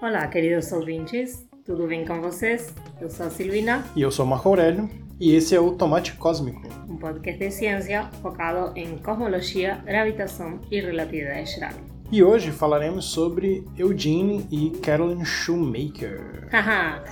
[0.00, 2.72] Olá, queridos ouvintes, tudo bem com vocês?
[3.00, 3.84] Eu sou a Silvina.
[3.96, 7.50] E eu sou o Marco Aurélio, e esse é o Tomate Cósmico um podcast de
[7.50, 11.72] ciência focado em cosmologia, gravitação e relatividade geral.
[12.10, 16.48] E hoje falaremos sobre Eugene e Carolyn Shoemaker.
[16.50, 17.04] Haha!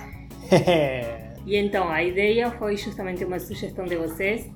[1.45, 4.49] e então, a ideia foi justamente uma sugestão de vocês.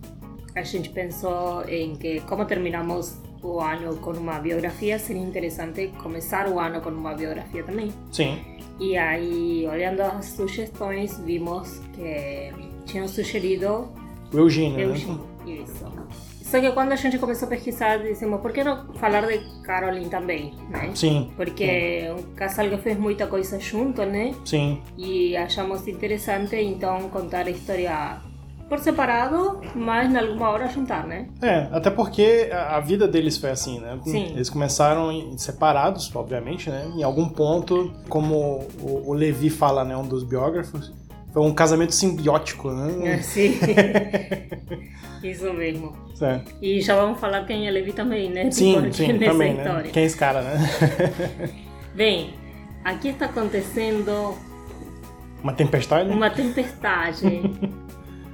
[0.55, 6.47] A gente pensou em que, como terminamos o ano com uma biografia, seria interessante começar
[6.47, 7.91] o ano com uma biografia também.
[8.11, 8.39] Sim.
[8.79, 12.51] E aí, olhando as sugestões, vimos que
[12.85, 13.87] tinham sugerido
[14.33, 15.53] o Eugênio, Eugênio, né?
[15.63, 15.85] Isso.
[16.41, 20.09] Só que quando a gente começou a pesquisar, dissemos, por que não falar de Caroline
[20.09, 20.91] também, né?
[20.93, 21.31] Sim.
[21.37, 24.33] Porque é um casal que fez muita coisa junto, né?
[24.43, 24.81] Sim.
[24.97, 28.21] E achamos interessante, então, contar a história
[28.71, 31.27] por separado, mas em alguma hora juntar, né?
[31.41, 33.99] É, até porque a vida deles foi assim, né?
[34.05, 34.27] Sim.
[34.33, 36.89] Eles começaram separados, obviamente, né?
[36.95, 39.97] Em algum ponto, como o Levi fala, né?
[39.97, 40.93] Um dos biógrafos,
[41.33, 42.91] foi um casamento simbiótico, né?
[43.11, 43.59] É, sim.
[45.21, 45.93] Isso mesmo.
[46.15, 46.55] Certo.
[46.61, 48.51] E já vamos falar quem é Levi também, né?
[48.51, 49.83] Sim, Porque sim, também, história.
[49.83, 49.89] né?
[49.91, 50.57] Quem é esse cara, né?
[51.93, 52.35] Bem,
[52.85, 54.33] aqui está acontecendo...
[55.43, 56.09] Uma tempestade?
[56.09, 57.41] Uma tempestade.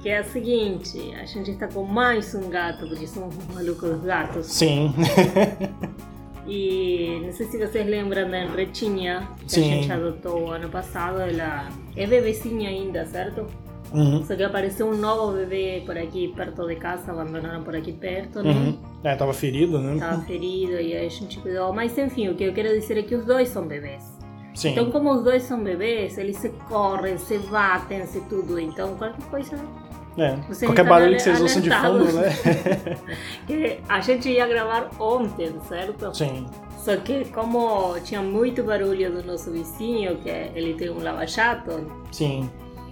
[0.02, 4.04] Que é a seguinte, a gente está com mais um gato, porque somos malucos dos
[4.04, 4.46] gatos.
[4.46, 4.94] Sim.
[6.50, 9.60] E não sei se vocês lembram da Retinha, que Sim.
[9.60, 11.20] a gente adotou ano passado.
[11.20, 13.46] Ela é bebezinha ainda, certo?
[13.92, 14.24] Uhum.
[14.24, 18.42] Só que apareceu um novo bebê por aqui perto de casa, abandonaram por aqui perto,
[18.42, 18.50] né?
[18.50, 18.78] Uhum.
[19.04, 19.98] É, tava ferido, né?
[19.98, 21.70] Tava ferido e aí a gente cuidou.
[21.74, 24.02] Mas enfim, o que eu quero dizer é que os dois são bebês.
[24.54, 24.70] Sim.
[24.70, 28.58] Então, como os dois são bebês, eles se correm, se batem, se tudo.
[28.58, 29.56] Então, qualquer coisa
[30.18, 32.28] é, qualquer barulho que vocês ouçam de fundo, né?
[33.46, 36.14] que a gente ia gravar ontem, certo?
[36.14, 36.46] Sim.
[36.78, 42.48] Só que como tinha muito barulho do nosso vizinho, que ele tem um lava-jato, Sim.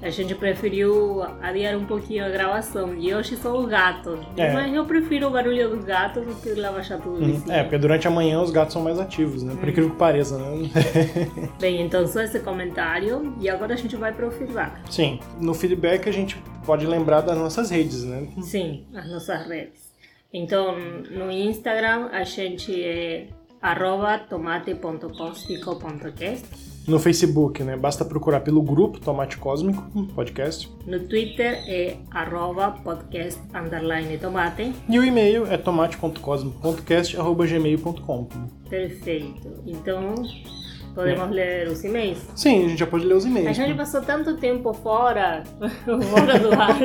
[0.07, 2.95] A gente preferiu adiar um pouquinho a gravação.
[2.95, 4.21] E hoje são os gatos.
[4.37, 4.53] É.
[4.53, 7.53] Mas eu prefiro o barulho dos gatos do que o lava-jato do vizinho.
[7.53, 9.57] É, porque durante a manhã os gatos são mais ativos, né?
[9.59, 10.71] Por incrível que pareça, né?
[11.61, 13.35] Bem, então só esse comentário.
[13.41, 14.73] E agora a gente vai para o feedback.
[14.91, 15.19] Sim.
[15.41, 18.29] No feedback a gente pode lembrar das nossas redes, né?
[18.43, 19.85] Sim, as nossas redes.
[20.33, 20.75] Então,
[21.11, 23.29] no Instagram a gente é
[23.61, 26.66] arroba tomate.cósmico.cast.
[26.87, 27.77] No Facebook, né?
[27.77, 29.83] Basta procurar pelo grupo Tomate Cósmico
[30.15, 30.71] Podcast.
[30.87, 34.75] No Twitter é arroba podcast underline tomate.
[34.89, 38.29] E o e-mail é tomate.cosmico.podcast.gmail.com
[38.69, 39.63] Perfeito.
[39.67, 40.15] Então,
[40.97, 42.19] podemos ler os e-mails?
[42.35, 43.57] Sim, a gente já pode ler os A e-mails.
[43.57, 45.45] gente passou tanto tempo fora,
[45.85, 46.79] fora do ar,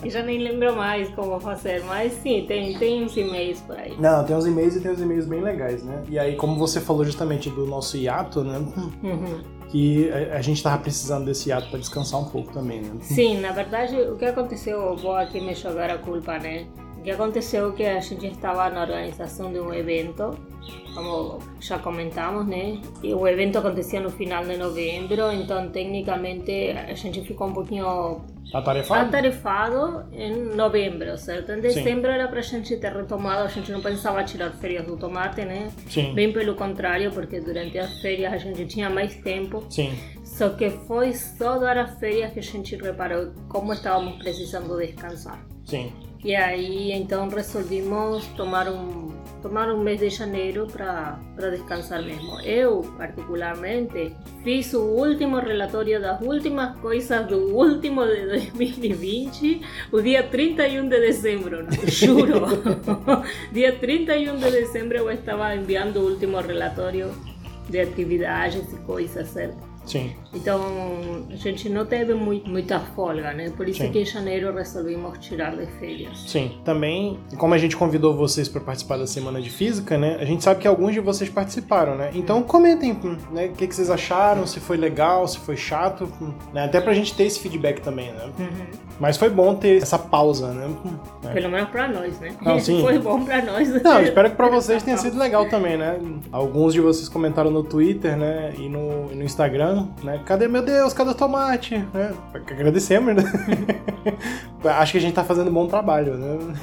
[0.00, 1.82] que já nem lembro mais como fazer.
[1.84, 3.94] Mas sim, tem, tem uns e-mails por aí.
[3.98, 6.02] Não, tem uns e-mails e tem uns e-mails bem legais, né?
[6.08, 8.58] E aí, como você falou justamente do nosso hiato, né?
[9.02, 9.42] Uhum.
[9.68, 12.90] Que a, a gente tava precisando desse hiato para descansar um pouco também, né?
[13.00, 16.66] Sim, na verdade, o que aconteceu, eu vou aqui me jogar a culpa, né?
[17.04, 20.30] Que aconteceu que a gente estava na organização de um evento,
[20.94, 22.80] como já comentamos, né?
[23.02, 28.22] E o evento acontecia no final de novembro, então tecnicamente a gente ficou um pouquinho
[28.54, 29.08] Atarefado?
[29.08, 31.52] atarefado em novembro, certo?
[31.52, 34.96] Em dezembro era para a gente ter retomado, a gente não pensava tirar férias do
[34.96, 35.70] tomate, né?
[35.88, 36.14] Sim.
[36.14, 39.62] Bem pelo contrário, porque durante as férias a gente tinha mais tempo.
[39.68, 39.92] Sim.
[40.24, 45.44] Só que foi só dar as férias que a gente reparou como estávamos precisando descansar.
[45.64, 45.92] Sim.
[46.24, 49.12] E aí então resolvimos tomar um
[49.42, 51.18] tomar um mês de janeiro para
[51.50, 52.40] descansar mesmo.
[52.40, 59.60] Eu, particularmente, fiz o último relatório das últimas coisas do último de 2020,
[59.92, 62.46] o dia 31 de dezembro, juro.
[63.52, 67.12] dia 31 de dezembro eu estava enviando o último relatório
[67.68, 69.58] de atividades e coisas, certo?
[69.84, 70.14] Sim.
[70.34, 70.60] Então
[71.30, 73.50] a gente não teve muito, muita folga, né?
[73.56, 73.90] Por isso Sim.
[73.90, 76.24] que em janeiro resolvimos tirar de férias.
[76.26, 76.58] Sim.
[76.64, 80.16] Também, como a gente convidou vocês para participar da semana de física, né?
[80.20, 82.10] A gente sabe que alguns de vocês participaram, né?
[82.14, 82.98] Então comentem,
[83.30, 83.46] né?
[83.46, 86.10] O que, que vocês acharam, se foi legal, se foi chato,
[86.52, 86.64] né?
[86.64, 88.30] Até pra gente ter esse feedback também, né?
[88.98, 90.70] Mas foi bom ter essa pausa, né?
[91.24, 91.32] É.
[91.32, 92.34] Pelo menos pra nós, né?
[92.40, 92.80] Não, sim.
[92.84, 93.82] Foi bom pra nós.
[93.82, 95.98] Não, espero que pra vocês tenha sido legal também, né?
[96.30, 98.52] Alguns de vocês comentaram no Twitter, né?
[98.56, 100.20] E no, e no Instagram, né?
[100.24, 101.76] Cadê, meu Deus, cadê o tomate?
[101.92, 102.14] Né?
[102.32, 103.22] Agradecemos, né?
[104.64, 106.54] Acho que a gente tá fazendo um bom trabalho, né?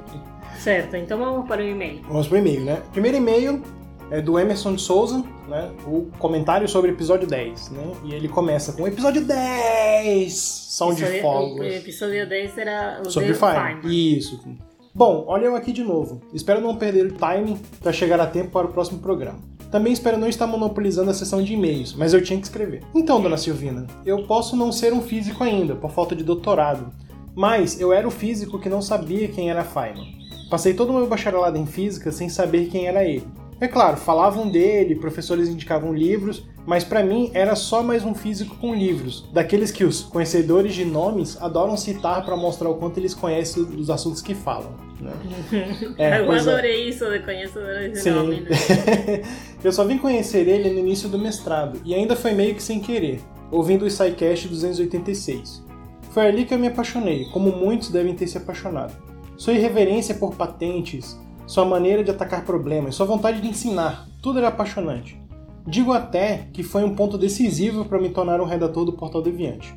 [0.58, 2.02] Certo, então vamos para o e-mail.
[2.08, 2.82] Vamos pro e-mail, né?
[2.92, 3.62] Primeiro e-mail
[4.10, 5.70] é do Emerson de Souza, né?
[5.86, 7.92] O comentário sobre o episódio 10, né?
[8.04, 10.32] E ele começa com episódio 10!
[10.34, 11.60] Som de fogos.
[11.60, 13.34] O episódio 10 era o Sobre.
[13.34, 13.80] Feynman.
[13.84, 14.40] Isso.
[14.94, 16.20] Bom, olha eu aqui de novo.
[16.32, 19.49] Espero não perder o timing para chegar a tempo para o próximo programa.
[19.70, 22.82] Também espero não estar monopolizando a sessão de e-mails, mas eu tinha que escrever.
[22.94, 26.92] Então, dona Silvina, eu posso não ser um físico ainda, por falta de doutorado,
[27.36, 30.18] mas eu era o físico que não sabia quem era Feynman.
[30.50, 33.26] Passei todo o meu bacharelado em física sem saber quem era ele.
[33.60, 38.56] É claro, falavam dele, professores indicavam livros, mas para mim era só mais um físico
[38.56, 43.14] com livros, daqueles que os conhecedores de nomes adoram citar para mostrar o quanto eles
[43.14, 44.72] conhecem dos assuntos que falam.
[45.00, 45.12] Né?
[45.98, 46.38] É, Eu é.
[46.38, 48.10] adorei isso de conhecedores de Sim.
[48.10, 48.44] nomes.
[48.44, 49.22] Né?
[49.64, 52.80] Eu só vim conhecer ele no início do mestrado, e ainda foi meio que sem
[52.80, 53.20] querer,
[53.50, 55.64] ouvindo o SciCast 286.
[56.10, 58.92] Foi ali que eu me apaixonei, como muitos devem ter se apaixonado.
[59.36, 64.48] Sua irreverência por patentes, sua maneira de atacar problemas, sua vontade de ensinar, tudo era
[64.48, 65.20] apaixonante.
[65.66, 69.74] Digo até que foi um ponto decisivo para me tornar um redator do Portal Deviante.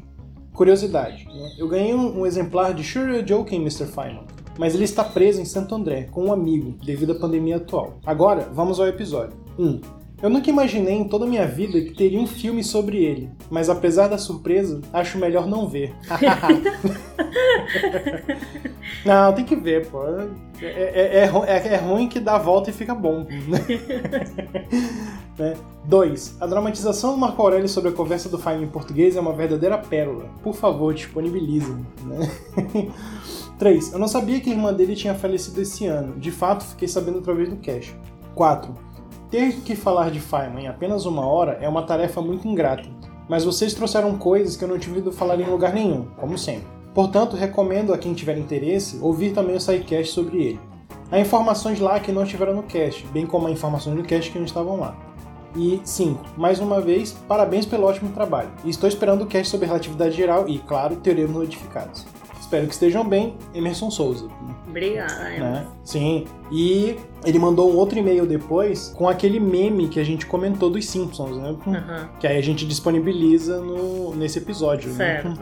[0.53, 1.55] Curiosidade, né?
[1.57, 3.85] eu ganhei um, exemplar de Sure You're Joking, Mr.
[3.87, 4.25] Feynman,
[4.57, 7.99] mas ele está preso em Santo André com um amigo devido à pandemia atual.
[8.05, 9.35] Agora, vamos ao episódio.
[9.57, 9.65] 1.
[9.65, 9.81] Um,
[10.23, 13.69] eu nunca imaginei em toda a minha vida que teria um filme sobre ele, mas
[13.69, 15.93] apesar da surpresa, acho melhor não ver.
[19.05, 20.01] não, tem que ver, pô.
[20.07, 20.29] É,
[20.61, 23.27] é, é, é, é ruim que dá a volta e fica bom.
[25.37, 25.55] né?
[25.83, 26.37] 2.
[26.39, 29.77] A dramatização do Marco Aurélio sobre a conversa do Feynman em português é uma verdadeira
[29.77, 30.29] pérola.
[30.41, 31.75] Por favor, disponibilize.
[32.05, 32.31] Né?
[33.59, 33.91] 3.
[33.91, 36.17] Eu não sabia que a irmã dele tinha falecido esse ano.
[36.17, 37.93] De fato, fiquei sabendo através do cash.
[38.35, 38.92] 4.
[39.33, 42.87] Ter que falar de Feynman em apenas uma hora é uma tarefa muito ingrata,
[43.27, 46.67] mas vocês trouxeram coisas que eu não tive ouvido falar em lugar nenhum, como sempre.
[46.93, 50.59] Portanto, recomendo a quem tiver interesse ouvir também o SciCast sobre ele.
[51.11, 54.37] Há informações lá que não estiveram no cast, bem como há informações no cast que
[54.37, 54.95] não estavam lá.
[55.55, 56.23] E 5.
[56.37, 58.51] Mais uma vez, parabéns pelo ótimo trabalho.
[58.63, 62.05] E estou esperando o cast sobre relatividade geral e, claro, teoremas modificados.
[62.53, 64.27] Espero que estejam bem, Emerson Souza.
[64.67, 65.43] Obrigada, Emerson.
[65.43, 65.67] Né?
[65.83, 66.25] Sim.
[66.51, 66.95] E
[67.25, 71.35] ele mandou um outro e-mail depois com aquele meme que a gente comentou dos Simpsons,
[71.35, 71.49] né?
[71.49, 72.07] Uhum.
[72.19, 74.93] Que aí a gente disponibiliza no, nesse episódio.
[74.93, 75.29] Certo.
[75.29, 75.37] Né?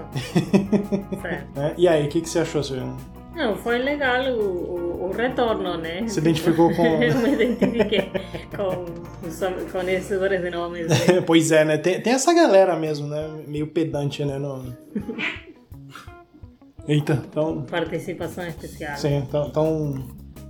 [1.22, 1.60] certo.
[1.60, 2.96] É, e aí, o que, que você achou, Silvana?
[3.36, 6.08] Não, foi legal o, o, o, retorno, né?
[6.08, 6.84] Se identificou com.
[7.04, 8.10] Eu me identifiquei
[8.56, 8.86] com
[9.28, 10.88] os conhecedores de nomes.
[10.88, 11.22] Né?
[11.28, 11.78] pois é, né?
[11.78, 13.30] Tem, tem essa galera mesmo, né?
[13.46, 14.40] Meio pedante, né?
[14.40, 14.74] No...
[16.92, 17.62] Eita, então.
[17.62, 18.98] Participação especial.
[18.98, 20.04] Sim, então, então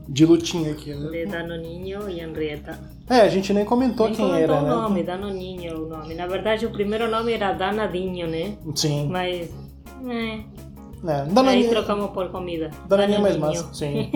[0.08, 1.12] de lutinha aqui, né?
[1.12, 2.80] De Danoninho e Henrietta.
[3.08, 4.70] É, a gente nem comentou nem quem comentou era, o né?
[4.70, 6.16] nome, Danoninho o nome.
[6.16, 8.58] Na verdade, o primeiro nome era Danadinho, né?
[8.76, 9.08] Sim.
[9.08, 9.52] Mas,
[10.08, 10.40] é...
[11.08, 11.66] É, Danoninho...
[11.66, 12.72] Aí trocamos por comida.
[12.88, 14.10] Danoninho é mais massa, sim.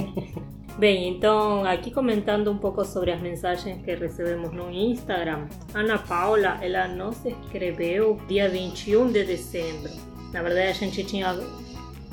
[0.78, 5.46] Bem, então aqui comentando um pouco sobre as mensagens que recebemos no Instagram.
[5.74, 10.11] Ana Paula, ela nos escreveu dia 21 de dezembro.
[10.32, 11.38] Na verdade, a gente tinha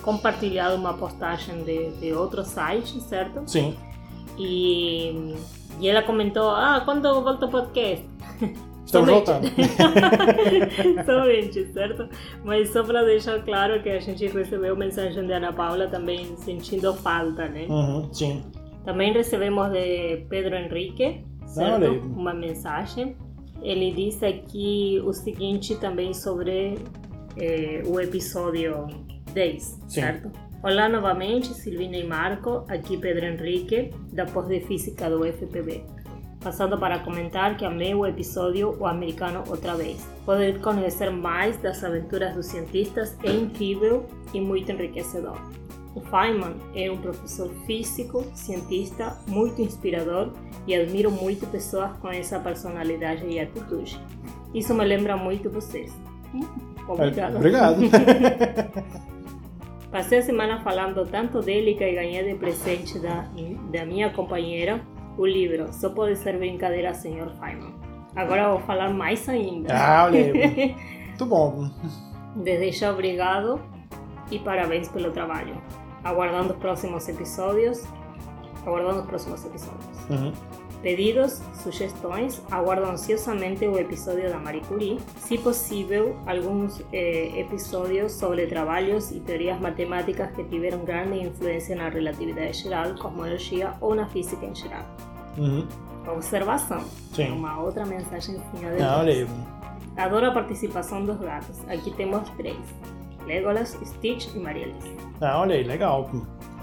[0.01, 3.43] compartilhado uma postagem de, de outro site, certo?
[3.47, 3.75] Sim.
[4.37, 5.35] E,
[5.79, 8.05] e ela comentou: Ah, quando volta o podcast?
[8.85, 9.47] Estamos voltando.
[11.05, 12.09] Somente, certo?
[12.43, 16.91] Mas só para deixar claro que a gente recebeu mensagem de Ana Paula também sentindo
[16.95, 17.67] falta, né?
[17.69, 18.43] Uhum, sim.
[18.83, 21.85] Também recebemos de Pedro Henrique, certo?
[22.15, 23.15] Uma mensagem.
[23.61, 26.79] Ele disse aqui o seguinte também sobre
[27.37, 28.87] eh, o episódio
[29.33, 29.79] 10, Sim.
[29.87, 30.31] certo?
[30.61, 35.83] Olá novamente, Silvina e Marco, aqui Pedro Henrique, da pós de Física do FPB.
[36.41, 40.05] Passando para comentar que amei o episódio O Americano outra vez.
[40.25, 45.37] Poder conhecer mais das aventuras dos cientistas é incrível e muito enriquecedor.
[45.95, 50.33] O Feynman é um professor físico, cientista muito inspirador
[50.67, 53.99] e admiro muito pessoas com essa personalidade e atitude.
[54.53, 55.91] Isso me lembra muito vocês.
[56.89, 57.35] Obrigado.
[57.37, 57.81] Obrigado.
[59.91, 63.25] Passei a semana falando tanto dele que ganhei de presente da,
[63.71, 64.81] da minha companheira
[65.17, 67.29] o livro Só Pode Ser Brincadeira, Sr.
[67.39, 67.73] Feynman.
[68.15, 69.73] Agora vou falar mais ainda.
[69.73, 71.69] Ah, olha Muito bom.
[72.35, 73.59] Desde já, obrigado
[74.31, 75.61] e parabéns pelo trabalho.
[76.03, 77.83] Aguardando os próximos episódios.
[78.65, 80.09] Aguardando os próximos episódios.
[80.09, 80.31] Uhum.
[80.81, 88.47] Pedidos, sugestões, aguardo ansiosamente o episódio da Marie Curie, se possível, alguns eh, episódios sobre
[88.47, 94.45] trabalhos e teorias matemáticas que tiveram grande influência na relatividade geral, cosmologia ou na física
[94.45, 94.85] em geral.
[95.37, 95.67] Uhum.
[96.07, 96.81] Observação.
[97.13, 97.31] Sim.
[97.31, 99.27] Uma outra mensagem final de Não, olha
[99.97, 101.59] Adoro a participação dos gatos.
[101.67, 102.57] Aqui temos três.
[103.25, 104.95] Legolas, Stitch e Maria Alice.
[105.19, 106.09] Ah, olha aí, legal.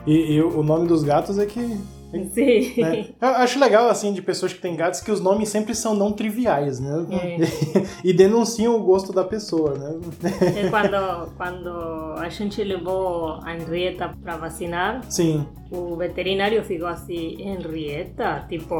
[0.06, 1.78] E, e, o nome dos gatos é que
[2.32, 2.80] Sim.
[2.80, 3.06] Né?
[3.20, 6.12] Eu acho legal, assim, de pessoas que têm gatos, que os nomes sempre são não
[6.12, 7.06] triviais, né?
[7.10, 7.36] É.
[8.04, 9.98] e denunciam o gosto da pessoa, né?
[10.56, 15.46] É quando, quando a gente levou a Henrietta para vacinar, Sim.
[15.70, 18.46] o veterinário ficou assim, Henrietta?
[18.48, 18.76] Tipo,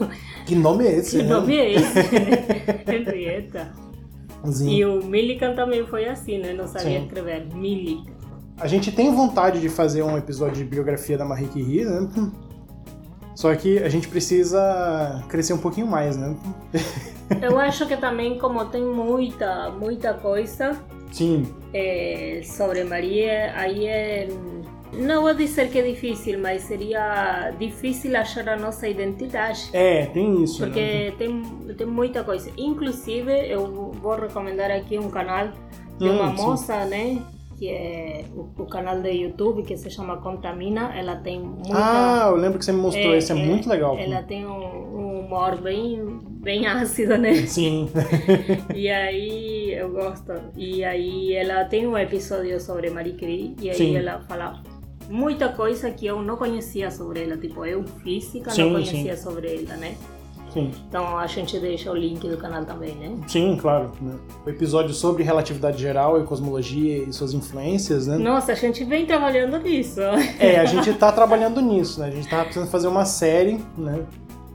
[0.46, 1.18] Que nome é esse?
[1.18, 1.28] que né?
[1.28, 1.98] nome é esse?
[2.86, 3.72] Henrietta.
[4.44, 4.70] Sim.
[4.70, 6.52] E o Millikan também foi assim, né?
[6.52, 7.06] Não sabia Sim.
[7.06, 7.46] escrever.
[7.54, 8.16] Millikan.
[8.58, 12.08] A gente tem vontade de fazer um episódio de biografia da Marie Curie, né?
[13.36, 16.34] Só que a gente precisa crescer um pouquinho mais, né?
[17.42, 20.80] Eu acho que também, como tem muita, muita coisa
[21.12, 24.28] Sim, eh, sobre Maria, aí é.
[24.92, 29.68] Não vou dizer que é difícil, mas seria difícil achar a nossa identidade.
[29.72, 30.62] é, tem isso.
[30.62, 30.66] né?
[30.68, 31.42] Porque tem,
[31.76, 32.50] tem muita coisa.
[32.56, 35.48] Inclusive, eu vou recomendar aqui um canal
[35.98, 36.42] de Hum, uma sim.
[36.42, 37.20] moça, né?
[37.56, 40.94] Que é o, o canal de YouTube que se chama Contamina.
[40.96, 41.72] Ela tem muita.
[41.72, 43.96] Ah, eu lembro que você me mostrou, esse é, muito legal.
[43.98, 47.34] Ela tem um, um humor bem, bem ácido, né?
[47.46, 47.88] Sim,
[48.74, 50.32] E aí eu gosto.
[50.56, 53.96] E aí ela tem um episódio sobre Marie Curie e aí Sim.
[53.96, 54.62] ela fala
[55.08, 57.36] muita coisa que eu não conhecia sobre ela.
[57.36, 59.22] Tipo, eu física Sim, não conhecia sim.
[59.22, 59.96] sobre ela, né?
[60.56, 63.16] Sim, Então a gente deixa o link do canal também, né?
[63.26, 63.92] sim, claro.
[64.00, 64.14] né?
[64.44, 68.16] O episódio sobre relatividade geral e cosmologia e suas influências, né?
[68.16, 70.00] Nossa, a gente vem trabalhando nisso.
[70.38, 72.08] É, a gente tá trabalhando nisso, né?
[72.08, 74.04] A gente tava precisando fazer uma série, né?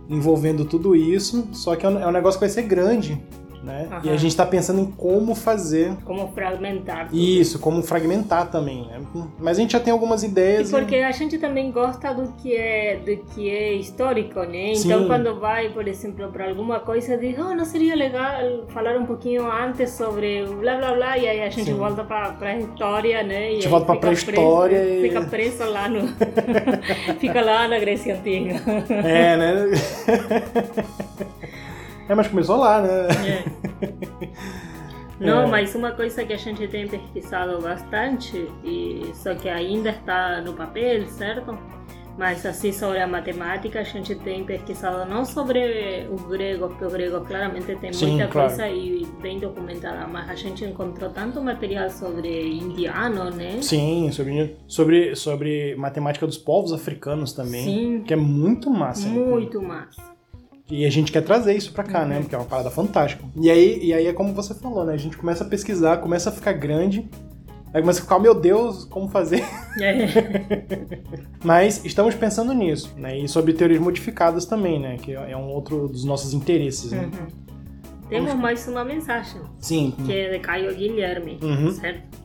[0.10, 3.22] Envolvendo tudo isso, só que é um é um negócio que vai ser grande,
[3.64, 3.88] né?
[4.04, 7.08] E a gente tá pensando em como fazer Como fragmentar.
[7.10, 7.18] tudo.
[7.20, 9.02] isso, como fragmentar também, né?
[9.40, 10.72] Mas a gente já tem algumas E ideias.
[10.72, 14.74] porque a gente também gosta do que é do que é histórico, né?
[14.74, 15.08] Então Sim.
[15.08, 19.46] quando vai, por exemplo, para alguma coisa, diz, oh, não seria legal falar um pouquinho
[19.52, 21.74] antes sobre blá blá blá, e aí a gente Sim.
[21.76, 23.52] volta para a história, né?
[23.52, 26.08] E gente aí volta pra fica pré-história e- Fica preso lá no.
[27.20, 28.56] fica lá na Grécia Antiga.
[28.90, 29.54] É, né?
[32.12, 33.08] é, mas começou lá, né?
[35.20, 35.48] Não, É.
[35.48, 40.54] mas uma coisa que a gente tem pesquisado bastante, e só que ainda está no
[40.54, 41.56] papel, certo?
[42.18, 46.94] Mas assim sobre a matemática, a gente tem pesquisado não sobre os gregos, porque os
[46.94, 48.48] gregos claramente tem Sim, muita claro.
[48.50, 53.62] coisa e bem documentada, mas a gente encontrou tanto material sobre indiano, né?
[53.62, 57.64] Sim, sobre, sobre, sobre matemática dos povos africanos também.
[57.64, 58.04] Sim.
[58.06, 59.08] Que é muito massa.
[59.08, 59.14] né?
[59.18, 60.02] Muito massa.
[60.72, 62.20] E a gente quer trazer isso pra cá, né?
[62.22, 63.24] Porque é uma parada fantástica.
[63.36, 64.94] E aí, e aí é como você falou, né?
[64.94, 67.10] A gente começa a pesquisar, começa a ficar grande.
[67.74, 69.44] Aí começa a ficar, meu Deus, como fazer?
[69.80, 70.06] É.
[71.44, 73.18] Mas estamos pensando nisso, né?
[73.18, 74.98] E sobre teorias modificadas também, né?
[74.98, 77.10] Que é um outro dos nossos interesses, né?
[77.14, 77.28] Uhum.
[78.10, 79.42] Temos mais uma mensagem.
[79.60, 79.94] Sim.
[80.06, 81.72] que é de Caio Guilherme, Uhum.
[81.72, 82.20] certo?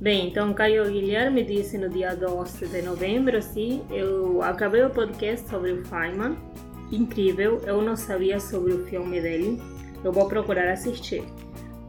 [0.00, 5.48] Bem, então Caio Guilherme disse no dia 12 de novembro, sim, eu acabei o podcast
[5.48, 6.36] sobre o Feynman,
[6.90, 9.60] incrível, eu não sabia sobre o filme dele,
[10.02, 11.24] eu vou procurar assistir.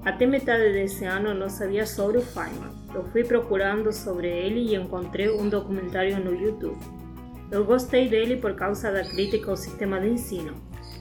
[0.03, 2.71] Até metade desse ano eu não sabia sobre o Feynman.
[2.93, 6.77] Eu fui procurando sobre ele e encontrei um documentário no YouTube.
[7.51, 10.53] Eu gostei dele por causa da crítica ao sistema de ensino.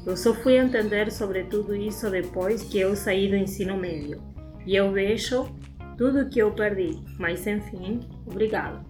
[0.05, 4.21] Eu só fui entender sobre tudo isso depois que eu saí do ensino médio.
[4.67, 5.49] E eu vejo
[5.97, 6.99] tudo que eu perdi.
[7.19, 8.90] Mas enfim, obrigado.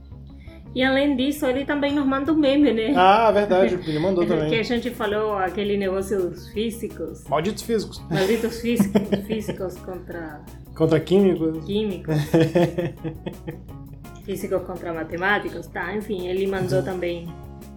[0.75, 2.93] E além disso, ele também nos manda um meme, né?
[2.97, 4.62] Ah, verdade, ele mandou que a também.
[4.62, 7.25] gente falou aquele negócio dos físicos.
[7.29, 8.00] Malditos físicos.
[8.09, 10.41] Malditos físicos, físicos contra
[10.75, 11.65] Contra químicos.
[11.65, 12.15] químicos.
[14.25, 15.95] físicos contra matemáticos, tá?
[15.97, 17.27] Enfim, ele mandou também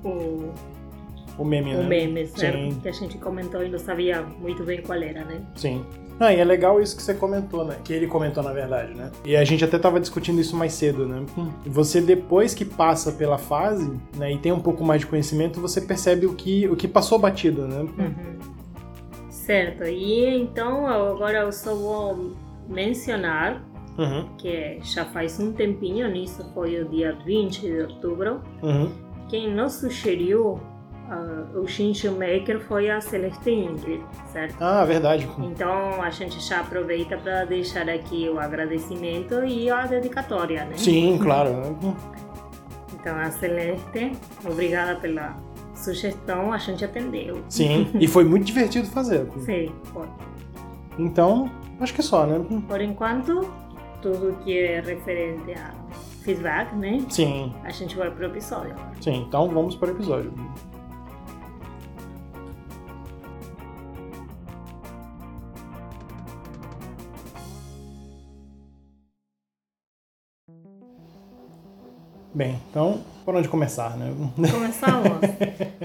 [0.03, 0.51] o,
[1.37, 1.87] O meme, o né?
[1.87, 2.57] meme, certo?
[2.57, 2.79] Sim.
[2.81, 5.41] Que a gente comentou e não sabia muito bem qual era, né?
[5.55, 5.83] Sim.
[6.19, 7.77] Ah, e é legal isso que você comentou, né?
[7.83, 9.11] Que ele comentou, na verdade, né?
[9.25, 11.25] E a gente até tava discutindo isso mais cedo, né?
[11.65, 15.81] Você, depois que passa pela fase, né, e tem um pouco mais de conhecimento, você
[15.81, 17.79] percebe o que, o que passou batido, né?
[17.79, 18.53] Uhum.
[19.29, 22.31] Certo, e então agora eu só vou
[22.69, 23.61] mencionar
[23.97, 28.91] Uhum, que já faz um tempinho, nisso foi o dia 20 de outubro, uhum.
[29.29, 30.59] quem nos sugeriu
[31.13, 34.55] ah, o Shinju Maker foi a Celeste Ingrid, certo?
[34.59, 35.27] Ah, verdade.
[35.39, 40.73] Então a gente já aproveita para deixar aqui o agradecimento e a dedicatória, né?
[40.75, 41.77] Sim, claro.
[42.93, 44.11] Então a Celeste,
[44.45, 45.35] obrigada pela
[45.75, 47.43] sugestão, a gente atendeu.
[47.49, 49.27] Sim, e foi muito divertido fazer.
[49.39, 50.07] Sim, foi.
[50.97, 52.43] Então, acho que é só, né?
[52.67, 53.51] Por enquanto,
[54.01, 55.71] tudo que é referente a
[56.23, 57.05] feedback, né?
[57.09, 58.75] Sim, A gente vai pro episódio.
[59.01, 59.25] sim.
[59.27, 60.31] Então vamos para o episódio.
[72.33, 74.11] Bem, então, por onde começar, né?
[74.51, 75.19] Começamos.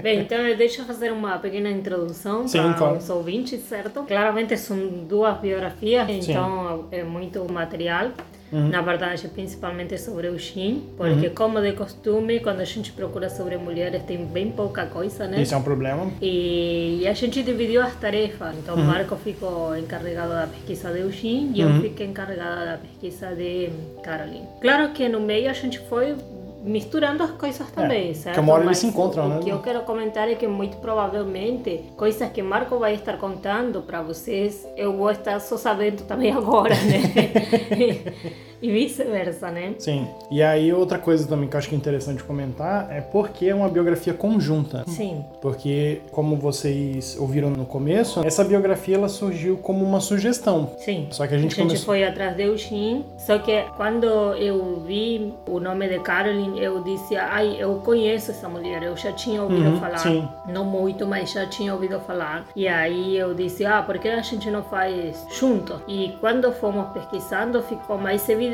[0.01, 2.97] Bem, então deixa eu fazer uma pequena introdução Sim, para claro.
[2.97, 4.03] os ouvintes, certo?
[4.03, 4.77] Claramente são
[5.07, 8.09] duas biografias, então é muito material.
[8.51, 8.69] Uhum.
[8.69, 13.55] Na verdade, principalmente sobre o Shin, porque como de costume, quando a gente procura sobre
[13.57, 15.39] mulheres tem bem pouca coisa, né?
[15.39, 16.11] Isso é um problema.
[16.19, 18.55] E a gente dividiu as tarefas.
[18.57, 18.85] Então, Uhum.
[18.85, 21.75] Marco ficou encarregado da pesquisa de Eugene e Uhum.
[21.75, 23.69] eu fiquei encarregada da pesquisa de
[24.01, 24.47] Caroline.
[24.59, 26.15] Claro que no meio a gente foi
[26.63, 28.35] misturando as coisas também, certo?
[28.35, 29.39] que uma hora eles se encontram, o né?
[29.41, 34.01] que eu quero comentar é que muito provavelmente coisas que Marco vai estar contando para
[34.01, 38.13] vocês, eu vou estar só sabendo também agora, né?
[38.61, 39.73] E vice-versa, né?
[39.79, 40.07] Sim.
[40.31, 43.55] E aí, outra coisa também que eu acho que é interessante comentar é porque é
[43.55, 44.83] uma biografia conjunta.
[44.87, 45.23] Sim.
[45.41, 50.71] Porque, como vocês ouviram no começo, essa biografia ela surgiu como uma sugestão.
[50.79, 51.07] Sim.
[51.11, 51.85] Só que a gente, A gente começou.
[51.85, 57.15] foi atrás de Eugene, só que quando eu vi o nome de Caroline, eu disse,
[57.15, 59.97] ai, eu conheço essa mulher, eu já tinha ouvido Uhum, falar.
[59.99, 60.27] sim.
[60.47, 62.45] Não muito, mas já tinha ouvido falar.
[62.55, 65.81] E aí eu disse, ah, por que a gente não faz junto?
[65.87, 68.48] E quando fomos pesquisando, ficou mais evidente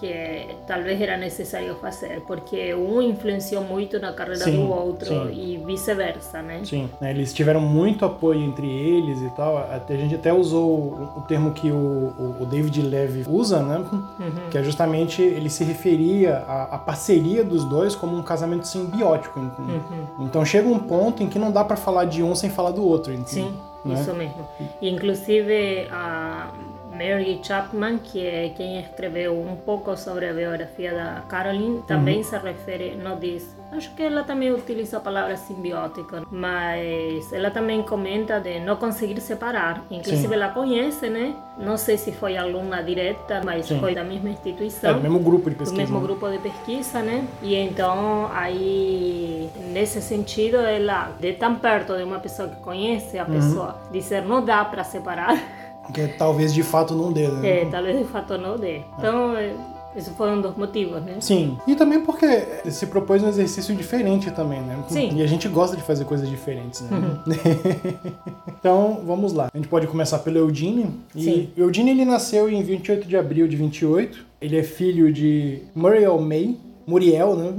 [0.00, 5.32] que talvez era necessário fazer, porque um influenciou muito na carreira Sim, do outro sim.
[5.32, 6.60] e vice-versa, né?
[6.64, 9.56] Sim, né, eles tiveram muito apoio entre eles e tal.
[9.58, 13.78] A gente até usou o, termo que o, David Levy usa, né?
[13.92, 14.50] Uhum.
[14.50, 19.38] Que é justamente ele se referia à, à parceria dos dois como um casamento simbiótico.
[19.40, 20.24] ent- Uhum.
[20.26, 22.84] Então chega um ponto em que não dá pra falar de um sem falar do
[22.86, 23.12] outro.
[23.12, 23.94] ent- Sim, né?
[23.94, 24.46] isso mesmo.
[24.80, 26.50] Inclusive a
[26.94, 32.36] Mary Chapman, que é quem escreveu um pouco sobre a biografia da Caroline, também se
[32.38, 38.38] refere, não diz, acho que ela também utiliza a palavra simbiótica, mas ela também comenta
[38.40, 39.82] de não conseguir separar.
[39.90, 40.34] Inclusive Sim.
[40.34, 41.34] ela conhece, né?
[41.58, 43.80] Não sei se foi aluna direta, mas Sim.
[43.80, 45.80] foi da mesma É, instituição do mesmo grupo de do pesquisa.
[45.82, 46.06] mesmo né?
[46.06, 47.24] grupo de pesquisa, né?
[47.42, 53.24] E então aí nesse sentido ela de tão perto de uma pessoa que conhece a
[53.24, 55.36] pessoa dizer não dá para separar,
[55.92, 57.62] Que talvez de fato não dê, né?
[57.62, 58.80] é, talvez de fato não dê.
[58.98, 59.52] Então é,
[59.96, 61.16] isso foi um dos motivos, né?
[61.20, 61.56] Sim.
[61.66, 62.26] E também porque
[62.70, 64.82] se propôs um exercício diferente também, né?
[64.88, 65.10] Sim.
[65.10, 65.16] Uhum.
[65.18, 66.90] E a gente gosta de fazer coisas diferentes, né?
[68.58, 69.48] então, vamos lá.
[69.52, 70.90] A gente pode começar pelo Eugene.
[71.14, 71.48] E Sim.
[71.56, 74.24] Eugene, ele nasceu em 28 de abril de 28.
[74.40, 76.56] Ele é filho de Muriel May.
[76.86, 77.52] Muriel, né?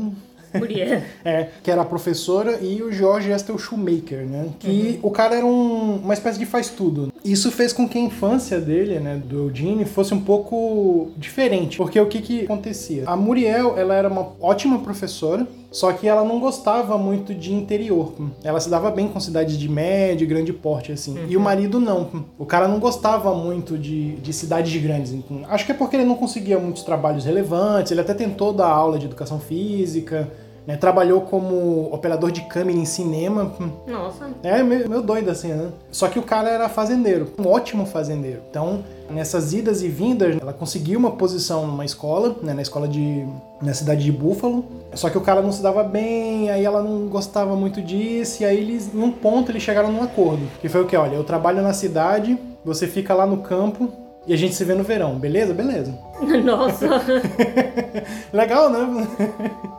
[0.54, 1.02] Muriel.
[1.26, 4.50] É, que era a professora, e o George Estel Shoemaker, né?
[4.60, 7.12] Que o cara era um- uma espécie de faz-tudo.
[7.26, 11.78] Isso fez com que a infância dele, né, do Eugene, fosse um pouco diferente.
[11.78, 13.04] Porque o que que acontecia?
[13.08, 18.14] A Muriel, ela era uma ótima professora, só que ela não gostava muito de interior.
[18.44, 21.18] Ela se dava bem com cidades de médio e grande porte, assim.
[21.28, 22.26] E o marido não.
[22.38, 25.12] O cara não gostava muito de, de cidades grandes.
[25.12, 27.92] Então, Acho que é porque ele não conseguia muitos trabalhos relevantes.
[27.92, 30.32] Ele até tentou dar aula de educação física.
[30.66, 30.76] Né?
[30.78, 33.54] Trabalhou como operador de câmera em cinema.
[33.88, 34.30] Nossa.
[34.44, 35.70] É meio, meio doido assim, né?
[35.92, 38.42] Só que o cara era fazendeiro, um ótimo fazendeiro.
[38.50, 42.54] Então, nessas idas e vindas, ela conseguiu uma posição numa escola, né?
[42.54, 43.26] na escola de.
[43.62, 44.66] na cidade de Buffalo.
[44.94, 48.46] Só que o cara não se dava bem, aí ela não gostava muito disso, e
[48.46, 50.48] aí eles, em um ponto, eles chegaram num acordo.
[50.62, 50.96] Que foi o que?
[50.96, 54.05] Olha, eu trabalho na cidade, você fica lá no campo.
[54.28, 55.54] E a gente se vê no verão, beleza?
[55.54, 55.94] Beleza.
[56.44, 56.88] Nossa.
[58.34, 59.08] Legal, né?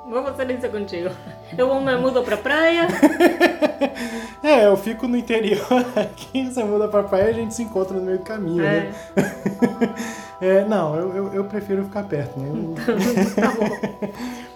[0.09, 1.11] Vou fazer isso contigo.
[1.59, 2.87] Eu vou me mudo pra praia.
[4.43, 5.59] É, eu fico no interior
[5.97, 8.81] aqui, você muda pra praia e a gente se encontra no meio do caminho, É.
[9.17, 9.95] né?
[10.41, 12.49] É, não, eu, eu, eu prefiro ficar perto, né?
[12.49, 12.75] Eu-
[13.35, 14.09] Tá bom.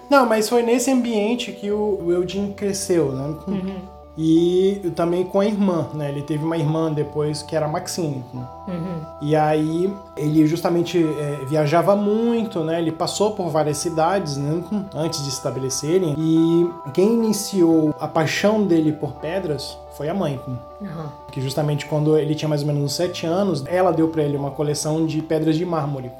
[0.09, 3.35] Não, mas foi nesse ambiente que o, o Eugene cresceu, né?
[4.18, 6.09] E também com a irmã, né?
[6.11, 8.25] Ele teve uma irmã depois que era Maxine.
[8.35, 8.46] né?
[8.68, 9.01] Uhum.
[9.23, 12.79] E aí ele justamente é, viajava muito, né?
[12.81, 14.62] Ele passou por várias cidades, né?
[14.94, 16.14] Antes de se estabelecerem.
[16.18, 20.40] E quem iniciou a paixão dele por pedras foi a mãe.
[20.83, 21.12] Aham.
[21.31, 24.37] Que justamente quando ele tinha mais ou menos uns 7 anos, ela deu pra ele
[24.37, 26.11] uma coleção de pedras de mármore.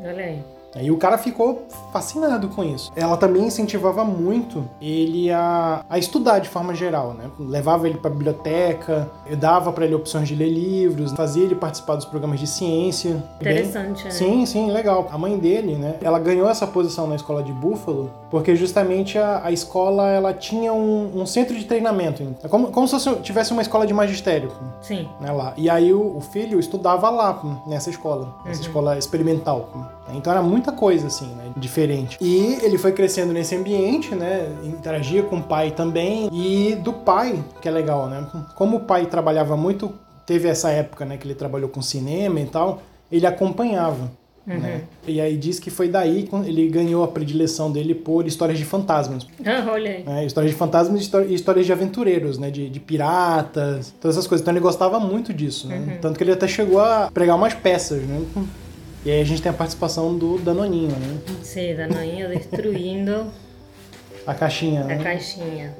[0.00, 0.42] Olha aí.
[0.82, 2.92] E o cara ficou fascinado com isso.
[2.94, 7.30] Ela também incentivava muito ele a, a estudar de forma geral, né?
[7.38, 12.04] Levava ele pra biblioteca, dava pra ele opções de ler livros, fazia ele participar dos
[12.04, 13.22] programas de ciência.
[13.40, 14.10] Interessante, né?
[14.10, 15.08] Sim, sim, legal.
[15.10, 15.96] A mãe dele, né?
[16.02, 20.72] Ela ganhou essa posição na escola de Buffalo porque justamente a, a escola ela tinha
[20.72, 22.22] um, um centro de treinamento.
[22.42, 25.08] É como, como se tivesse uma escola de magistério Sim.
[25.20, 25.54] né, lá.
[25.56, 29.95] E aí o, o filho estudava lá, nessa escola, nessa escola experimental.
[30.14, 32.16] Então era muita coisa, assim, né, diferente.
[32.20, 36.28] E ele foi crescendo nesse ambiente, né, interagia com o pai também.
[36.32, 39.92] E do pai, que é legal, né, como o pai trabalhava muito,
[40.24, 44.10] teve essa época, né, que ele trabalhou com cinema e tal, ele acompanhava.
[44.46, 44.58] Uhum.
[44.58, 44.82] Né?
[45.06, 48.64] E aí diz que foi daí que ele ganhou a predileção dele por histórias de
[48.64, 49.26] fantasmas.
[49.44, 50.04] Ah, olha aí.
[50.06, 52.48] É, histórias de fantasmas e histórias de aventureiros, né?
[52.48, 54.42] De, de, piratas, todas essas coisas.
[54.44, 55.78] Então ele gostava muito disso, né?
[55.78, 55.98] Uhum.
[56.00, 58.24] Tanto que ele até chegou a pregar umas peças, né?
[59.06, 61.18] E aí a gente tem a participação do Danoninho, né?
[61.40, 63.28] Sim, Danoninho destruindo...
[64.26, 64.94] a caixinha, né?
[64.94, 65.76] A caixinha.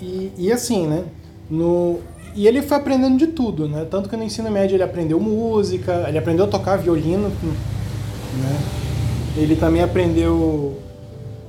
[0.00, 1.04] E, e assim, né?
[1.50, 2.00] No,
[2.34, 3.86] e ele foi aprendendo de tudo, né?
[3.90, 8.60] Tanto que no ensino médio ele aprendeu música, ele aprendeu a tocar violino, né?
[9.36, 10.80] Ele também aprendeu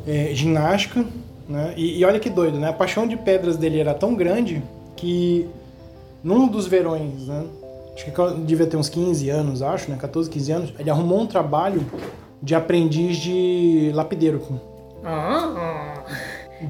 [0.05, 1.05] é, ginástica,
[1.47, 1.73] né?
[1.77, 2.67] E, e, olha que doido, né?
[2.67, 4.61] A paixão de pedras dele era tão grande
[4.97, 5.47] que
[6.21, 7.45] num dos verões, né?
[7.93, 9.97] Acho que devia ter uns 15 anos, acho, né?
[9.99, 10.73] 14, 15 anos.
[10.79, 11.85] Ele arrumou um trabalho
[12.41, 14.41] de aprendiz de lapideiro.
[15.03, 16.03] Ah!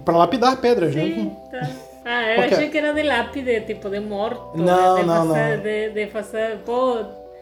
[0.03, 1.03] Para lapidar pedras, né?
[1.03, 1.37] Sim, né?
[1.51, 1.69] Tá.
[2.03, 2.55] Ah, eu Porque...
[2.55, 4.57] achei que era de lápide, tipo de morto.
[4.57, 5.63] Não, de não, fazer, não.
[5.63, 6.97] De, de fazer, pô...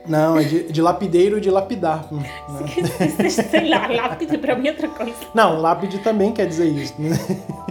[0.06, 2.08] Não, é de, de lapideiro de lapidar.
[2.12, 3.30] Né?
[3.30, 5.16] Sei lá, lápide pra mim é outra coisa.
[5.34, 6.94] Não, lápide também quer dizer isso.
[7.00, 7.12] Né?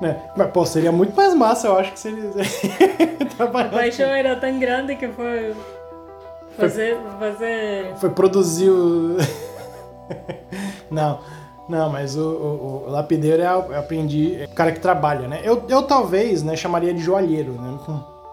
[0.00, 0.20] né?
[0.36, 2.30] Mas, pô, seria muito mais massa, eu acho que se ele
[3.38, 5.54] A paixão era tão grande que foi
[6.56, 6.96] fazer...
[7.18, 7.94] fazer...
[7.96, 9.16] Foi produzir o...
[10.90, 11.18] Não...
[11.68, 15.40] Não, mas o, o, o lapideiro é, eu aprendi, é o cara que trabalha, né?
[15.44, 17.78] Eu, eu talvez, né, chamaria de joalheiro, né?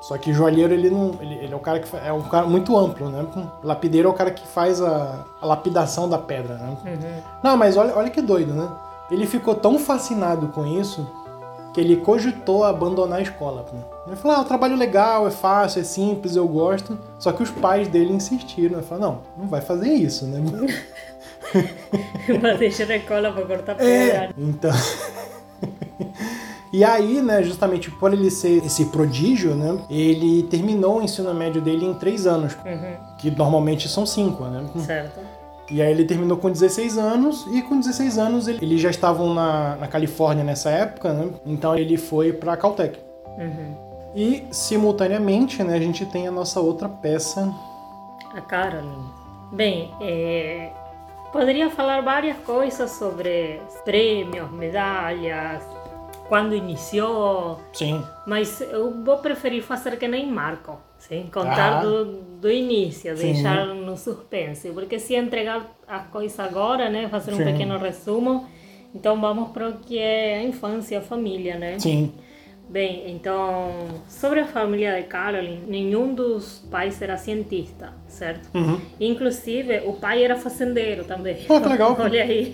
[0.01, 2.75] Só que joalheiro ele não, ele, ele, é o cara que é um cara muito
[2.75, 3.23] amplo, né?
[3.63, 6.77] Lapideiro é o cara que faz a, a lapidação da pedra, né?
[6.83, 7.21] Uhum.
[7.43, 8.67] Não, mas olha, olha que doido, né?
[9.11, 11.07] Ele ficou tão fascinado com isso
[11.77, 13.63] que ele cogitou abandonar a escola.
[14.07, 16.97] Ele falou: ah, o trabalho legal, é fácil, é simples, eu gosto.
[17.19, 18.79] Só que os pais dele insistiram.
[18.79, 20.41] Ele falou: não, não vai fazer isso, né?
[22.41, 24.25] Vai deixar a cola para cortar pedra.
[24.25, 24.71] É, então.
[26.73, 31.61] E aí, né, justamente por ele ser esse prodígio, né, ele terminou o ensino médio
[31.61, 33.15] dele em três anos, uhum.
[33.17, 34.65] que normalmente são cinco, né?
[34.85, 35.17] Certo.
[35.69, 39.33] E aí ele terminou com 16 anos, e com 16 anos ele, eles já estavam
[39.33, 41.29] na, na Califórnia nessa época, né?
[41.45, 42.99] Então ele foi pra Caltech.
[43.37, 43.75] Uhum.
[44.15, 47.53] E, simultaneamente, né, a gente tem a nossa outra peça.
[48.33, 49.17] A Caroline.
[49.51, 50.71] Bem, é,
[51.31, 55.63] Poderia falar várias coisas sobre prêmios, medalhas,
[56.27, 57.59] quando iniciou.
[57.73, 58.03] Sim.
[58.25, 60.79] Mas eu vou preferir fazer que nem Marco.
[60.99, 61.29] Sim?
[61.31, 61.81] Contar ah.
[61.81, 62.05] do,
[62.41, 63.33] do início, Sim.
[63.33, 64.69] deixar no suspense.
[64.71, 67.07] Porque se entregar as coisas agora, né?
[67.07, 67.45] Fazer um Sim.
[67.45, 68.47] pequeno resumo.
[68.93, 71.79] Então vamos para o que é a infância, a família, né?
[71.79, 72.13] Sim.
[72.69, 73.71] Bem, então,
[74.09, 78.49] sobre a família de Caroline, nenhum dos pais era cientista, certo?
[78.53, 78.81] Uhum.
[78.99, 81.45] Inclusive, o pai era fazendeiro também.
[81.47, 81.95] Oh, que legal!
[81.97, 82.53] Olha aí.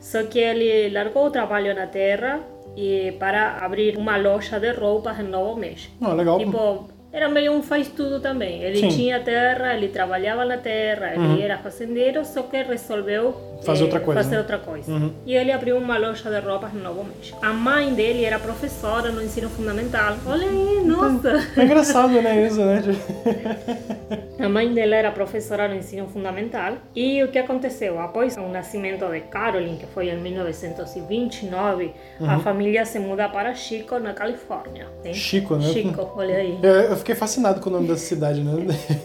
[0.00, 2.40] Só que ele largou o trabalho na terra
[2.76, 5.94] e para abrir uma loja de roupas em Novo México.
[6.00, 6.38] Oh, legal.
[6.38, 8.62] Tipo, era meio um faz tudo também.
[8.62, 8.88] Ele Sim.
[8.88, 11.40] tinha terra, ele trabalhava na terra, ele uhum.
[11.40, 14.22] era fazendeiro, só que resolveu fazer outra coisa.
[14.22, 14.40] Fazer né?
[14.42, 14.92] outra coisa.
[14.92, 15.12] Uhum.
[15.24, 17.38] E ele abriu uma loja de roupas no Novo México.
[17.40, 20.14] A mãe dele era professora no ensino fundamental.
[20.26, 21.42] Olha aí, nossa!
[21.56, 22.82] É engraçado, né, isso, né?
[24.38, 26.74] A mãe dela era professora no ensino fundamental.
[26.94, 27.98] E o que aconteceu?
[27.98, 32.30] Após o nascimento de Caroline, que foi em 1929, uhum.
[32.30, 34.86] a família se muda para Chico, na Califórnia.
[35.02, 35.14] Sim?
[35.14, 35.72] Chico, né?
[35.72, 36.58] Chico, olha aí.
[36.62, 38.52] Eu, eu fiquei fascinado com o nome dessa cidade, né?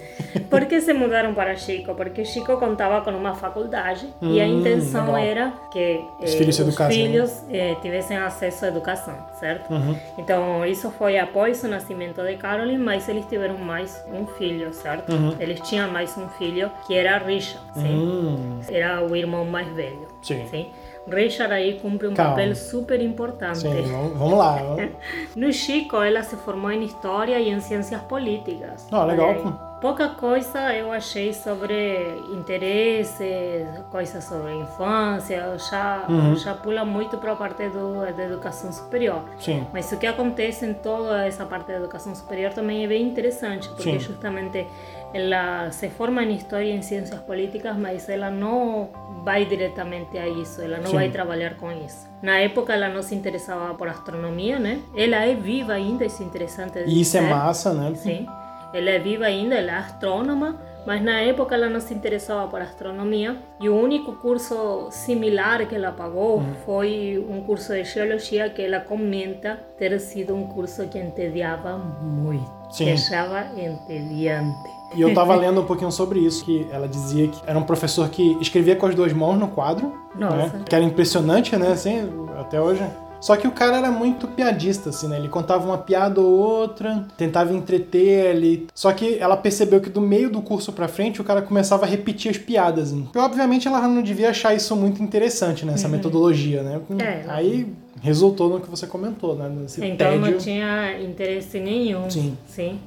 [0.50, 1.94] Por que se mudaram para Chico?
[1.94, 5.18] Porque Chico contava com uma faculdade hum, e a hum, intenção legal.
[5.18, 9.72] era que os eh, filhos, os filhos eh, tivessem acesso à educação, certo?
[9.72, 9.96] Uhum.
[10.18, 15.12] Então, isso foi após o nascimento de Caroline, mas eles tiveram mais um filho, certo?
[15.12, 15.36] Uhum.
[15.40, 17.94] Eles tinham mais um filho que era Richard, sim?
[17.94, 18.60] Hum.
[18.70, 20.48] Era o irmão mais velho, sim?
[20.50, 20.72] sim?
[21.08, 22.32] Richard aí cumpre um Calma.
[22.32, 23.60] papel super importante.
[23.60, 23.84] Sim,
[24.16, 24.58] vamos lá.
[25.36, 28.88] no Chico, ela se formou em História e em Ciências Políticas.
[28.92, 36.36] Ah, legal pouca coisa eu achei sobre interesses, coisas sobre infância, já, uhum.
[36.36, 39.24] já pula muito para a parte do, da educação superior.
[39.40, 39.66] Sim.
[39.74, 43.68] Mas o que acontece em toda essa parte da educação superior também é bem interessante,
[43.70, 44.00] porque Sim.
[44.00, 44.68] justamente
[45.14, 48.90] ela se forma em História e em Ciências Políticas, mas ela não
[49.24, 50.96] vai diretamente a isso, ela não Sim.
[50.96, 52.10] vai trabalhar com isso.
[52.22, 54.80] Na época ela não se interessava por astronomia, né?
[54.96, 56.80] Ela é viva ainda, isso é interessante.
[56.86, 57.94] E isso é massa, né?
[57.96, 58.26] Sim.
[58.74, 62.62] Ela é viva ainda, ela é astrônoma, mas na época ela não se interessava por
[62.62, 66.54] astronomia e o único curso similar que ela pagou uhum.
[66.66, 72.50] foi um curso de geologia que ela comenta ter sido um curso que entediava muito,
[72.72, 72.86] Sim.
[72.86, 74.81] que achava entediante.
[74.94, 78.10] E eu estava lendo um pouquinho sobre isso, que ela dizia que era um professor
[78.10, 80.64] que escrevia com as duas mãos no quadro, né?
[80.68, 82.84] que era impressionante, né, assim, até hoje
[83.20, 85.18] Só que o cara era muito piadista, assim, né?
[85.18, 88.68] Ele contava uma piada ou outra, tentava entreter ali.
[88.74, 91.88] Só que ela percebeu que do meio do curso pra frente o cara começava a
[91.88, 92.92] repetir as piadas.
[92.92, 93.04] Né?
[93.14, 95.74] E, obviamente ela não devia achar isso muito interessante, né?
[95.74, 95.92] Essa uhum.
[95.94, 96.82] metodologia, né?
[97.00, 99.48] É, Aí resultou no que você comentou, né?
[99.48, 100.20] Nesse então tédio.
[100.20, 102.10] não tinha interesse nenhum.
[102.10, 102.36] Sim.
[102.48, 102.80] Sim.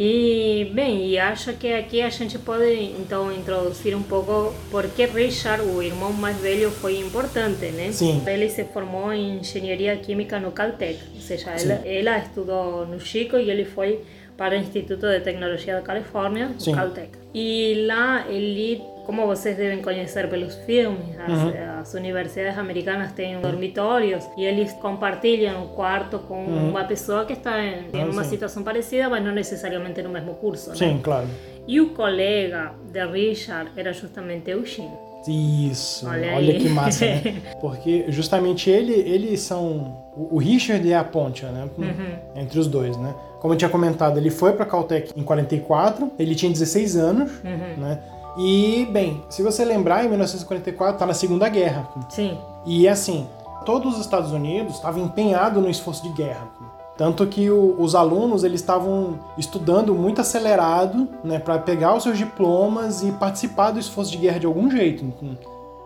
[0.00, 5.04] E, bem, e acho que aqui a gente pode então introduzir um pouco por que
[5.06, 7.90] Richard, o irmão mais velho, foi importante, né?
[7.90, 8.22] Sim.
[8.24, 13.36] Ele se formou em engenharia química no Caltech, ou seja, ela, ela estudou no Chico
[13.38, 14.00] e ele foi
[14.36, 17.10] para o Instituto de Tecnologia da Califórnia, o Caltech.
[17.34, 21.80] E lá ele como vocês devem conhecer pelos filmes, as, uhum.
[21.80, 26.68] as universidades americanas têm dormitórios e eles compartilham o quarto com uhum.
[26.68, 28.28] uma pessoa que está em, em ah, uma sim.
[28.28, 30.76] situação parecida, mas não necessariamente no mesmo curso.
[30.76, 31.00] Sim, né?
[31.02, 31.26] claro.
[31.66, 34.92] E o colega de Richard era justamente Eugene.
[35.26, 37.40] Isso, olha, olha que massa, né?
[37.62, 40.06] Porque justamente ele, eles são.
[40.14, 41.66] O Richard é a ponte, né?
[41.78, 42.42] Uhum.
[42.42, 43.14] Entre os dois, né?
[43.40, 47.80] Como eu tinha comentado, ele foi para Caltech em 44, ele tinha 16 anos, uhum.
[47.80, 47.98] né?
[48.38, 51.88] E, bem, se você lembrar, em 1944 tá na Segunda Guerra.
[52.08, 52.38] Sim.
[52.64, 53.26] E assim,
[53.66, 56.48] todos os Estados Unidos estavam empenhados no esforço de guerra.
[56.96, 62.16] Tanto que o, os alunos eles estavam estudando muito acelerado, né, para pegar os seus
[62.16, 65.04] diplomas e participar do esforço de guerra de algum jeito.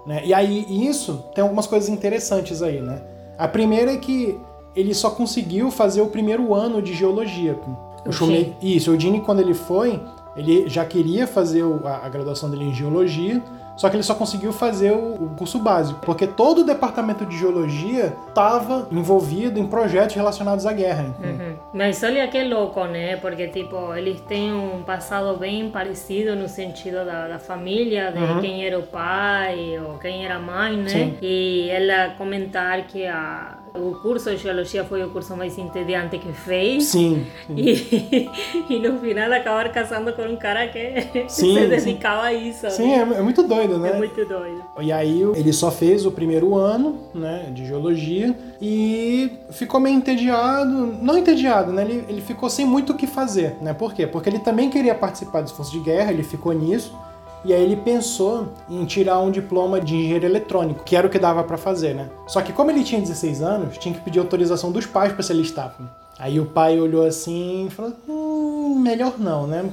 [0.07, 0.23] Né?
[0.25, 3.03] E aí isso tem algumas coisas interessantes aí, né?
[3.39, 4.39] A primeira é que
[4.75, 7.59] ele só conseguiu fazer o primeiro ano de geologia.
[8.07, 10.01] O Schumei, isso, o Dini quando ele foi,
[10.37, 13.43] ele já queria fazer a, graduação dele em geologia,
[13.77, 18.15] só que ele só conseguiu fazer o, curso básico, porque todo o departamento de geologia
[18.29, 21.15] estava envolvido em projetos relacionados à guerra.
[21.23, 21.57] Uhum.
[21.73, 23.17] Mas olha que louco, né?
[23.17, 28.41] Porque, tipo, eles têm um passado bem parecido no sentido da, da família, de uhum.
[28.41, 30.89] quem era o pai ou quem era a mãe, né?
[30.89, 31.19] Sim.
[31.23, 36.33] E ela comentar que a o curso de geologia foi o curso mais entediante que
[36.33, 36.85] fez.
[36.85, 37.27] Sim.
[37.47, 37.55] sim.
[37.57, 38.31] E,
[38.69, 42.27] e no final acabar casando com um cara que sim, se dedicava sim.
[42.27, 42.71] a isso.
[42.71, 43.91] Sim, é, é, muito doido, né?
[43.91, 44.63] É muito doido.
[44.81, 50.71] E aí ele só fez o primeiro ano, né, de geologia e ficou meio entediado,
[51.01, 51.83] não entediado, né?
[51.83, 53.73] Ele, ele ficou sem muito o que fazer, né?
[53.73, 54.07] Por quê?
[54.07, 56.95] Porque ele também queria participar do esforço de guerra, ele ficou nisso.
[57.45, 61.19] E aí ele pensou em tirar um diploma de engenheiro eletrônico, que era o que
[61.19, 62.09] dava para fazer, né?
[62.27, 65.33] Só que como ele tinha 16 anos, tinha que pedir autorização dos pais para se
[65.33, 65.77] alistar.
[66.19, 69.65] Aí o pai olhou assim e falou: hum, melhor não, né?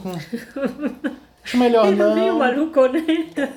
[1.44, 2.16] Acho melhor ele não.
[2.16, 3.02] meio maluco, né?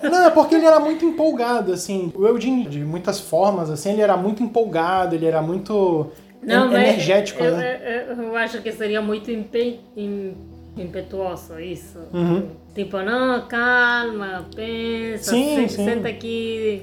[0.03, 2.13] Não, é porque ele era muito empolgado, assim.
[2.15, 6.11] O Eugene, de muitas formas, assim, ele era muito empolgado, ele era muito
[6.43, 8.07] não, energético, eu, né?
[8.09, 9.31] Eu, eu, acho que seria muito
[10.77, 11.99] impetuoso isso.
[12.13, 12.49] Uhum.
[12.75, 15.85] Tipo, não, calma, pensa, sim, sim.
[15.85, 16.83] senta aqui,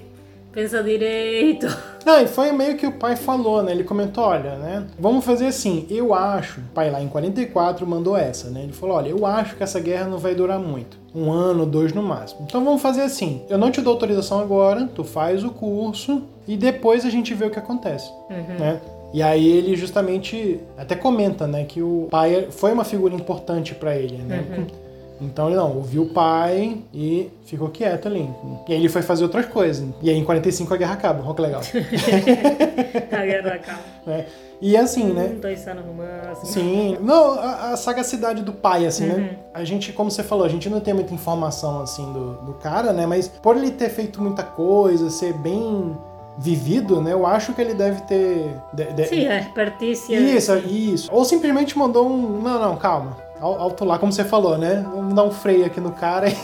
[0.51, 1.67] pensa direito.
[2.05, 3.73] Ah, e foi meio que o pai falou, né?
[3.73, 4.87] Ele comentou, olha, né?
[4.97, 8.63] Vamos fazer assim, eu acho, o pai lá em 44 mandou essa, né?
[8.63, 10.97] Ele falou, olha, eu acho que essa guerra não vai durar muito.
[11.13, 12.47] Um ano, dois no máximo.
[12.47, 16.55] Então vamos fazer assim, eu não te dou autorização agora, tu faz o curso e
[16.57, 18.57] depois a gente vê o que acontece, uhum.
[18.57, 18.81] né?
[19.13, 23.95] E aí ele justamente até comenta, né, que o pai foi uma figura importante para
[23.95, 24.45] ele, né?
[24.57, 24.88] Uhum.
[25.21, 28.29] Então ele não, ouviu o pai e ficou quieto ali.
[28.67, 29.85] E aí ele foi fazer outras coisas.
[30.01, 31.23] E aí em 45 a guerra acaba.
[31.23, 31.61] Olha que legal.
[33.11, 33.79] a guerra acaba.
[34.07, 34.25] É.
[34.61, 35.25] E assim, né?
[35.25, 35.39] hum, né?
[35.39, 36.45] Dois anos no máximo.
[36.45, 36.97] Sim.
[36.99, 39.13] Não, a, a, sagacidade do pai, assim, né?
[39.13, 39.19] uhum.
[39.19, 39.37] né?
[39.53, 42.91] A gente, como você falou, a gente não tem muita informação, assim, do, do cara,
[42.91, 43.05] né?
[43.05, 45.95] Mas por ele ter feito muita coisa, ser bem
[46.39, 47.13] vivido, né?
[47.13, 48.53] Eu acho que ele deve ter.
[48.73, 49.05] De, de...
[49.07, 50.13] Sim, a expertise.
[50.13, 51.09] Isso, isso.
[51.11, 52.41] Ou simplesmente mandou um.
[52.41, 53.28] Não, não, calma.
[53.39, 54.85] Alto lá, como você falou, né?
[54.93, 56.27] Vamos dar um freio aqui no cara.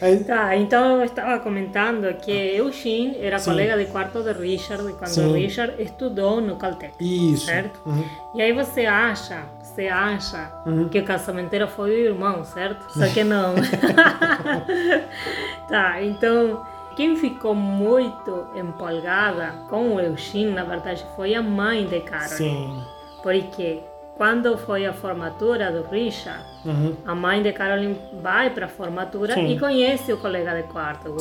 [0.00, 0.24] Aí...
[0.24, 3.50] Tá, então eu estava comentando que Eugene era Sim.
[3.50, 5.32] colega de quarto de Richard quando Sim.
[5.32, 6.92] Richard estudou no Caltech.
[7.00, 7.46] Isso.
[7.46, 7.80] Certo?
[7.86, 8.04] Uhum.
[8.34, 10.88] E aí você acha, você acha uhum.
[10.88, 12.86] que o casamenteiro foi o irmão, certo?
[12.92, 13.54] Só que não.
[15.68, 16.62] tá, então
[16.94, 22.28] quem ficou muito empolgada com o Eugene, na verdade, foi a mãe de Carol.
[22.28, 22.82] Sim.
[23.22, 23.82] Porque
[24.16, 26.96] quando foi a formatura do Richard, uhum.
[27.04, 29.52] a mãe de Caroline vai para a formatura Sim.
[29.52, 31.16] e conhece o colega de quarto, o.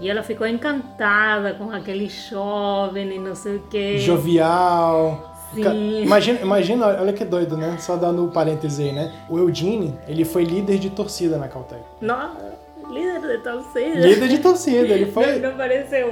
[0.00, 3.98] E ela ficou encantada com aquele jovem e não sei o quê.
[3.98, 5.34] Jovial.
[5.54, 6.02] Sim.
[6.02, 7.76] Imagina, imagina, olha que doido, né?
[7.78, 9.12] Só dando um parêntese aí, né?
[9.28, 11.82] O Eugene, ele foi líder de torcida na Caltech.
[12.00, 12.58] Nossa.
[12.90, 14.00] Líder de torcida.
[14.00, 15.38] Líder de torcida, ele foi.
[15.38, 16.02] Não, não parece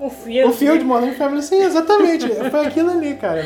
[0.00, 0.10] o.
[0.10, 0.50] Field.
[0.50, 2.26] O Field Modern Family, sim, exatamente.
[2.50, 3.44] foi aquilo ali, cara.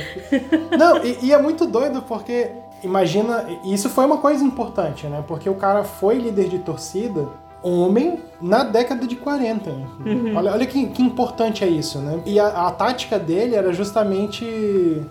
[0.79, 2.51] Não, e, e, é muito doido porque,
[2.83, 5.23] imagina, isso foi uma coisa importante, né?
[5.27, 7.29] Porque o cara foi líder de torcida
[7.65, 9.71] homem na década de 40.
[9.71, 10.37] Uhum.
[10.37, 12.21] Olha, olha que, que, importante é isso, né?
[12.27, 14.45] E a, a, tática dele era justamente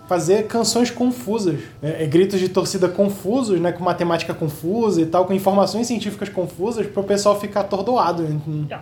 [0.06, 2.02] fazer canções confusas, né?
[2.02, 3.72] É, gritos de torcida confusos, né?
[3.72, 8.22] Com matemática confusa e tal, com informações científicas confusas, para o pessoal ficar atordoado.
[8.22, 8.38] né?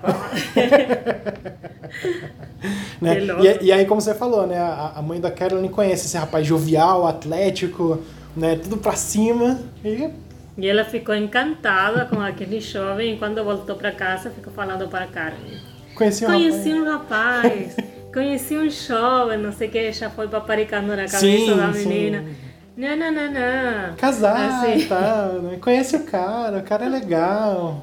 [3.02, 4.56] E, e, aí, como você falou, né?
[4.56, 7.98] A, a mãe da Carolyn conhece esse rapaz jovial, atlético,
[8.36, 8.56] né?
[8.56, 10.08] Tudo pra cima e
[10.56, 15.04] e ela ficou encantada com aquele jovem e quando voltou para casa ficou falando para
[15.04, 15.58] a Carmen.
[15.94, 16.76] Conheci um Conheci rapaz.
[16.78, 17.76] um rapaz,
[18.12, 22.22] conheci um jovem, não sei o que, já foi paparicando na cabeça sim, da menina.
[22.22, 22.34] Sim.
[22.76, 23.96] Não, não, não, não.
[23.96, 24.88] Casar assim.
[24.88, 25.58] né?
[25.60, 27.82] Conhece o cara, o cara é legal.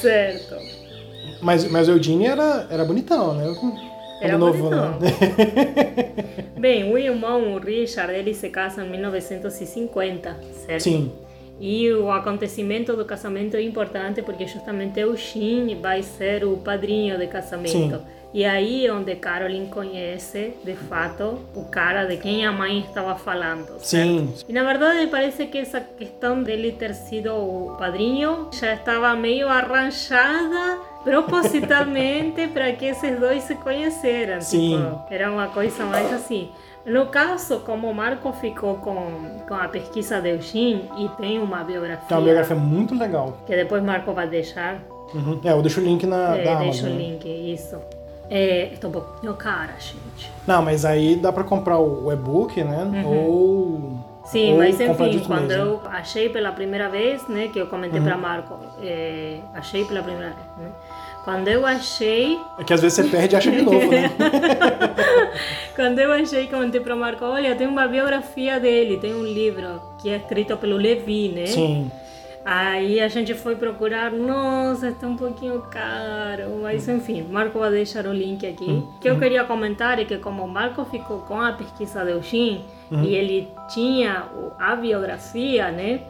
[0.00, 0.56] Certo.
[1.42, 3.54] Mas, mas o Eugene era, era bonitão, né?
[4.20, 4.98] Era novo, bonitão.
[5.00, 5.08] Né?
[6.58, 10.82] Bem, o irmão, o Richard, ele se casa em 1950, certo?
[10.82, 11.12] Sim.
[11.58, 17.18] E o acontecimento do casamento é importante porque justamente o Shin vai ser o padrinho
[17.18, 17.96] de casamento.
[17.96, 18.16] Sim.
[18.34, 23.14] E aí é onde Carolyn conhece, de fato, o cara de quem a mãe estava
[23.14, 23.78] falando.
[23.78, 23.86] Certo?
[23.86, 24.34] Sim.
[24.46, 29.48] E na verdade parece que essa questão dele ter sido o padrinho já estava meio
[29.48, 34.40] arranjada propositalmente para que esses dois se conheceram.
[34.42, 34.76] Sim.
[34.76, 36.50] Tipo, era uma coisa mais assim.
[36.86, 41.64] No caso, como o Marco ficou com, com a pesquisa de Eugene e tem uma
[41.64, 42.06] biografia.
[42.06, 43.38] Tem uma biografia muito legal.
[43.44, 44.78] Que depois Marco vai deixar.
[45.12, 45.40] Uhum.
[45.44, 46.96] É, eu deixo o link na é, da deixo o né?
[46.96, 47.76] link, isso.
[48.30, 50.30] É, estou um pouquinho cara, gente.
[50.46, 52.84] Não, mas aí dá para comprar o e-book, né?
[52.84, 53.06] Uhum.
[53.06, 54.06] Ou.
[54.26, 55.62] Sim, ou mas enfim, quando mesmo.
[55.62, 58.06] eu achei pela primeira vez, né, que eu comentei uhum.
[58.06, 60.72] para Marco, é, achei pela primeira vez, né?
[61.26, 62.38] Quando eu achei.
[62.56, 64.12] É que às vezes você perde e acha de novo, né?
[65.74, 69.82] Quando eu achei, comentei para o Marco: olha, tem uma biografia dele, tem um livro
[69.98, 71.46] que é escrito pelo Levi, né?
[71.46, 71.90] Sim.
[72.44, 78.06] Aí a gente foi procurar, nossa, está um pouquinho caro, mas enfim, Marco vai deixar
[78.06, 78.64] o link aqui.
[78.64, 78.88] Uhum.
[78.96, 82.22] O que eu queria comentar é que como o Marco ficou com a pesquisa do
[82.22, 83.02] Shin uhum.
[83.02, 84.26] e ele tinha
[84.60, 86.02] a biografia, né?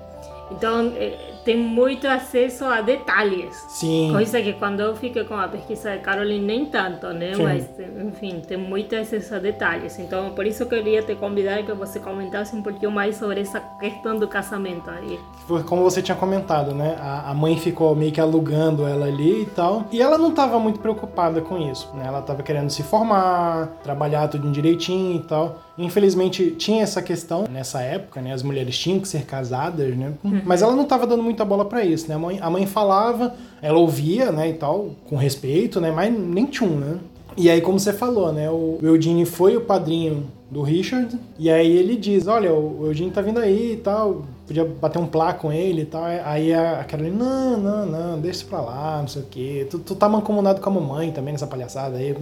[0.50, 3.54] Então, eh, tem muito acesso a detalhes.
[3.68, 4.10] Sim.
[4.10, 7.34] Coisa que quando eu fiquei com a pesquisa de Caroline, nem tanto, né?
[7.34, 7.42] Sim.
[7.44, 7.70] Mas,
[8.04, 9.96] enfim, tem muito acesso a detalhes.
[10.00, 13.60] Então, por isso eu queria te convidar que você comentasse um pouquinho mais sobre essa
[13.78, 15.20] questão do casamento aí.
[15.66, 16.96] Como você tinha comentado, né?
[16.98, 19.84] A, a mãe ficou meio que alugando ela ali e tal.
[19.92, 22.06] E ela não estava muito preocupada com isso, né?
[22.08, 25.60] Ela estava querendo se formar, trabalhar tudo direitinho e tal.
[25.78, 28.32] Infelizmente tinha essa questão nessa época, né?
[28.32, 30.12] As mulheres tinham que ser casadas, né?
[30.24, 30.42] Uhum.
[30.44, 32.14] Mas ela não estava dando muita bola para isso, né?
[32.14, 35.90] A mãe, a mãe falava, ela ouvia, né, e tal, com respeito, né?
[35.90, 36.98] Mas nem tchum, né?
[37.36, 38.50] E aí, como você falou, né?
[38.50, 43.20] O Eugene foi o padrinho do Richard, e aí ele diz, olha, o Eugene tá
[43.20, 46.04] vindo aí e tal, podia bater um plá com ele e tal.
[46.24, 49.66] Aí a Carolina, não, não, não, deixa isso pra lá, não sei o quê.
[49.70, 52.16] Tu, tu tá mancomunado com a mamãe também nessa palhaçada aí.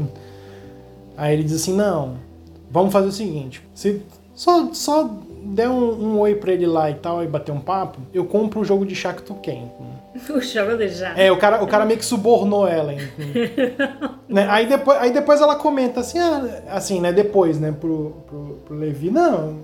[1.17, 2.15] Aí ele diz assim, não,
[2.71, 4.03] vamos fazer o seguinte: se
[4.35, 5.09] só, só
[5.45, 8.61] der um, um, oi pra ele lá e tal, e bater um papo, eu compro
[8.61, 9.63] o jogo de chá que tu quer.
[10.31, 11.13] O jogo de chá.
[11.17, 12.93] É, o cara, o cara meio que subornou ela.
[14.29, 14.47] né?
[14.49, 17.13] aí, depois, aí depois ela comenta assim, ah, assim, né?
[17.13, 19.59] Depois, né, pro, pro, pro Levi, não.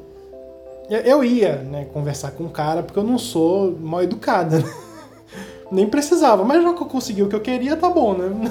[0.90, 4.58] Eu ia, né, conversar com o cara, porque eu não sou mal educada.
[4.58, 4.74] Né?
[5.70, 8.50] Nem precisava, mas já que eu consegui o que eu queria, tá bom, né?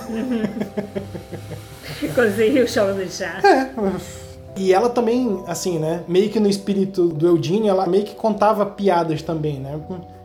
[2.16, 3.42] Conseguiu o jogo de chá.
[3.44, 4.29] É.
[4.56, 6.04] E ela também, assim, né?
[6.08, 9.80] Meio que no espírito do Eudine, ela meio que contava piadas também, né?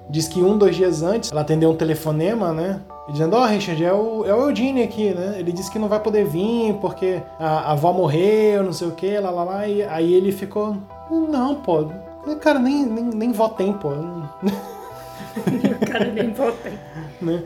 [0.08, 2.80] Diz que um, dois dias antes, ela atendeu um telefonema, né?
[3.08, 5.36] Dizendo, ó, oh, Richard, é o, é o Eudine aqui, né?
[5.38, 8.92] Ele disse que não vai poder vir porque a, a avó morreu, não sei o
[8.92, 9.68] que, lá, lá, lá.
[9.68, 10.76] E aí ele ficou,
[11.10, 11.86] não, pô,
[12.40, 13.90] cara, nem, nem, nem vó tem, pô.
[13.92, 16.72] o cara nem vó tem.
[17.22, 17.42] Né?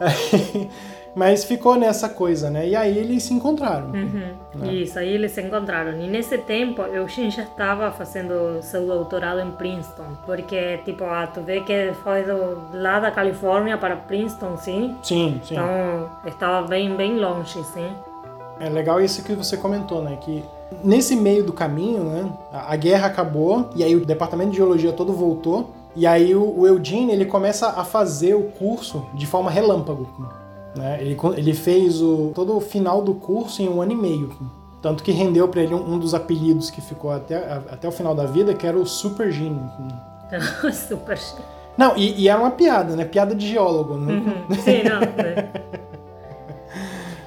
[0.00, 0.68] Aí,
[1.14, 2.68] mas ficou nessa coisa, né?
[2.68, 3.86] E aí eles se encontraram.
[3.86, 4.34] Uhum.
[4.56, 4.72] Né?
[4.72, 5.92] Isso, aí eles se encontraram.
[6.00, 10.16] E nesse tempo, Eugene já estava fazendo seu doutorado em Princeton.
[10.26, 14.96] Porque, tipo, ah, tu vê que foi do, lá da Califórnia para Princeton, sim?
[15.02, 15.54] Sim, sim.
[15.54, 17.88] Então, estava bem, bem longe, sim.
[18.58, 20.18] É legal isso que você comentou, né?
[20.20, 20.42] Que
[20.82, 22.32] nesse meio do caminho, né?
[22.52, 25.70] A, a guerra acabou e aí o departamento de geologia todo voltou.
[25.96, 30.08] E aí o, o Eugene, ele começa a fazer o curso de forma relâmpago
[30.76, 30.98] né?
[31.00, 34.30] Ele, ele fez o, todo o final do curso em um ano e meio.
[34.82, 37.36] Tanto que rendeu para ele um, um, dos apelidos que ficou até,
[37.70, 39.70] até o final da vida, que era o Super Gênio.
[40.72, 41.44] Super Gênio.
[41.76, 43.04] Não, e, e, era uma piada, né?
[43.04, 43.96] Piada de geólogo.
[43.96, 44.12] Né?
[44.12, 44.54] Uhum.
[44.56, 45.00] Sim, não.
[45.00, 45.50] Né?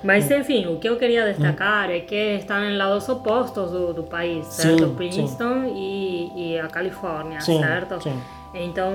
[0.03, 4.04] Mas enfim, o que eu queria destacar é que estão em lados opostos do, do
[4.04, 4.87] país, certo?
[4.87, 5.73] Sim, Princeton sim.
[5.75, 8.02] E, e a Califórnia, sim, certo?
[8.02, 8.17] Sim.
[8.54, 8.89] Então,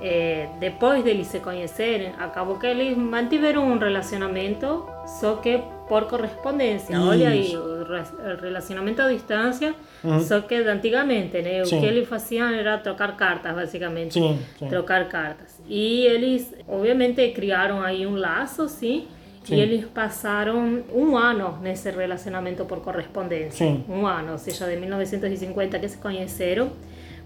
[0.00, 4.84] é, depois deles se conhecerem, acabou que eles mantiveram um relacionamento,
[5.20, 6.92] só que por correspondência.
[6.94, 7.08] Isso.
[7.08, 9.74] Olha aí, o re- o relacionamento à distância,
[10.20, 11.62] só que de antigamente, né?
[11.62, 11.80] O Sim.
[11.80, 14.14] que eles faziam era trocar cartas, basicamente.
[14.14, 14.68] Sim, sim.
[14.68, 15.60] Trocar cartas.
[15.66, 19.06] E eles, obviamente, criaram aí um laço, sim.
[19.44, 19.54] Sim.
[19.56, 23.66] E eles passaram um ano nesse relacionamento por correspondência.
[23.66, 23.82] Sim.
[23.88, 26.70] Um ano, ou seja, de 1950 que se conheceram,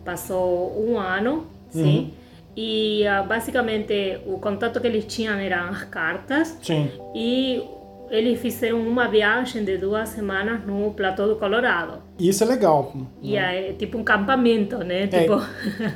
[0.04, 1.82] passou um ano, sim.
[1.82, 2.21] Uhum.
[2.56, 6.90] E ah, basicamente o contato que eles tinham eram as cartas Sim.
[7.14, 7.62] e
[8.10, 12.02] eles fizeram uma viagem de duas semanas no platô do Colorado.
[12.18, 12.92] Isso é legal.
[13.22, 15.06] E é tipo um campamento, né?
[15.06, 15.40] Tipo,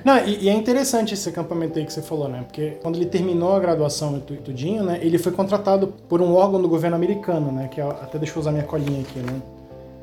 [0.03, 2.43] Não, e, e é interessante esse acampamento aí que você falou, né?
[2.47, 4.99] Porque quando ele terminou a graduação e tu- tudinho, né?
[5.03, 7.69] Ele foi contratado por um órgão do governo americano, né?
[7.71, 9.43] Que é, até deixa eu usar minha colinha aqui, né?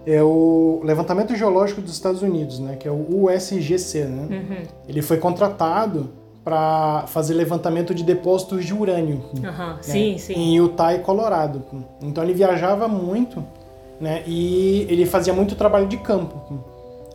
[0.06, 2.76] É o Levantamento Geológico dos Estados Unidos, né?
[2.76, 4.28] Que é o USGC, né?
[4.30, 4.64] Uhum.
[4.88, 6.12] Ele foi contratado
[6.44, 9.24] para fazer levantamento de depósitos de urânio.
[9.44, 10.34] aham, né, sim, sim.
[10.34, 11.64] Em Utah e Colorado.
[12.02, 13.44] Então ele viajava muito,
[14.00, 14.24] né?
[14.28, 16.36] E ele fazia muito trabalho de campo.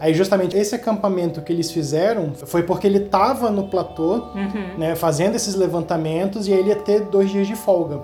[0.01, 4.79] Aí justamente esse acampamento que eles fizeram foi porque ele estava no platô, Uhum.
[4.79, 4.95] né?
[4.95, 8.01] Fazendo esses levantamentos e aí ele ia ter dois dias de folga.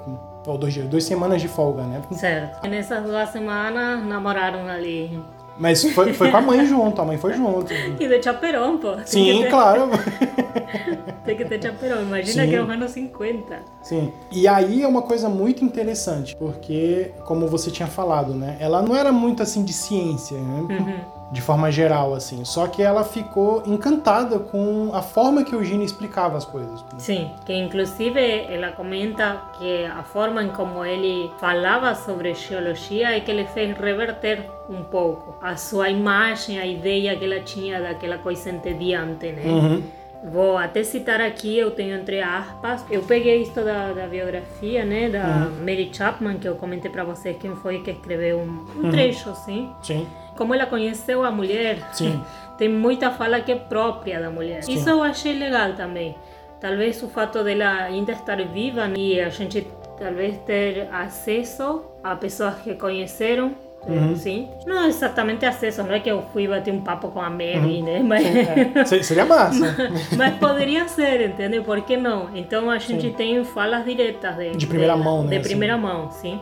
[0.47, 2.03] Ou dois dias, duas semanas de folga, né?
[2.13, 2.67] Certo.
[2.67, 5.19] E nessas duas semanas namoraram ali.
[5.59, 7.73] Mas foi, foi com a mãe junto, a mãe foi junto.
[7.73, 8.93] E de chaperão, pô.
[8.93, 9.89] Tem Sim, ter, claro.
[11.25, 12.03] Tem que ter chaperão.
[12.03, 12.51] Imagina Sim.
[12.51, 13.59] que é os anos 50.
[13.83, 14.13] Sim.
[14.33, 18.57] E aí é uma coisa muito interessante, porque, como você tinha falado, né?
[18.61, 20.61] Ela não era muito assim de ciência, né?
[20.61, 21.14] Uhum.
[21.33, 22.45] De forma geral, assim.
[22.45, 26.85] Só que ela ficou encantada com a forma que o Gini explicava as coisas.
[26.99, 33.21] Sim, que inclusive ela comenta que a forma em como ele falava sobre geologia é
[33.21, 38.19] que ele fez reverter um pouco a sua imagem, a ideia que ela tinha daquela
[38.19, 39.43] coisa entediante, né?
[39.45, 39.83] Uhum.
[40.25, 45.11] Vou até citar aqui, eu tenho entre aspas, eu peguei isso da, da biografia, né,
[45.11, 49.29] da Mary Chapman, que eu comentei para vocês quem foi que escreveu um, um trecho,
[49.29, 49.71] assim.
[49.83, 50.07] Sim,
[50.37, 52.23] Como ela conheceu a mulher, sim.
[52.59, 54.63] tem muita fala que é própria da mulher.
[54.63, 54.75] Sim.
[54.75, 56.15] Isso eu achei legal também.
[56.61, 59.67] Talvez o fato dela ainda estar viva e a gente
[59.99, 63.53] talvez ter acesso a pessoas que conheceram,
[63.87, 64.17] Uhum.
[64.17, 64.49] sim.
[64.67, 68.01] Não exatamente acesso, não é que eu fui bater um papo com a Mary, né?
[68.03, 69.77] Mas, É, se- seria massa.
[70.17, 71.61] mas poderia ser, entende?
[71.61, 72.31] Por que não?
[72.35, 76.11] Então a gente tem falas diretas de, De primeira dela, mão, né, De primeira mão,
[76.11, 76.41] sim.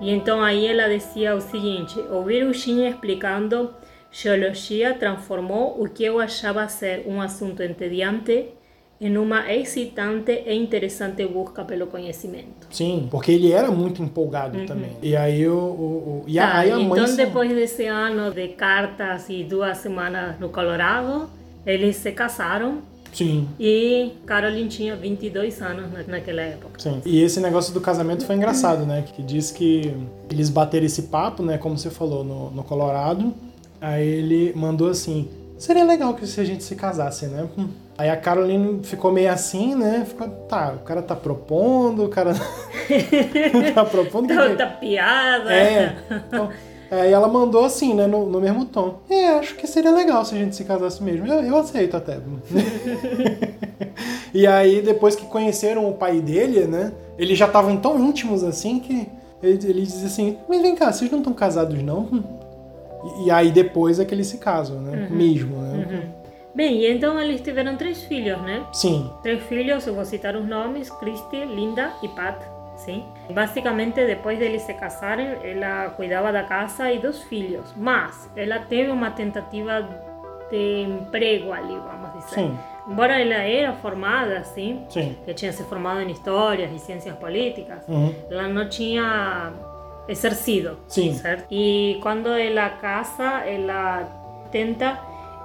[0.00, 3.70] E então aí ela dizia o seguinte: ouvir o Shin explicando
[4.10, 8.46] geologia transformou o que eu achava ser um assunto entediante
[9.00, 12.66] em uma excitante e interessante busca pelo conhecimento.
[12.70, 14.96] Sim, porque ele era muito empolgado também.
[15.00, 15.52] E aí o.
[15.56, 16.84] o- o- e Tá, aí a mãe.
[16.86, 21.30] então se- depois desse ano de cartas e duas semanas no Colorado,
[21.64, 22.78] eles se casaram
[23.12, 23.48] Sim.
[23.58, 26.78] e Caroline tinha 22 anos na- naquela época.
[26.78, 27.00] Sim.
[27.04, 29.02] E esse negócio do casamento foi engraçado, né?
[29.14, 29.94] Que diz que
[30.30, 31.58] eles bateram esse papo, né?
[31.58, 33.32] Como você falou, no, no Colorado.
[33.80, 37.48] Aí ele mandou assim: seria legal que se a gente se casasse, né?
[37.96, 40.04] Aí a Caroline ficou meio assim, né?
[40.06, 42.32] Ficou, tá, o cara tá propondo, o cara
[43.74, 44.28] tá propondo.
[44.28, 45.52] que Outra piada.
[45.52, 45.96] É.
[46.28, 46.50] Então,
[46.90, 48.06] aí ela mandou assim, né?
[48.06, 49.00] No, no mesmo tom.
[49.10, 51.26] É, acho que seria legal se a gente se casasse mesmo.
[51.26, 52.18] Eu, eu aceito até.
[54.32, 56.92] e aí, depois que conheceram o pai dele, né?
[57.18, 59.08] Eles já estavam tão íntimos assim que
[59.42, 62.08] ele, ele diz assim: Mas vem cá, vocês não estão casados não?
[63.04, 65.08] E, e aí depois é que eles se casam, né?
[65.10, 66.12] Mesmo, né?
[66.54, 68.66] Bem, e então eles tiveram três filhos, né?
[68.72, 69.08] Sim.
[69.22, 72.57] Três filhos, eu vou citar os nomes: Christy, Linda e Pat.
[72.88, 73.04] Sim.
[73.30, 77.74] Basicamente, depois deles se casarem, ela cuidava da casa e dos filhos.
[77.76, 79.86] Mas ela teve uma tentativa
[80.50, 82.34] de emprego ali, vamos dizer.
[82.34, 82.58] Sim.
[82.88, 85.14] Embora ela era formada, assim, Sim.
[85.26, 88.14] que tinha se formado em histórias e ciências políticas, Uhum.
[88.30, 89.52] ela não tinha
[90.08, 91.12] exercido, Sim.
[91.12, 91.44] certo?
[91.50, 94.08] E quando ela casa, ela
[94.50, 94.98] tenta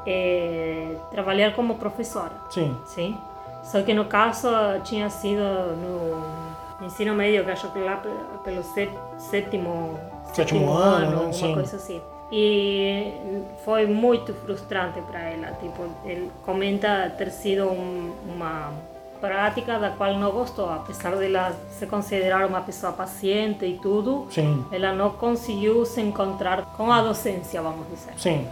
[0.08, 2.74] eh, trabalhar como professora, Sim.
[2.86, 3.18] sim?
[3.64, 4.48] Só que no caso
[4.86, 6.43] tinha sido no
[6.86, 7.16] ensino
[7.52, 8.10] acho que lá pe-
[8.44, 9.98] pelo sé- sétimo,
[10.34, 11.14] Sétimo ano, né?
[11.16, 11.54] alguma Sim.
[11.54, 12.02] coisa assim.
[12.32, 13.14] E
[13.64, 15.48] foi muito frustrante para ela.
[15.62, 18.72] Tipo, ele comenta ter sido um- uma
[19.22, 24.28] prática da qual não gostou, apesar de ela se considerar uma pessoa paciente e tudo.
[24.32, 24.66] Sim.
[24.72, 28.14] Ela não conseguiu se encontrar com a docência, vamos dizer.
[28.18, 28.48] Sim.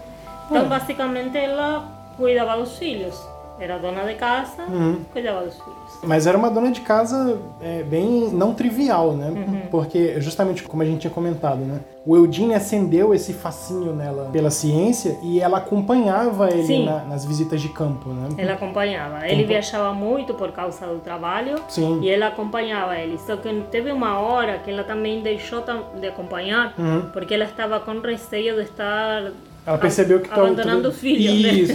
[0.46, 0.66] Então, É.
[0.66, 1.84] basicamente, ela
[2.18, 3.20] cuidava dos filhos.
[3.60, 5.02] Era dona de casa, Uhum.
[5.14, 5.99] cuidava dos filhos.
[6.04, 9.30] Mas era uma dona de casa é, bem não trivial, né?
[9.30, 9.62] Uhum.
[9.70, 11.80] Porque, justamente como a gente tinha comentado, né?
[12.04, 17.62] O Eudine acendeu esse fascínio nela pela ciência e ela acompanhava ele na- nas visitas
[17.62, 18.30] de campo, né?
[18.38, 19.18] Ele acompanhava.
[19.26, 21.99] Ele Acompa- viajava muito por causa do trabalho Sim.
[22.02, 23.20] e ela acompanhava ele.
[23.20, 25.64] Só que teve uma hora que ela também deixou
[25.99, 27.02] de acompanhar Uhum.
[27.14, 29.32] porque ela estava com receio de estar
[29.66, 31.49] Ela percebeu que tá- abandonando os filhos, né?
[31.53, 31.74] Isso.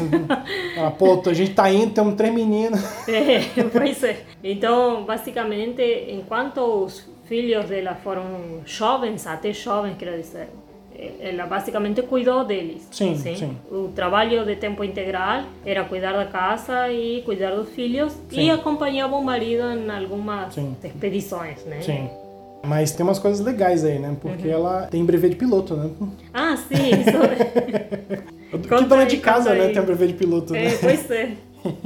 [0.77, 2.81] Ela, pô, a gente tá indo, temos três meninos.
[3.09, 3.41] É,
[3.73, 4.25] pois é.
[4.43, 10.49] Então, basicamente, enquanto os filhos dela foram jovens, até jovens, quero dizer,
[11.21, 12.89] ela basicamente cuidou deles.
[12.91, 13.57] Sim, sim.
[13.71, 18.47] O trabalho de tempo integral era cuidar da casa e cuidar dos filhos Sim.
[18.47, 20.75] e acompanhava o marido em algumas Sim.
[20.83, 21.81] expedições, né?
[21.83, 22.09] Sim.
[22.67, 24.09] Mas tem umas coisas legais aí, né?
[24.09, 24.15] Uhum.
[24.17, 25.91] Porque ela tem brevet de piloto, né?
[26.35, 28.27] Ah, sim, isso.
[28.57, 29.67] Que dona aí, de casa, né?
[29.67, 29.73] aí.
[29.73, 30.67] Tem um brevet de piloto, né?
[30.67, 31.31] é, pois é.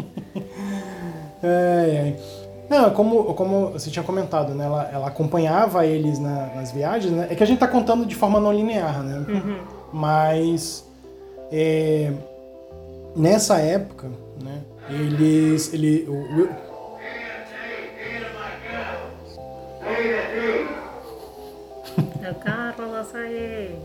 [1.43, 2.17] Ai, ai.
[2.69, 4.65] Não, como, como você tinha comentado, né?
[4.67, 7.27] Ela, ela acompanhava eles na- nas viagens, né?
[7.31, 9.25] É que a gente tá contando de forma não linear, né?
[9.27, 9.57] Uhum.
[9.93, 10.87] Mas
[11.51, 12.13] é,
[13.17, 14.09] nessa época,
[14.41, 14.61] né?
[14.89, 16.49] Eles, ele, o, o-
[22.31, 23.79] O carro do açaí.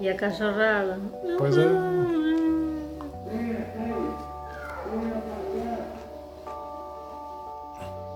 [0.00, 1.00] E a cachorrada.
[1.38, 1.66] Pois é.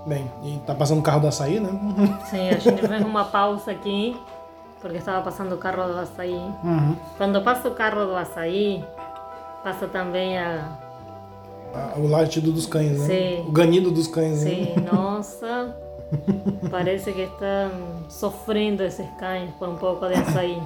[0.05, 1.69] bem, e tá passando o carro do açaí, né?
[2.29, 4.19] Sim, a gente fez uma pausa aqui,
[4.81, 6.33] porque estava passando o carro do açaí.
[6.33, 6.95] Uhum.
[7.17, 8.83] Quando passa o carro do açaí,
[9.63, 10.77] passa também a.
[11.95, 13.05] O latido dos cães, né?
[13.07, 13.45] Sim.
[13.47, 14.49] O ganido dos cães, né?
[14.49, 15.73] Sim, nossa.
[16.69, 17.71] Parece que estão
[18.09, 20.61] sofrendo esses cães por um pouco de açaí.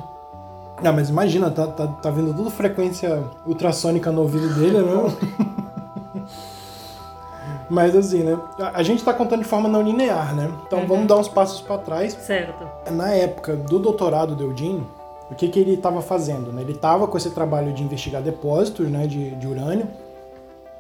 [0.84, 6.28] Ah, mas imagina, tá, tá, tá vindo tudo frequência ultrassônica no ouvido dele, né?
[7.70, 8.38] mas assim, né?
[8.74, 10.52] A, gente tá contando de forma não linear, né?
[10.68, 12.14] Então vamos dar uns passos para trás.
[12.14, 12.68] Certo.
[12.92, 14.86] Na época do doutorado do Eugene,
[15.32, 16.52] o que, que ele estava fazendo?
[16.52, 16.62] Né?
[16.62, 19.88] Ele estava com esse trabalho de investigar depósitos né, de, de urânio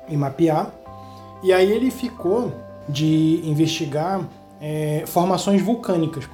[0.07, 0.69] e mapear.
[1.41, 2.51] E aí ele ficou
[2.87, 4.21] de investigar
[4.65, 6.27] é, formações vulcânicas,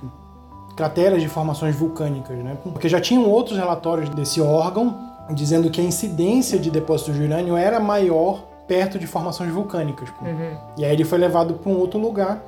[0.77, 2.57] crateras de formações vulcânicas, né?
[2.63, 4.97] Porque já tinham outros relatórios desse órgão
[5.32, 10.07] dizendo que a incidência de depósitos de urânio era maior perto de formações vulcânicas.
[10.21, 10.55] Uhum.
[10.77, 12.41] E aí ele foi levado para um outro lugar,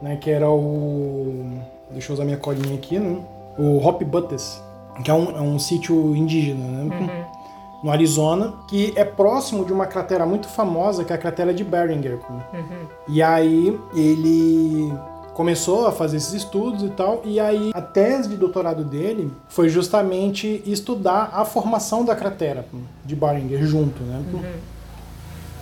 [0.00, 1.44] né, que era o...
[1.90, 3.18] deixa eu usar minha colinha aqui, né?
[3.58, 4.62] O Hop Buttes,
[5.04, 7.26] que é um, é um sítio indígena, né?
[7.84, 11.62] No Arizona, que é próximo de uma cratera muito famosa, que é a cratera de
[11.62, 12.18] Beringer.
[12.30, 12.86] Uhum.
[13.06, 14.92] E aí ele
[15.36, 19.68] começou a fazer esses estudos e tal, e aí a tese de doutorado dele foi
[19.68, 22.66] justamente estudar a formação da cratera
[23.04, 24.24] de Beringer junto, né?
[24.32, 24.38] pô.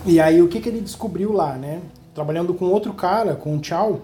[0.05, 1.81] E aí o que, que ele descobriu lá, né?
[2.13, 4.03] Trabalhando com outro cara, com o Chow,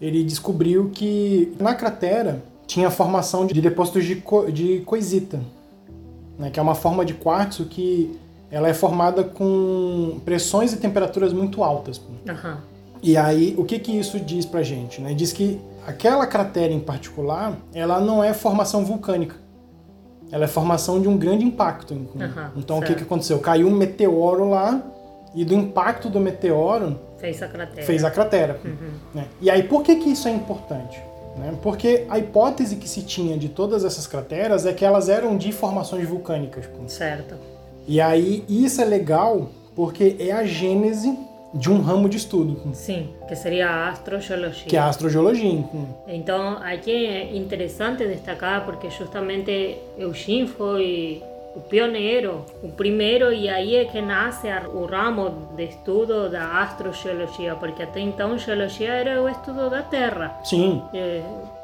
[0.00, 5.42] ele descobriu que na cratera tinha formação de depósitos de, co de coisita,
[6.38, 6.48] né?
[6.48, 8.18] que é uma forma de quartzo que
[8.50, 11.98] ela é formada com pressões e temperaturas muito altas.
[11.98, 12.12] pô.
[13.02, 15.00] E aí, o que que isso diz pra gente?
[15.00, 15.14] Né?
[15.14, 19.36] Diz que aquela cratera em particular, ela não é formação vulcânica.
[20.30, 21.94] Ela é formação de um grande impacto.
[21.94, 22.98] Aham, então, o que certo.
[22.98, 23.38] que aconteceu?
[23.38, 24.82] Caiu um meteoro lá
[25.34, 27.86] e do impacto do meteoro Fez a cratera.
[27.86, 28.60] fez a cratera.
[29.14, 29.26] né?
[29.40, 31.00] E aí, por que que isso é importante?
[31.36, 31.54] Né?
[31.62, 35.52] Porque a hipótese que se tinha de todas essas crateras é que elas eram de
[35.52, 36.64] formações vulcânicas.
[36.88, 37.36] Certo.
[37.86, 41.16] E aí, isso é legal porque é a gênese
[41.54, 44.66] de um ramo de estudo, Sim, que seria a astrogeologia.
[44.66, 45.64] que é a astrogeologia.
[46.06, 51.22] Então, aqui é interessante destacar porque justamente Eugene foi
[51.54, 57.54] o pioneiro, o primeiro, e aí é que nasce o ramo de estudo da astrogeologia,
[57.54, 61.22] porque até então geologia era o estudo da Terra, Sim, é,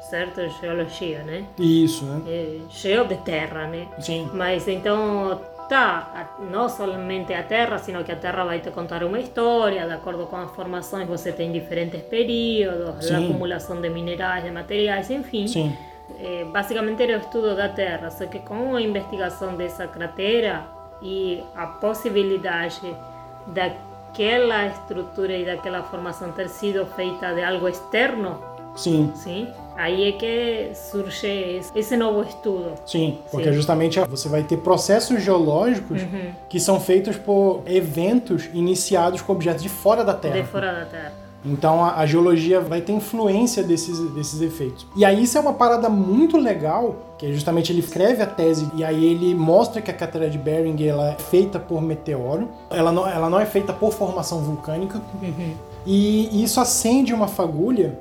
[0.09, 0.41] certo?
[0.59, 1.45] Geologia, né?
[1.59, 2.21] isso, né?
[2.27, 3.87] É, geo de terra, né?
[3.99, 5.39] Sim, Mas então,
[5.69, 9.85] tá, a- não somente a Terra, sino que a Terra vai te contar uma história,
[9.85, 13.25] de acordo com as formações, você tem diferentes períodos, a Sim.
[13.25, 15.47] acumulação de minerais, de materiais, enfim.
[15.47, 15.75] sim,
[16.19, 20.63] Eh, basicamente era o estudo da Terra, só que com a investigação dessa cratera
[21.01, 22.81] e a possibilidade
[23.47, 28.39] daquela estrutura e daquela formação ter sido feita de algo externo,
[28.75, 29.47] sim, sim?
[29.75, 32.73] Aí é que surge esse- novo estudo.
[32.85, 33.19] sim.
[33.29, 33.49] Porque Sim.
[33.49, 33.55] Uhum.
[33.55, 36.01] justamente você vai ter processos geológicos
[36.49, 40.41] que são feitos por eventos iniciados com objetos de fora da Terra.
[40.41, 41.23] de fora da Terra.
[41.45, 44.85] Então a, a, geologia vai ter influência desses, desses efeitos.
[44.95, 48.69] E aí isso é uma parada muito legal, que é justamente ele escreve a tese
[48.75, 52.91] e aí ele mostra que a cratera de Bering ela é feita por meteoro, ela
[52.91, 55.01] não, ela não é feita por formação vulcânica.
[55.21, 55.53] Uhum.
[55.85, 57.99] E isso acende uma fagulha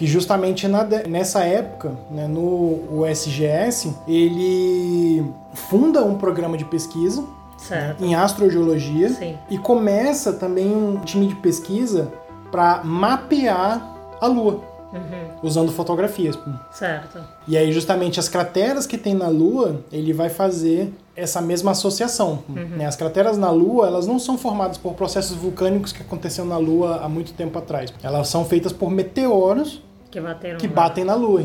[0.00, 5.22] que justamente na, nessa época, né, no USGS, ele
[5.52, 7.22] funda um programa de pesquisa
[7.58, 8.02] certo.
[8.02, 9.36] em astrogeologia Sim.
[9.50, 12.10] e começa também um time de pesquisa
[12.50, 14.62] para mapear a Lua.
[14.90, 15.28] Uhum.
[15.42, 16.36] Usando fotografias.
[16.72, 17.22] Certo.
[17.46, 22.42] E aí, justamente, as crateras que tem na Lua, ele vai fazer essa mesma associação.
[22.48, 22.68] Uhum.
[22.78, 22.86] Né?
[22.86, 27.02] As crateras na Lua, elas não são formadas por processos vulcânicos que aconteceram na Lua
[27.02, 27.92] há muito tempo atrás.
[28.02, 30.20] Elas são feitas por meteoros que,
[30.58, 31.44] que batem na Lua.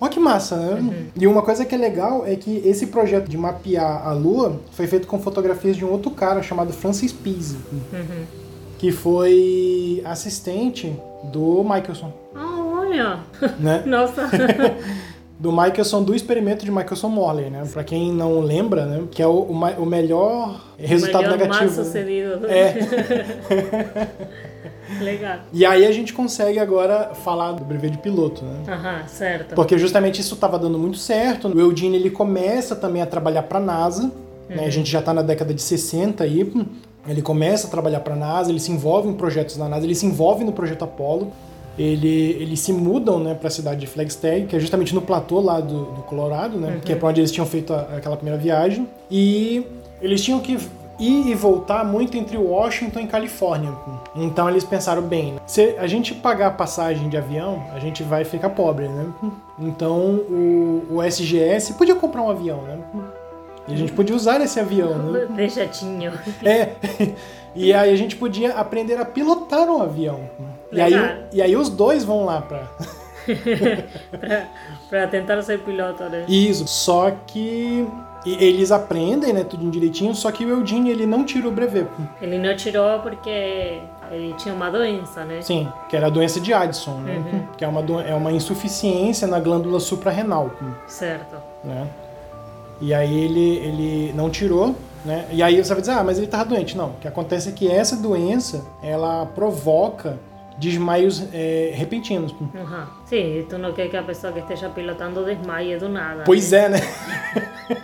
[0.00, 0.80] Olha que massa, né?
[0.80, 1.06] Uhum.
[1.14, 4.86] E uma coisa que é legal é que esse projeto de mapear a Lua foi
[4.86, 8.24] feito com fotografias de um outro cara chamado Francis Pease, uhum.
[8.78, 12.12] que foi assistente do Michelson.
[12.34, 13.20] Ah, olha!
[13.58, 13.82] Né?
[13.86, 14.28] Nossa!
[15.38, 17.62] do Michelson, do experimento de Michelson Morley, né?
[17.72, 19.04] Pra quem não lembra, né?
[19.10, 21.76] Que é o, o, o melhor resultado o melhor negativo.
[21.76, 22.46] Mais sucedido.
[22.46, 24.08] É.
[25.00, 25.38] Legal.
[25.52, 28.64] E aí a gente consegue agora falar do brevet de piloto, né?
[28.68, 29.54] Aham, certo.
[29.54, 31.48] Porque justamente isso estava dando muito certo.
[31.48, 34.04] O Eugene ele começa também a trabalhar para a NASA.
[34.04, 34.10] Uhum.
[34.48, 34.60] Né?
[34.60, 34.70] A uhum.
[34.70, 36.50] gente já está na década de 60 aí.
[37.06, 39.94] Ele começa a trabalhar para a NASA, ele se envolve em projetos da NASA, ele
[39.94, 41.32] se envolve no projeto Apollo.
[41.78, 45.40] Ele, eles se mudam né, para a cidade de Flagstaff, que é justamente no platô
[45.40, 46.80] lá do, do Colorado, né, uhum.
[46.80, 48.88] que é para onde eles tinham feito a, aquela primeira viagem.
[49.08, 49.64] E
[50.02, 50.58] eles tinham que
[50.98, 53.72] ir e voltar muito entre Washington e Califórnia.
[54.14, 58.24] Então eles pensaram bem, se a gente pagar a passagem de avião, a gente vai
[58.24, 59.06] ficar pobre, né?
[59.58, 62.78] Então o, o SGS podia comprar um avião, né?
[63.68, 65.26] E a gente podia usar esse avião, né?
[65.30, 66.12] Deixatinho.
[66.44, 66.70] É.
[67.54, 70.20] E aí a gente podia aprender a pilotar um avião.
[70.70, 70.92] E aí,
[71.32, 72.62] e aí os dois vão lá pra.
[74.12, 74.46] pra,
[74.88, 76.24] pra tentar ser piloto, né?
[76.28, 76.68] Isso.
[76.68, 77.84] Só que
[78.26, 81.88] e eles aprendem, né, tudo direitinho, só que o Eugene, ele não tirou o brevet.
[82.20, 85.40] Ele não tirou porque ele tinha uma doença, né?
[85.40, 87.16] Sim, que era a doença de Addison, né?
[87.16, 87.46] Uhum.
[87.56, 90.50] Que é uma, é uma insuficiência na glândula suprarrenal.
[90.86, 91.36] Certo.
[91.62, 91.86] Né?
[92.80, 95.26] E aí ele, ele não tirou, né?
[95.30, 96.76] E aí você vai dizer, ah, mas ele estava doente.
[96.76, 100.18] Não, o que acontece é que essa doença, ela provoca
[100.58, 102.32] desmaios é, repentinos.
[102.32, 102.86] Uhum.
[103.04, 106.24] Sim, tu não quer que a pessoa que esteja pilotando desmaie do nada.
[106.24, 106.64] Pois né?
[106.64, 106.78] é, né?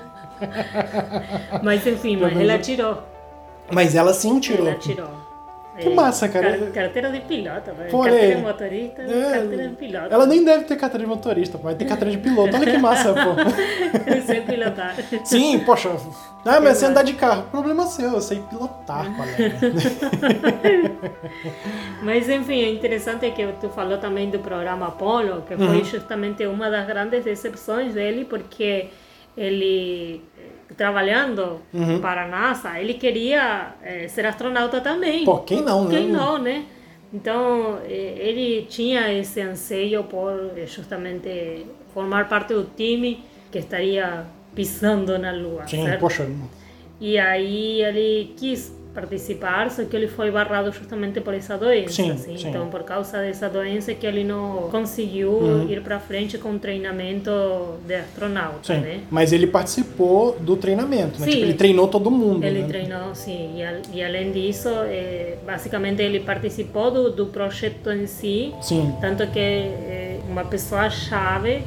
[1.63, 3.03] mas enfim, mas ela tirou.
[3.71, 4.67] Mas ela sim tirou.
[4.67, 5.25] Ela tirou.
[5.79, 6.57] Que massa, cara.
[6.71, 7.91] carteira de piloto, velho.
[7.91, 10.15] Carteira de motorista, é, carteira de piloto.
[10.15, 12.57] Ela nem deve ter carteira de motorista, vai ter carteira de piloto.
[12.57, 13.35] Olha que massa, pô.
[14.07, 14.95] Eu sei pilotar.
[15.25, 15.91] Sim, poxa.
[16.47, 19.59] Ah, mas você andar de carro, problema seu, eu sei pilotar, colega.
[22.03, 25.85] mas enfim, é interessante que tu falou também do programa Apollo, que foi uhum.
[25.85, 28.91] justamente uma das grandes decepções dele, porque
[29.35, 30.23] ele
[30.77, 32.01] trabalhando uhum.
[32.01, 35.25] para a NASA, ele queria é, ser astronauta também.
[35.25, 35.91] Pô, quem não, né?
[35.91, 36.65] Quem não, né?
[37.13, 45.17] Então, ele tinha esse anseio por eh, justamente formar parte do time que estaria pisando
[45.17, 45.65] na Lua.
[45.65, 46.01] Sim, certo?
[46.01, 46.29] poxa.
[47.01, 51.95] E aí ele quis participar, só que ele foi barrado justamente por essa doença.
[51.95, 52.37] Sim, assim.
[52.37, 52.49] sim.
[52.49, 55.69] Então, por causa dessa doença que ele não conseguiu uhum.
[55.69, 57.31] ir para frente com o treinamento
[57.87, 58.81] de astronauta, sim.
[58.81, 59.01] né?
[59.11, 61.27] Mas ele participou do treinamento, né?
[61.27, 62.69] Tipo, ele treinou todo mundo, Ele né?
[62.69, 63.61] treinou, sim.
[63.61, 68.55] E, e além disso, é, basicamente ele participou do, do projeto em si.
[68.63, 68.95] Sim.
[69.01, 71.63] Tanto que é uma pessoa-chave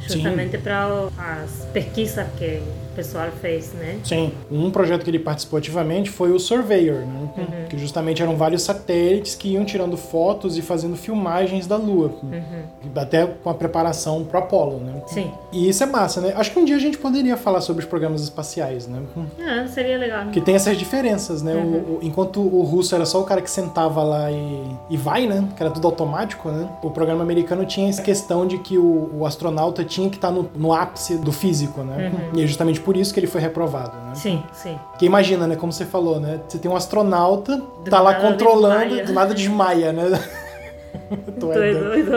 [0.00, 2.62] justamente para as pesquisas que
[2.98, 4.00] pessoal fez, né?
[4.02, 4.32] Sim.
[4.50, 7.28] Um projeto que ele participou ativamente foi o Surveyor, né?
[7.36, 7.68] Uhum.
[7.68, 12.12] Que justamente eram vários satélites que iam tirando fotos e fazendo filmagens da Lua.
[12.20, 12.90] Uhum.
[12.96, 15.00] Até com a preparação pro Apollo, né?
[15.06, 15.30] Sim.
[15.52, 16.32] E isso é massa, né?
[16.34, 19.00] Acho que um dia a gente poderia falar sobre os programas espaciais, né?
[19.38, 20.26] É, seria legal.
[20.32, 21.54] Que tem essas diferenças, né?
[21.54, 21.62] Uhum.
[21.62, 25.28] O, o, enquanto o russo era só o cara que sentava lá e, e vai,
[25.28, 25.48] né?
[25.56, 26.68] Que era tudo automático, né?
[26.82, 30.50] O programa americano tinha essa questão de que o, o astronauta tinha que estar no,
[30.56, 32.10] no ápice do físico, né?
[32.12, 32.40] Uhum.
[32.40, 34.14] E é justamente por isso que ele foi reprovado, né?
[34.14, 34.78] Sim, sim.
[34.88, 36.40] Porque imagina, né, como você falou, né?
[36.48, 39.04] Você tem um astronauta, do tá lá controlando, desmaia.
[39.04, 40.04] do nada desmaia, né?
[41.12, 42.12] é doido.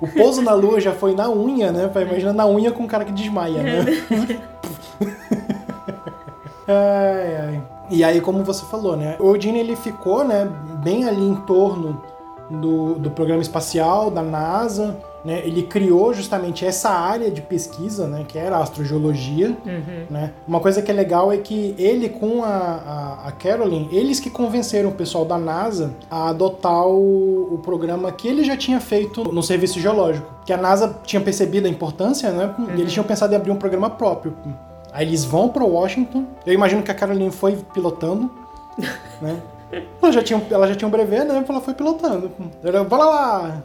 [0.00, 1.88] O pouso na lua já foi na unha, né?
[1.94, 3.84] Imagina na unha com um cara que desmaia, né?
[6.66, 7.62] ai, ai.
[7.90, 9.14] E aí, como você falou, né?
[9.20, 10.50] O Odin, ele ficou, né,
[10.82, 12.02] bem ali em torno
[12.50, 18.24] do, do programa espacial, da NASA, né, ele criou justamente essa área de pesquisa, né,
[18.26, 19.56] que era a astrogeologia.
[19.64, 20.06] Uhum.
[20.10, 20.32] Né?
[20.46, 24.30] Uma coisa que é legal é que ele com a, a, a Carolyn, eles que
[24.30, 29.24] convenceram o pessoal da NASA a adotar o, o programa que ele já tinha feito
[29.32, 30.26] no serviço geológico.
[30.44, 32.54] Que a NASA tinha percebido a importância, né?
[32.74, 34.34] E eles tinham pensado em abrir um programa próprio.
[34.92, 36.24] Aí eles vão para Washington.
[36.46, 38.30] Eu imagino que a Carolyn foi pilotando,
[39.20, 39.36] né?
[40.00, 41.44] Ela já tinha, ela já tinha um brevet, né?
[41.46, 42.30] Ela foi pilotando.
[42.64, 43.62] Ela, Bora lá!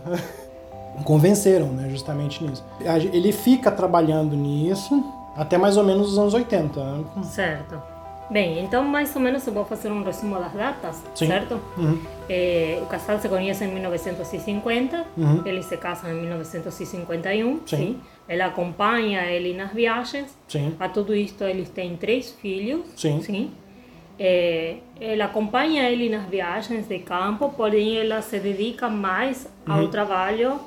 [1.03, 1.89] Convenceram, né?
[1.89, 2.63] Justamente nisso.
[3.11, 5.03] Ele fica trabalhando nisso
[5.35, 6.79] até mais ou menos os anos 80.
[6.83, 7.03] né?
[7.23, 7.81] Certo.
[8.29, 11.27] Bem, então mais ou menos eu vou fazer um resumo das datas, Sim.
[11.27, 11.59] certo?
[11.77, 11.99] Uhum.
[12.29, 15.41] Eh, o casal se conhece em 1950, Uhum.
[15.45, 17.77] eles se casam em 1951, Sim.
[17.77, 17.99] sim.
[18.27, 20.35] Ela acompanha ele nas viagens.
[20.47, 20.73] Sim.
[20.79, 22.81] A tudo isto eles têm três filhos.
[22.95, 23.51] Sim.
[24.17, 30.59] Eh, ela acompanha ele nas viagens de campo, porém ela se dedica mais ao trabalho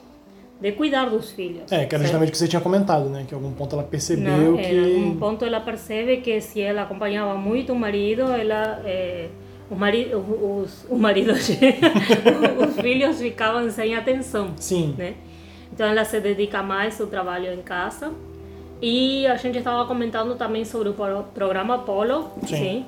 [0.60, 1.70] de cuidar dos filhos.
[1.70, 2.02] É, que era certo?
[2.02, 3.24] justamente o que você tinha comentado, né?
[3.28, 4.62] Que em algum ponto ela percebeu Não, que.
[4.62, 9.28] Em algum ponto ela percebe que se ela acompanhava muito o marido, ela, eh,
[9.70, 11.48] os, mari os, os maridos,
[12.68, 14.94] os filhos ficavam sem atenção, Sim.
[14.96, 15.14] né?
[15.72, 18.12] Então ela se dedica mais ao trabalho em casa.
[18.80, 22.56] E a gente estava comentando também sobre o pro- programa Apollo, Sim.
[22.56, 22.84] sim.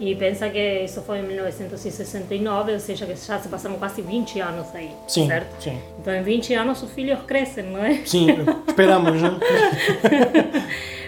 [0.00, 4.40] E pensa que isso foi em 1969, ou seja, que já se passaram quase 20
[4.40, 5.26] anos aí, Sim.
[5.26, 5.62] certo?
[5.62, 5.78] Sim.
[6.00, 7.96] Então em 20 anos os filhos crescem, não é?
[8.06, 8.28] Sim,
[8.66, 9.30] esperamos, né?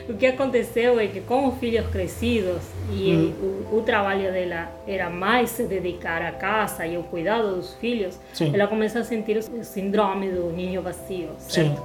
[0.08, 5.08] O que aconteceu é que com os filhos crescidos e o, o trabalho dela era
[5.08, 8.50] mais se dedicar à casa e ao cuidado dos filhos, Sim.
[8.52, 11.76] ela começa a sentir o síndrome do ninho vazio, certo?
[11.76, 11.82] Sim.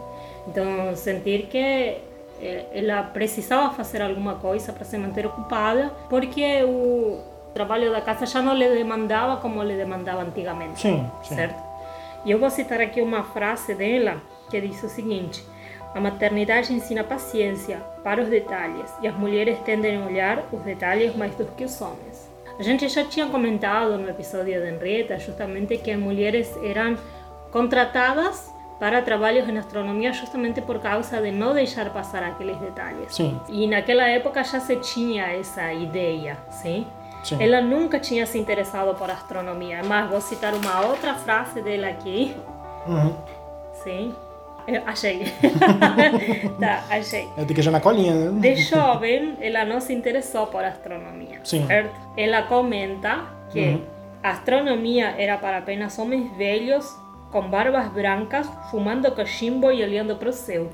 [0.47, 1.97] Então, sentir que
[2.41, 7.19] ela precisava fazer alguma coisa para se manter ocupada, porque o
[7.53, 11.35] trabalho da casa já não lhe demandava como lhe demandava antigamente Sim, sim.
[11.35, 11.61] certo?
[12.25, 15.43] E eu vou citar aqui uma frase dela que diz o seguinte:
[15.95, 21.15] A maternidade ensina paciência para os detalhes e as mulheres tendem a olhar os detalhes
[21.15, 22.27] mais do que os homens.
[22.59, 26.97] A gente já tinha comentado no episódio de Henrietta justamente que as mulheres eram
[27.51, 33.15] contratadas para trabalhos em astronomia justamente por causa de não deixar passar aqueles detalhes.
[33.15, 33.39] Sim.
[33.49, 36.85] E naquela época já se tinha essa ideia, sim?
[37.23, 37.37] Sim.
[37.43, 39.81] Ela nunca tinha se interessado por astronomia.
[39.83, 42.35] Mas vou citar uma outra frase dela aqui.
[42.87, 43.15] Uhum.
[43.83, 44.15] Sim.
[44.67, 45.23] Eu achei.
[46.59, 47.27] tá, achei.
[47.35, 48.39] Tem que já na colinha, né?
[48.39, 51.39] De jovem, ela não se interessou por astronomia.
[51.43, 51.65] Sim.
[51.65, 51.95] Certo?
[52.15, 53.81] Ela comenta que
[54.21, 56.85] a astronomia era para apenas homens velhos
[57.41, 60.69] com barbas brancas, fumando cachimbo e olhando para o céu.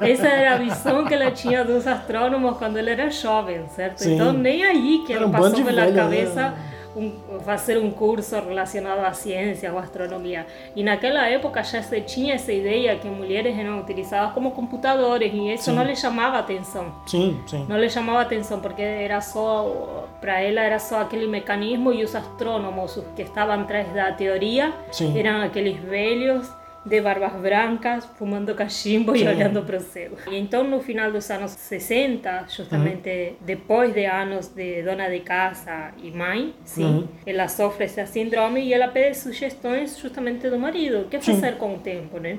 [0.00, 3.98] Essa era a visão que ela tinha dos astrônomos quando ela era jovem, certo?
[3.98, 4.14] Sim.
[4.14, 6.54] Então, nem aí que Era um passou pela velha, né?
[6.92, 10.46] Cabeça um, fazer um curso relacionado à ciência ou à astronomia.
[10.76, 15.52] E naquela época já se tinha essa ideia que mulheres eram utilizadas como computadores e
[15.52, 15.72] isso Sim.
[15.72, 16.92] não lhe chamava atenção.
[17.06, 17.66] Sim, sim.
[17.68, 22.14] Não lhe chamava atenção porque era só para ela era só aquele mecanismo e os
[22.14, 25.18] astrônomos os que estavam atrás da teoria Sim.
[25.18, 26.48] eram aqueles velhos
[26.84, 29.28] de barbas brancas, fumando cachimbo e Sim.
[29.28, 30.10] olhando para o céu.
[30.28, 35.92] E então, no final dos anos 60, justamente depois de anos de dona de casa
[36.02, 37.08] e mãe, sim, Uhum.
[37.24, 41.02] ela sofre esse síndrome e ela pede sugestões justamente do marido.
[41.02, 41.34] O que Sim.
[41.34, 42.38] fazer com o tempo, né?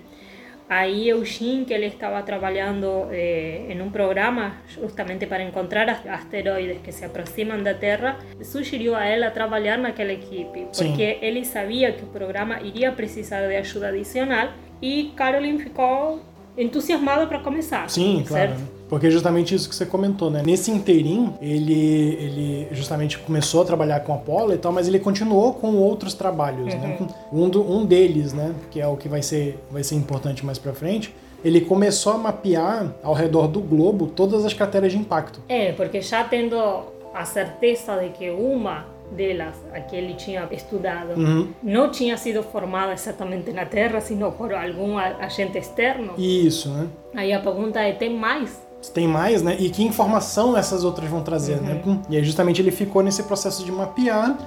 [0.70, 6.80] Aí Eugene, que ele estava trabalhando eh, em um programa justamente para encontrar as- asteroides
[6.82, 10.88] que se aproximam da Terra, sugeriu a ela trabalhar naquela equipe, Sim.
[10.88, 14.50] porque ele sabia que o programa iria precisar de ajuda adicional
[14.82, 16.22] e Caroline ficou
[16.58, 17.90] entusiasmada para começar.
[17.90, 18.50] Sim, claro.
[18.52, 18.60] certo?
[18.62, 18.68] né?
[18.94, 20.44] Porque é justamente isso que você comentou, né?
[20.46, 25.56] Nesse inteirinho, ele, ele justamente começou a trabalhar com Apollo e tal, mas ele continuou
[25.56, 27.00] com outros trabalhos, né?
[27.32, 28.54] Um, do- um deles, né?
[28.70, 31.12] Que é o que vai ser, vai ser importante mais pra frente,
[31.44, 35.42] ele começou a mapear ao redor do globo todas as crateras de impacto.
[35.50, 36.56] É, porque já tendo
[37.16, 41.48] a certeza de que uma delas, a que ele tinha estudado, Uhum.
[41.64, 46.88] não tinha sido formada exatamente na Terra, sino por algum a- agente externo, Isso, né?
[47.16, 48.62] aí a pergunta é: tem mais?
[48.92, 49.56] Tem mais, né?
[49.60, 51.82] E que informação essas outras vão trazer, né?
[52.10, 54.38] E aí justamente ele ficou nesse processo de mapear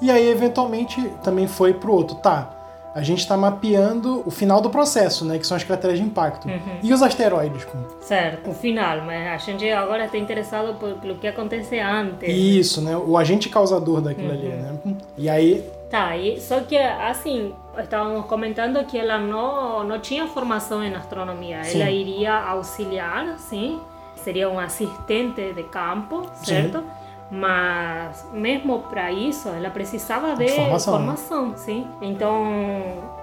[0.00, 2.16] e aí eventualmente também foi pro outro.
[2.16, 2.55] Tá,
[2.96, 5.38] a gente está mapeando o final do processo, né?
[5.38, 6.48] Que são as crateras de impacto.
[6.82, 7.66] E os asteroides?
[7.66, 7.76] pô?
[8.00, 12.26] Certo, o final, mas a gente agora está interessado por, pelo que acontece antes.
[12.26, 12.96] Isso, né?
[12.96, 14.78] O agente causador daquilo ali, né?
[15.18, 20.82] E aí, Tá, e, só que assim, estávamos comentando que ela não, não tinha formação
[20.82, 21.62] em astronomia.
[21.64, 21.82] Sim.
[21.82, 23.78] Ela iria auxiliar, sim,
[24.16, 26.72] seria um assistente de campo, Sim.
[27.30, 31.56] Mas mesmo para isso, ela precisava de formação, formação, né?
[31.56, 31.88] sim.
[32.00, 32.44] Então,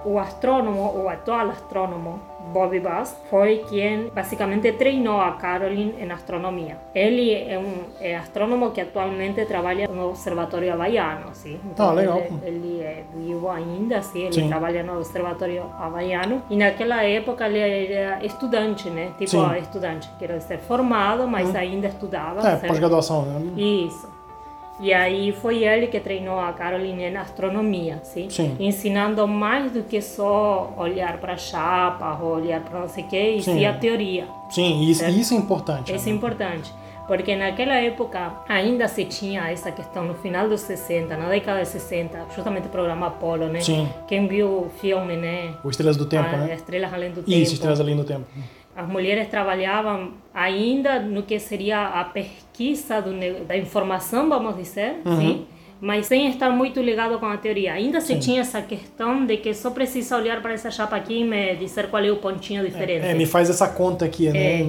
[0.04, 2.20] o astrônomo, o atual astrônomo
[2.52, 6.78] Bobby Bass foi quem basicamente treinou a Caroline em astronomia.
[6.94, 11.58] Ele é um é astrônomo que atualmente trabalha no Observatório Havaiano, sim.
[11.64, 12.18] Então, ah, legal.
[12.18, 14.24] Ele, ele, é vivo ainda, sim.
[14.24, 14.48] Ele sim.
[14.48, 16.42] trabalha no Observatório Havaiano.
[16.50, 19.12] E naquela época ele era estudante, né?
[19.18, 19.58] Tipo, sim.
[19.58, 21.56] estudante, quero dizer, formado, mas hum.
[21.56, 22.46] ainda estudava.
[22.46, 23.52] É, pós-graduação, né?
[23.56, 24.14] Isso.
[24.80, 28.28] E aí foi ele que treinou a Caroline na astronomia, sim?
[28.28, 28.56] sim.
[28.58, 33.42] Ensinando mais do que só olhar para chapas, olhar para não sei o quê, e
[33.42, 33.54] sim.
[33.58, 34.26] sim a teoria.
[34.50, 35.94] Sim, isso, isso é importante.
[35.94, 36.72] Isso é importante.
[37.06, 41.68] Porque naquela época ainda se tinha essa questão, no final dos 60, na década de
[41.68, 43.60] 60, justamente o programa Apollo, né?
[43.60, 43.88] Sim.
[44.08, 45.54] Quem viu o filme, né?
[45.62, 46.54] O Estrelas do Tempo, a, né?
[46.54, 47.30] Estrelas Além do Tempo.
[47.30, 48.24] Isso, Estrelas Além do Tempo
[48.76, 53.12] as mulheres trabalhavam ainda no que seria a pesquisa do,
[53.44, 55.16] da informação, vamos dizer, uhum.
[55.16, 55.46] sim?
[55.80, 57.74] mas sem estar muito ligado com a teoria.
[57.74, 58.18] Ainda se sim.
[58.18, 61.90] tinha essa questão de que só precisa olhar para essa chapa aqui e me dizer
[61.90, 63.04] qual é o pontinho diferente.
[63.04, 64.62] É, é me faz essa conta aqui, né?
[64.62, 64.66] É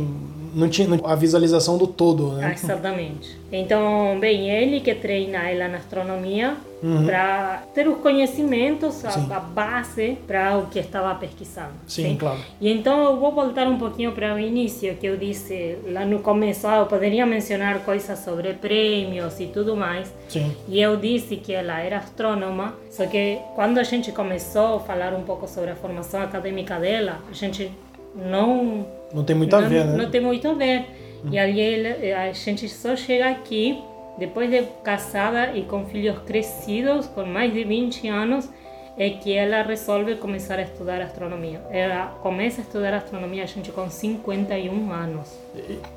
[0.55, 2.53] não tinha a visualização do todo, né?
[2.53, 3.37] Exatamente.
[3.51, 7.05] Então, bem, ele que treina ela na astronomia uhum.
[7.05, 11.73] para ter os conhecimentos, a, a base para o que estava pesquisando.
[11.85, 12.39] Sim, sim, claro.
[12.61, 16.19] E então eu vou voltar um pouquinho para o início, que eu disse lá no
[16.19, 20.13] começo, ah, eu poderia mencionar coisas sobre prêmios e tudo mais.
[20.29, 20.55] Sim.
[20.69, 25.13] E eu disse que ela era astrônoma, só que quando a gente começou a falar
[25.13, 27.69] um pouco sobre a formação acadêmica dela, a gente
[28.15, 28.85] não
[29.15, 29.97] não tem muito a não, ver, né?
[29.97, 30.85] Não tem muito a ver.
[31.23, 31.29] Hum.
[31.31, 33.81] E aí a gente só chega aqui
[34.17, 38.49] depois de casada e com filhos crescidos, com mais de 20 anos,
[38.97, 41.61] é que ela resolve começar a estudar astronomia.
[41.69, 45.37] Ela começa a estudar astronomia, a gente, com 51 anos.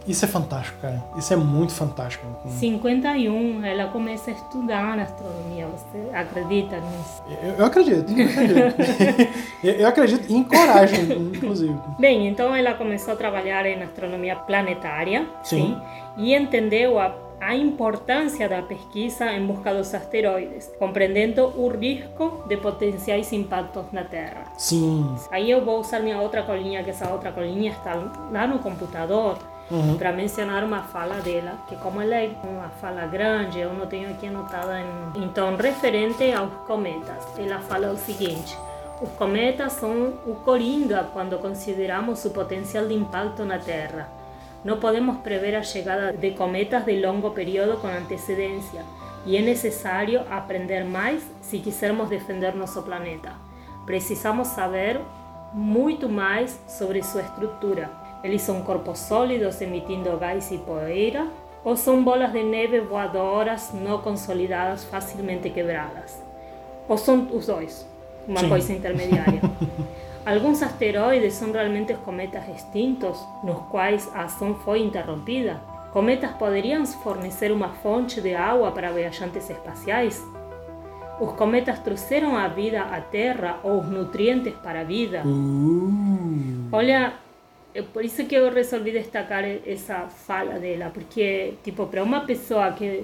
[0.07, 1.03] Isso é fantástico, cara.
[1.17, 2.27] Isso é muito fantástico.
[2.49, 5.67] 51, ela começa a estudar astronomia.
[5.67, 7.23] Você acredita nisso?
[7.43, 9.33] Eu, eu acredito, eu acredito.
[9.65, 10.95] eu acredito e encorajo,
[11.35, 11.79] inclusive.
[11.99, 17.55] Bem, então ela começou a trabalhar em astronomia planetária, sim, sim e entendeu a a
[17.55, 24.45] importância da pesquisa em busca dos asteroides, compreendendo o risco de potenciais impactos na Terra.
[24.57, 25.17] Sim.
[25.31, 27.95] Aí eu vou usar minha outra colinha, que essa outra colinha está
[28.31, 29.39] lá no computador,
[29.71, 29.97] uhum.
[29.97, 34.11] para mencionar uma fala dela, que como ela é uma fala grande, eu não tenho
[34.11, 34.81] aqui anotada.
[34.81, 35.25] Em...
[35.25, 38.57] Então, referente aos cometas, ela fala o seguinte.
[39.01, 44.18] Os cometas são o coringa quando consideramos o potencial de impacto na Terra
[44.65, 48.83] no podemos prever la llegada de cometas de largo periodo con antecedencia
[49.27, 53.35] y es necesario aprender más si quisermos defender nuestro planeta.
[53.87, 55.01] Precisamos saber
[55.53, 58.21] mucho más sobre su estructura.
[58.23, 61.27] Eles son corpos sólidos emitiendo gas y poeira
[61.65, 66.21] o son bolas de neve voadoras no consolidadas fácilmente quebradas?
[66.89, 67.87] O son los dos,
[68.27, 69.41] una cosa intermediaria.
[70.29, 75.55] Alguns asteroides são realmente cometas extintos, nos quais a ação foi interrompida.
[75.91, 80.23] Cometas poderiam fornecer uma fonte de água para viajantes espaciais?
[81.19, 85.23] Os cometas trouxeram a vida à Terra ou os nutrientes para a vida?
[85.25, 86.69] Uh.
[86.73, 87.15] Olha,
[87.75, 92.71] é por isso que eu resolvi destacar essa fala dela, porque, tipo, para uma pessoa
[92.73, 93.03] que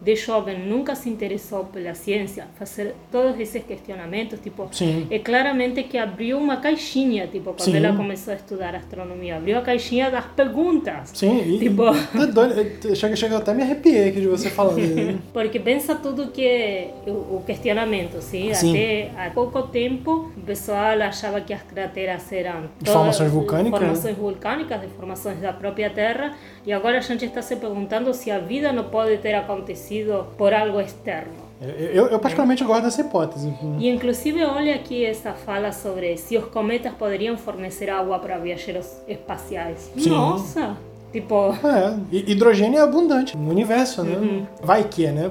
[0.00, 5.08] de jovem nunca se interessou pela ciência, fazer todos esses questionamentos, tipo, Sim.
[5.10, 7.76] é claramente que abriu uma caixinha, tipo, quando Sim.
[7.76, 11.10] ela começou a estudar astronomia, abriu a caixinha das perguntas.
[11.14, 14.78] Sim, tipo, é chega, chega até me arrepiei aqui de você falando.
[14.78, 15.18] Né?
[15.32, 18.54] Porque pensa tudo que é o, questionamento, sim?
[18.54, 18.70] sim?
[18.70, 24.16] Até há pouco tempo o pessoal achava que as crateras eram de formações vulcânicas, formações
[24.16, 28.38] vulcânicas, de formações da própria Terra, e agora a gente está se perguntando se a
[28.38, 29.87] vida não pode ter acontecido
[30.36, 31.48] por algo externo.
[31.60, 33.52] Eu, eu particularmente gosto dessa hipótese.
[33.78, 38.86] E inclusive olha aqui essa fala sobre se os cometas poderiam fornecer água para viajeros
[39.08, 39.90] espaciais.
[39.96, 40.10] Sim.
[40.10, 40.76] Nossa!
[41.10, 41.52] Tipo...
[41.64, 44.16] É, hidrogênio é abundante no universo, né?
[44.16, 44.46] Uhum.
[44.62, 45.30] Vai que, né?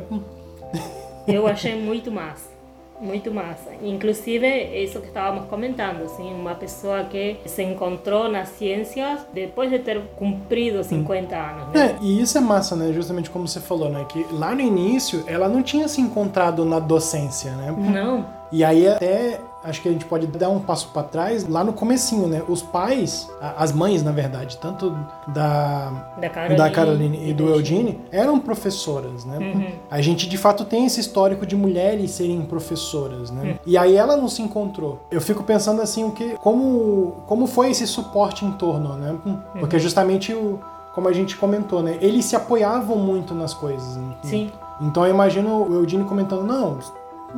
[1.27, 2.56] Eu achei muito massa.
[2.99, 3.71] Muito massa.
[3.81, 4.47] Inclusive,
[4.83, 10.01] isso que estávamos comentando, assim, uma pessoa que se encontrou na ciência depois de ter
[10.15, 11.39] cumprido 50 hum.
[11.39, 11.73] anos.
[11.73, 11.85] Né?
[11.85, 12.91] É, e isso é massa, né?
[12.91, 14.05] Justamente como você falou, né?
[14.09, 17.73] Que lá no início ela não tinha se encontrado na docência, né?
[17.77, 18.25] Não.
[18.51, 21.73] E aí até acho que a gente pode dar um passo para trás lá no
[21.73, 22.41] comecinho, né?
[22.47, 24.95] Os pais, as mães, na verdade, tanto
[25.27, 29.37] da da Caroline, da Caroline e do Eugene, eram professoras, né?
[29.37, 29.71] Uhum.
[29.89, 33.43] A gente de fato tem esse histórico de mulheres serem professoras, né?
[33.43, 33.55] Uhum.
[33.65, 34.99] E aí ela não se encontrou.
[35.11, 39.15] Eu fico pensando assim o que como como foi esse suporte em torno, né?
[39.59, 40.59] Porque justamente o
[40.97, 41.99] como a gente comentou, né?
[42.01, 43.97] Eles se apoiavam muito nas coisas.
[43.97, 44.15] Né?
[44.23, 44.51] Sim.
[44.81, 46.79] Então eu imagino o Eudine comentando, não,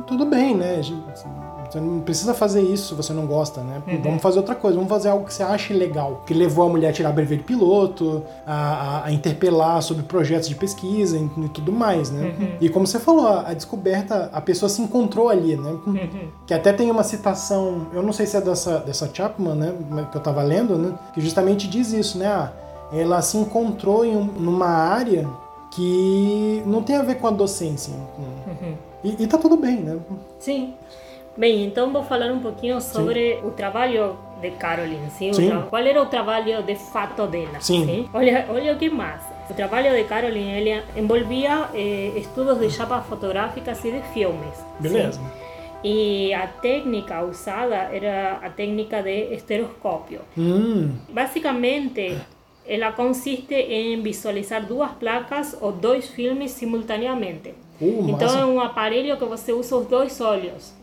[0.06, 0.80] tudo bem, né?
[1.70, 3.82] Você não precisa fazer isso se você não gosta, né?
[3.86, 4.02] Uhum.
[4.02, 6.22] Vamos fazer outra coisa, vamos fazer algo que você ache legal.
[6.26, 10.48] Que levou a mulher a tirar brevet de piloto, a, a, a, interpelar sobre projetos
[10.48, 12.34] de pesquisa e, e tudo mais, né?
[12.38, 12.48] Uhum.
[12.60, 15.70] E como você falou, a, a, descoberta, a pessoa se encontrou ali, né?
[15.86, 16.28] Uhum.
[16.46, 19.74] Que até tem uma citação, eu não sei se é dessa, dessa Chapman, né?
[20.10, 20.92] Que eu tava lendo, né?
[21.14, 22.26] Que justamente diz isso, né?
[22.26, 22.52] Ah,
[22.92, 25.28] ela se encontrou em um, numa área
[25.70, 27.94] que não tem a ver com a docência.
[28.18, 28.74] Uhum.
[29.04, 29.98] E, e tá tudo bem, né?
[30.38, 30.74] Sim.
[31.36, 33.46] Bem, então vou falar um pouquinho sobre sim.
[33.46, 35.32] o trabalho de Caroline, sim?
[35.32, 35.50] sim.
[35.68, 37.60] Qual era o trabalho de fato dela?
[37.60, 37.86] Sim.
[37.86, 38.10] sim?
[38.12, 39.32] Olha, olha que massa.
[39.48, 44.64] O trabalho de Caroline ele envolvia eh, estudos de chapas fotográficas e de filmes.
[44.80, 45.12] Beleza.
[45.12, 45.26] Sim?
[45.82, 50.20] E a técnica usada era a técnica de estereoscópio.
[50.36, 50.90] Hum.
[51.08, 52.18] Basicamente,
[52.66, 57.54] ela consiste em visualizar duas placas ou dois filmes simultaneamente.
[57.80, 60.79] Uh, então é um aparelho que você usa os dois olhos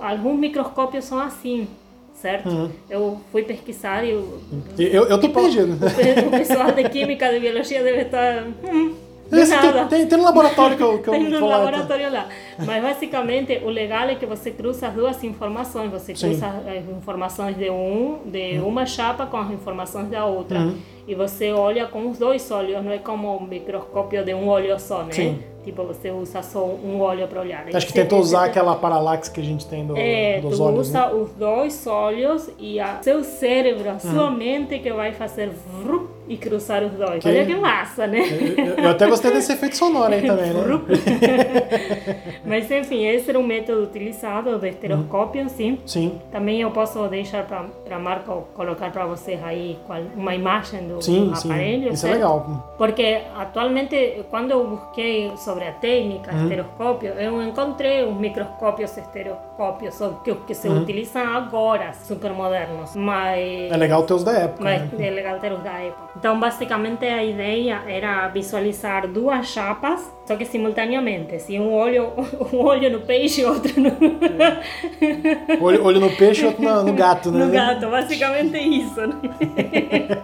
[0.00, 1.66] alguns microscópios são assim,
[2.14, 2.48] certo?
[2.48, 2.70] Uhum.
[2.88, 4.40] Eu fui pesquisar e eu...
[4.78, 5.72] Eu, eu tô tipo, perdido.
[5.72, 8.44] O, o pessoal de química, de biologia deve estar...
[8.64, 8.94] Hum,
[9.32, 12.28] Esse, tem, tem, tem, um laboratório que eu, que tem eu um laboratório lá.
[12.58, 15.90] Mas basicamente o legal é que você cruza as duas informações.
[15.90, 16.78] Você cruza Sim.
[16.78, 18.68] as informações de um, de uhum.
[18.68, 20.58] uma chapa com as informações da outra.
[20.58, 20.76] Uhum.
[21.08, 24.78] E você olha com os dois olhos, não é como um microscópio de um olho
[24.78, 25.12] só, né?
[25.12, 25.42] Sim.
[25.64, 27.64] Tipo, você usa só um olho para olhar.
[27.72, 30.92] Acho que tentou usar aquela paralaxe que a gente tem do, é, dos olhos.
[30.94, 31.14] É, usa né?
[31.14, 34.36] os dois olhos e a, seu cérebro, a sua uhum.
[34.36, 37.22] mente que vai fazer vrup, e cruzar os dois.
[37.22, 37.28] Que...
[37.28, 38.20] Olha que massa, né?
[38.56, 40.62] Eu, eu, até gostei desse efeito sonoro aí também, né?
[42.44, 45.78] Mas enfim, esse era um método utilizado do estereoscópio, sim.
[45.86, 46.18] Sim.
[46.30, 49.78] Também eu posso deixar para Marco colocar para vocês aí
[50.16, 51.88] uma imagem do sim, aparelho.
[51.88, 52.74] Sim, isso é legal.
[52.78, 56.42] Porque atualmente, quando eu busquei sobre a técnica uhum.
[56.42, 60.82] estereoscópio, eu encontrei os microscópios estereoscópios que, que se uhum.
[60.82, 62.96] utilizam agora, super modernos.
[62.96, 63.70] Mas...
[63.70, 64.64] É legal ter os da época.
[64.64, 65.06] Mas né?
[65.06, 66.18] é legal ter os da época.
[66.22, 71.36] Então, basicamente, a ideia era visualizar duas chapas, só que simultaneamente.
[71.40, 72.12] Se um olho,
[72.52, 73.90] um olho no peixe e outro no...
[75.60, 77.44] olho, olho no peixe e outro no, no gato, né?
[77.44, 79.00] No gato, basicamente isso.
[79.04, 79.16] Né?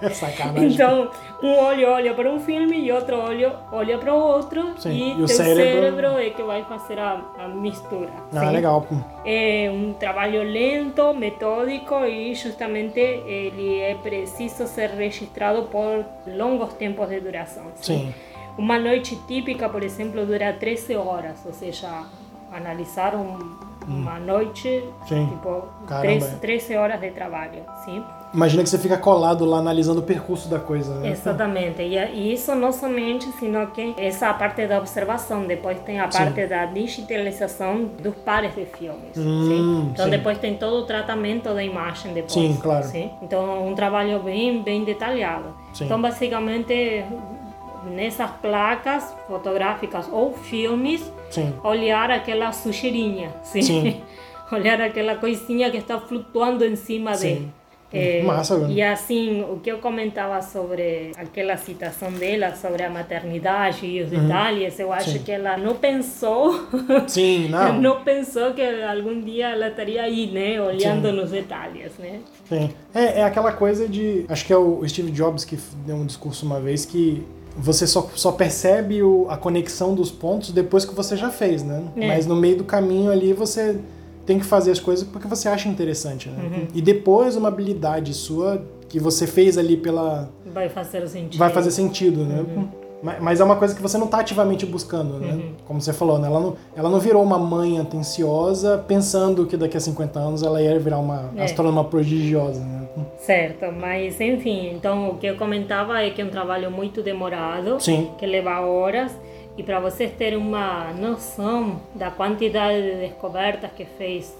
[0.14, 0.72] Sacanagem.
[0.72, 1.10] Então,
[1.42, 4.74] um olho olha para um filme e outro olho olha para o outro.
[4.78, 4.90] Sim.
[4.90, 5.62] E, e o cérebro...
[5.62, 6.18] cérebro...
[6.18, 8.10] é que vai fazer a, a mistura.
[8.34, 8.52] Ah, sim?
[8.52, 8.86] legal.
[9.24, 17.08] É um trabalho lento, metódico e justamente ele é preciso ser registrado por longos tempos
[17.08, 17.64] de duração.
[17.76, 18.12] Sim.
[18.12, 18.14] sim.
[18.58, 22.04] Uma noite típica, por exemplo, dura 13 horas, ou seja,
[22.52, 23.38] analisar um,
[23.86, 28.02] uma noite, tipo, 13, 13 horas de trabalho, sim?
[28.32, 31.10] Imagina que você fica colado lá analisando o percurso da coisa, né?
[31.10, 31.82] Exatamente.
[31.82, 36.46] E isso não somente, sino que essa parte da observação, depois tem a parte sim.
[36.46, 39.16] da digitalização dos pares de filmes.
[39.16, 40.10] Hum, então sim.
[40.10, 42.32] depois tem todo o tratamento da imagem depois.
[42.32, 42.84] Sim, claro.
[42.84, 43.10] Sim?
[43.22, 45.54] Então um trabalho bem, bem detalhado.
[45.80, 47.04] Então basicamente
[47.86, 51.10] nessas placas fotográficas ou filmes,
[51.62, 53.32] olhar aquela sujeirinha,
[54.52, 57.52] olhar aquela coisinha que está flutuando em cima dele.
[57.90, 63.86] É, Massa, e assim, o que eu comentava sobre aquela citação dela, sobre a maternidade
[63.86, 64.26] e os uhum.
[64.26, 65.18] detalhes, eu acho Sim.
[65.20, 66.68] que ela não pensou.
[67.08, 67.72] Sim, não.
[67.80, 70.60] não pensou que algum dia ela estaria aí, né?
[70.60, 71.16] Olhando Sim.
[71.16, 72.20] nos detalhes, né?
[72.46, 72.70] Sim.
[72.94, 74.26] É, é aquela coisa de.
[74.28, 77.24] Acho que é o Steve Jobs que deu um discurso uma vez que
[77.56, 81.84] você só, só percebe o, a conexão dos pontos depois que você já fez, né?
[81.96, 82.06] É.
[82.06, 83.78] Mas no meio do caminho ali você
[84.28, 86.36] tem que fazer as coisas porque você acha interessante, né?
[86.44, 86.66] Uhum.
[86.74, 91.38] E depois uma habilidade sua que você fez ali pela vai fazer sentido.
[91.38, 92.40] vai fazer sentido, né?
[92.40, 92.68] Uhum.
[93.20, 95.32] Mas é uma coisa que você não está ativamente buscando, né?
[95.32, 95.52] Uhum.
[95.64, 96.26] Como você falou, né?
[96.26, 100.60] ela, não, ela não virou uma mãe atenciosa pensando que daqui a 50 anos ela
[100.60, 101.44] ia virar uma É.
[101.44, 102.86] astrônoma prodigiosa, né?
[103.18, 107.80] Certo, mas enfim, então o que eu comentava é que é um trabalho muito demorado,
[107.80, 108.10] Sim.
[108.18, 109.12] que leva horas,
[109.58, 114.32] e para vocês terem uma noção da quantidade de descobertas que fez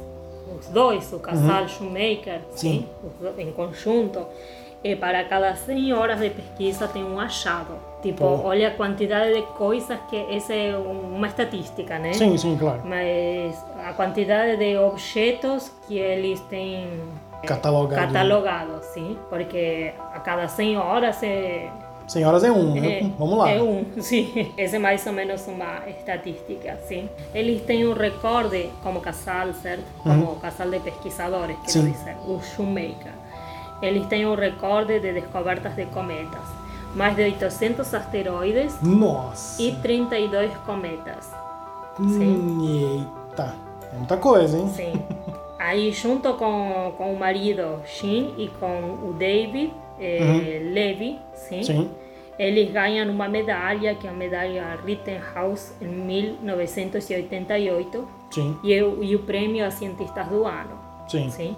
[0.57, 2.87] os dois, o casal Shoemaker, Sim.
[3.21, 4.25] os em conjunto,
[4.83, 7.75] e para cada 100 horas de pesquisa tem um achado.
[8.01, 8.43] Tipo, Pô.
[8.45, 12.13] olha a quantidade de coisas que essa é uma estatística, né?
[12.13, 12.83] Sim, sim, claro.
[12.85, 16.87] Mas a quantidade de objetos que eles têm
[17.45, 18.07] Catalogado.
[18.07, 21.69] catalogado, sim, porque a cada 100 horas é,
[22.09, 23.01] 100 horas é um, né?
[23.01, 23.51] é, Vamos lá.
[23.51, 24.53] é um, sim.
[24.57, 27.09] Essa é mais ou menos uma estatística, sim.
[27.35, 29.85] Eles têm um recorde como casal, certo?
[30.03, 31.91] Como casal de pesquisadores, quero Sim.
[31.93, 33.13] dizer, o Shoemaker.
[33.83, 36.41] Eles têm um recorde de descobertas de cometas.
[36.95, 39.63] mais de 800 asteroides Nossa!
[39.63, 41.31] e 32 cometas.
[42.01, 43.55] Hum, Eita!
[43.93, 44.69] É muita coisa, hein?
[44.75, 44.93] Sim.
[45.59, 51.91] Aí, junto com, com o marido Shin e com o David eh, Levy, sim, Sim.
[52.39, 58.57] eles ganham uma medalha, que é a medalha Rittenhouse, em 1988, Sim.
[58.63, 60.79] e, o- e o prêmio a cientistas do ano.
[61.09, 61.31] Sim.
[61.31, 61.57] Sim.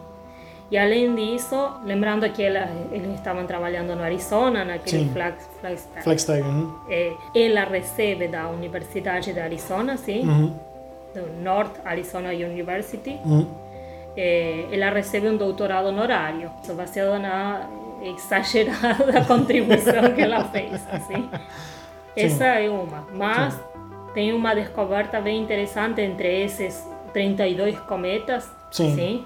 [0.71, 6.05] E além disso, lembrando que ela, eles estavam trabalhando no Arizona, naquele flag, flagstaff.
[6.05, 6.73] Flagstag, uhum.
[6.89, 10.55] Eh, ela recebe da Universidade de Arizona, sim, Uhum.
[11.13, 13.19] do North Arizona University.
[13.25, 13.45] Uhum.
[14.17, 17.69] Eh, ela recebe um doutorado honorário, baseado na
[18.03, 20.81] exagerada contribuição que ela fez.
[20.91, 21.29] Assim.
[22.17, 23.07] Essa é uma.
[23.15, 23.59] Mas
[24.15, 28.51] tem uma descoberta bem interessante entre esses 32 cometas.
[28.71, 29.25] Sim.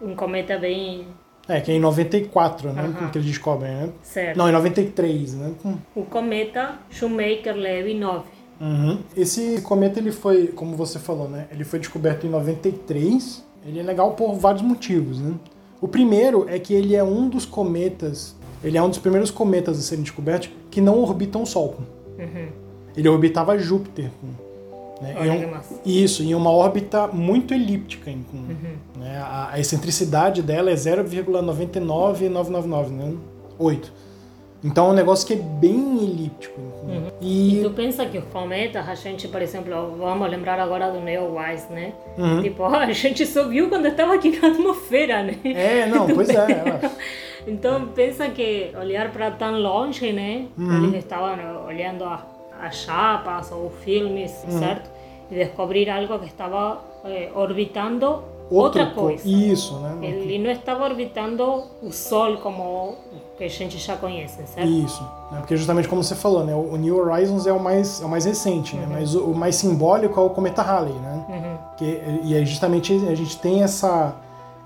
[0.00, 1.08] Um cometa bem
[1.48, 2.82] É, que é em 94, né?
[2.82, 3.10] Aham.
[3.10, 3.88] Que eles descobrem, né?
[4.02, 4.36] certo.
[4.36, 5.54] Não, em 93, né?
[5.64, 5.76] Hum.
[5.94, 8.24] O cometa Shoemaker-Levy 9.
[8.60, 8.98] Uhum.
[9.16, 11.46] Esse cometa, ele foi, como você falou, né?
[11.50, 13.44] Ele foi descoberto em 93.
[13.66, 15.34] Ele é legal por vários motivos, né?
[15.86, 18.34] O primeiro é que ele é um dos cometas,
[18.64, 21.76] ele é um dos primeiros cometas a serem descobertos que não orbitam o Sol.
[22.18, 22.48] Uhum.
[22.96, 24.10] Ele orbitava Júpiter.
[25.00, 25.14] Né?
[25.16, 25.50] Olha Em um-
[25.84, 28.10] isso, em uma órbita muito elíptica.
[28.10, 28.74] em- Uhum.
[28.98, 29.16] né?
[29.18, 33.14] A, a excentricidade dela é 0,99999, né?
[33.56, 33.92] 8.
[34.64, 36.60] Então é um negócio que é bem elíptico.
[37.20, 41.00] E E tu pensa que os cometas, a gente, por exemplo, vamos lembrar agora do
[41.00, 41.92] Neowise, né?
[42.18, 42.42] Uhum.
[42.42, 45.36] Tipo, a gente só viu quando estava aqui na atmosfera, né?
[45.44, 46.34] É, não, pois é.
[46.52, 46.80] ela-
[47.46, 50.46] Então pensa que olhar para tão longe, né?
[50.58, 50.84] Uhum.
[50.88, 52.20] Eles estavam olhando as,
[52.60, 54.58] as chapas ou filmes, Uhum.
[54.58, 54.90] certo?
[55.30, 59.28] E descobrir algo que estava eh, orbitando outro co- coisa.
[59.28, 59.96] Isso, né?
[60.02, 62.94] Ele não estava orbitando o Sol como
[63.36, 64.68] que a gente já conhece, certo?
[64.68, 65.02] Isso.
[65.30, 65.38] né?
[65.38, 66.54] Porque justamente como você falou, né?
[66.54, 68.86] O New Horizons é o mais, é o mais recente, né?
[68.90, 71.24] Mas o, o mais simbólico é o cometa Halley, né?
[71.28, 71.56] Uhum.
[71.76, 74.14] Que, e aí justamente a gente tem essa,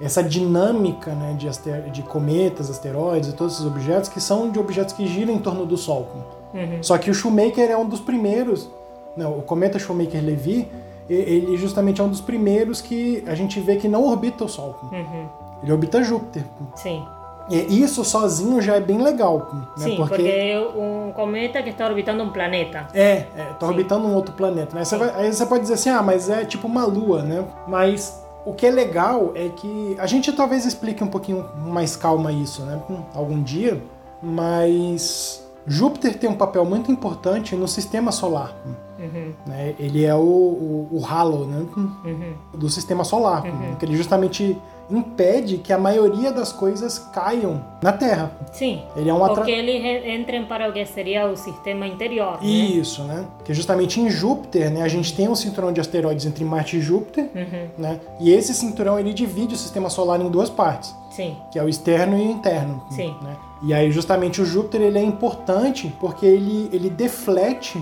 [0.00, 4.58] essa dinâmica né, de, aster, de cometas, asteroides e todos esses objetos que são de
[4.58, 6.06] objetos que giram em torno do Sol.
[6.54, 6.82] Uhum.
[6.82, 8.68] Só que o Shoemaker é um dos primeiros,
[9.16, 10.68] né, o cometa Shoemaker-Levy,
[11.14, 14.76] ele justamente é um dos primeiros que a gente vê que não orbita o Sol.
[14.92, 15.26] Uhum.
[15.62, 16.44] Ele orbita Júpiter.
[16.74, 17.04] Sim.
[17.50, 19.48] E isso sozinho já é bem legal.
[19.76, 19.84] Né?
[19.84, 20.22] Sim, porque...
[20.22, 22.86] é um cometa que está orbitando um planeta.
[22.94, 24.84] É, é, tá orbitando um outro planeta, né?
[24.84, 27.44] Você vai- aí você pode dizer assim, ah, mas é tipo uma lua, né?
[27.66, 32.30] Mas o que é legal é que a gente talvez explique um pouquinho mais calma
[32.30, 32.80] isso, né?
[32.88, 33.82] Hum, Algum dia,
[34.22, 38.54] mas Júpiter tem um papel muito importante no sistema solar.
[39.00, 39.32] Uhum.
[39.46, 39.74] Né?
[39.78, 41.64] Ele é o, o, o halo né?
[41.76, 42.34] Uhum.
[42.54, 43.42] do sistema solar,
[43.78, 44.56] que ele justamente
[44.90, 48.32] impede que a maioria das coisas caiam na Terra.
[48.52, 48.82] Sim.
[48.96, 49.38] Ele é um atra...
[49.40, 52.46] Ou que eles en- entrem para o que seria o sistema interior, né?
[52.48, 53.24] Isso, né?
[53.44, 56.80] Que justamente em Júpiter, né, a gente tem um cinturão de asteroides entre Marte e
[56.80, 57.68] Júpiter, Uhum.
[57.78, 58.00] né?
[58.18, 61.36] E esse cinturão ele divide o sistema solar em duas partes, Sim.
[61.52, 62.82] que é o externo e o interno.
[62.90, 63.14] Sim.
[63.22, 63.36] Né?
[63.62, 67.80] E aí justamente o Júpiter ele é importante porque ele, ele deflete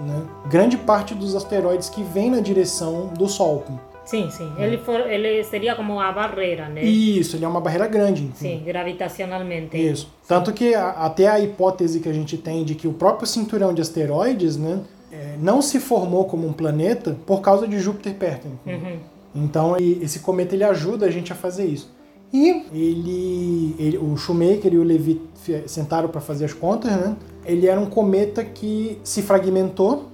[0.00, 3.64] né, grande parte dos asteroides que vêm na direção do Sol.
[4.04, 4.50] Sim, sim.
[4.56, 6.82] Ele, for, ele seria como a barreira, né?
[6.82, 8.30] Isso, ele é uma barreira grande.
[8.34, 9.76] Sim, gravitacionalmente.
[9.76, 10.08] Isso.
[10.26, 13.74] Tanto que a- até a hipótese que a gente tem de que o próprio cinturão
[13.74, 14.80] de asteroides, né,
[15.12, 18.48] é, não se formou como um planeta por causa de Júpiter perto.
[18.66, 18.98] Uhum.
[19.34, 21.94] Então esse cometa ele ajuda a gente a fazer isso.
[22.32, 25.20] E ele, ele- o Shoemaker e o Levi
[25.66, 27.16] sentaram para fazer as contas, né?
[27.48, 30.04] Ele era um cometa que se fragmentou.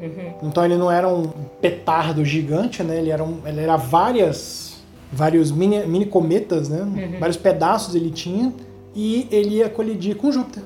[0.00, 0.32] Uhum.
[0.42, 1.28] Então ele não era um
[1.60, 2.98] petardo gigante, né?
[2.98, 4.82] Ele era, um, ele era várias,
[5.12, 7.16] vários mini, mini cometas, né?
[7.18, 8.52] Vários pedaços ele tinha
[8.94, 10.62] e ele ia colidir com Júpiter.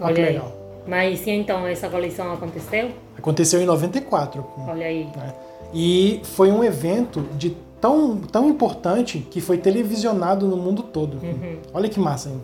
[0.00, 0.32] Olha que Olha aí.
[0.34, 0.52] legal.
[0.86, 2.90] Mas e então essa colisão aconteceu?
[3.16, 4.44] Aconteceu em 94.
[4.68, 5.04] Olha aí.
[5.16, 5.32] né?
[5.72, 11.18] E foi um evento de tão, tão importante que foi televisionado no mundo todo.
[11.72, 12.28] Olha que massa.
[12.28, 12.40] hein?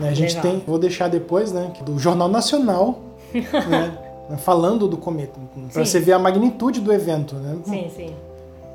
[0.00, 0.42] Né, A gente Legal.
[0.52, 2.98] tem, vou deixar depois, né, do Jornal Nacional,
[3.32, 5.38] né, falando do cometa,
[5.72, 7.58] para você ver a magnitude do evento, né?
[7.64, 8.16] Sim, sim.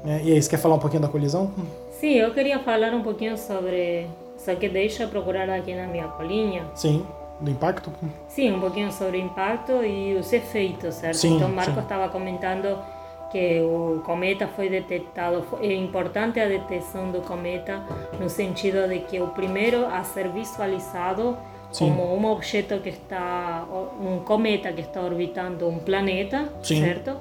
[0.03, 1.51] Né, E aí, você quer falar um pouquinho da colisão?
[1.91, 4.07] Sim, eu queria falar um pouquinho sobre.
[4.37, 6.65] Só que deixa eu procurar aqui na minha colinha.
[6.75, 7.05] Sim,
[7.39, 7.89] do impacto.
[8.27, 11.15] Sim, um pouquinho sobre o impacto e os efeitos, certo?
[11.15, 11.79] Sim, então, Marco sim.
[11.79, 12.77] estava comentando
[13.33, 17.81] que o cometa foi detectado, é importante a detecção do cometa
[18.19, 21.35] no sentido de que o primeiro a ser visualizado
[21.71, 21.89] Sim.
[21.89, 23.65] como um objeto que está,
[23.99, 26.81] um cometa que está orbitando um planeta, Sim.
[26.81, 27.17] certo?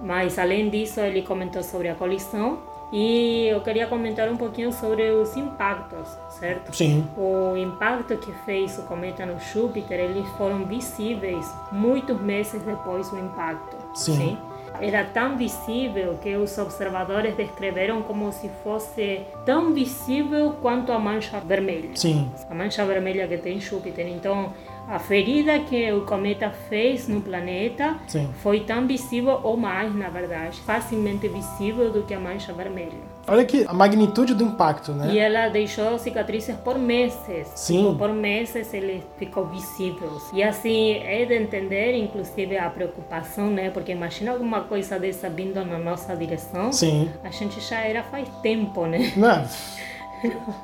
[0.00, 2.58] Mas além disso, ele comentou sobre a colisão
[2.92, 6.74] E eu queria comentar um pouquinho sobre os impactos, certo?
[6.74, 7.04] Sim.
[7.16, 13.18] O impacto que fez o cometa no Júpiter, eles foram visíveis muitos meses depois do
[13.18, 13.76] impacto.
[13.94, 14.38] Sim.
[14.80, 21.40] Era tão visível que os observadores descreveram como se fosse tão visível quanto a mancha
[21.40, 21.90] vermelha.
[21.94, 22.30] Sim.
[22.50, 24.06] A mancha vermelha que tem Júpiter.
[24.08, 24.52] Então,
[24.88, 28.28] a ferida que o cometa fez no planeta Sim.
[28.42, 33.15] foi tão visível, ou mais, na verdade, facilmente visível do que a mancha vermelha.
[33.28, 35.12] Olha que a magnitude do impacto, né?
[35.12, 37.48] E ela deixou cicatrizes por meses.
[37.54, 37.86] Sim.
[37.86, 40.10] Tipo, por meses ele ficou visível.
[40.32, 43.70] E assim, é de entender, inclusive, a preocupação, né?
[43.70, 46.72] Porque imagina alguma coisa dessa vindo na nossa direção.
[46.72, 47.10] Sim.
[47.24, 49.12] A gente já era faz tempo, né?
[49.16, 49.44] Não.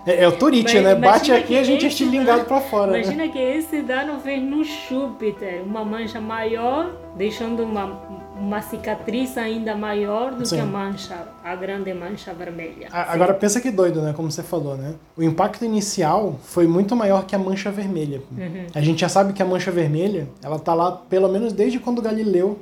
[0.06, 0.94] É, é o Turite, né?
[0.94, 3.02] Bate aqui e a gente é estilingado pra fora, né?
[3.02, 8.01] Imagina que esse dano fez no Júpiter, uma mancha maior, deixando uma,
[8.38, 10.56] uma cicatriz ainda maior do Sim.
[10.56, 11.14] que a mancha,
[11.44, 12.88] a grande mancha vermelha.
[12.90, 14.12] A- Agora pensa que doido, né?
[14.14, 14.94] Como você falou, né?
[15.16, 18.22] O impacto inicial foi muito maior que a mancha vermelha.
[18.36, 18.66] Uhum.
[18.74, 22.00] A gente já sabe que a mancha vermelha, ela tá lá pelo menos desde quando
[22.02, 22.59] Galileu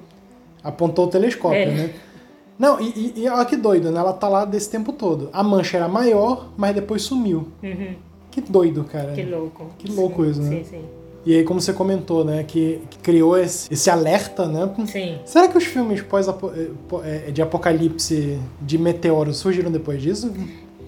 [0.63, 1.67] apontou o telescópio, É.
[1.67, 1.95] né?
[2.59, 3.99] Não, e, e, e olha que doido, né?
[4.01, 5.31] Ela tá lá desse tempo todo.
[5.33, 7.49] A mancha era maior, mas depois sumiu.
[7.63, 7.95] Uhum.
[8.31, 9.13] Que doido, cara.
[9.13, 9.71] Que louco.
[9.79, 10.51] Que louco Sim, isso, né?
[10.51, 10.85] Sim, sim.
[11.25, 12.45] E aí, como você comentou, né?
[12.45, 14.71] Que, que criou esse, esse alerta, né?
[14.87, 15.19] Sim.
[15.25, 20.33] Será que os filmes pós -apo eh, eh, de apocalipse de meteoros surgiram depois disso?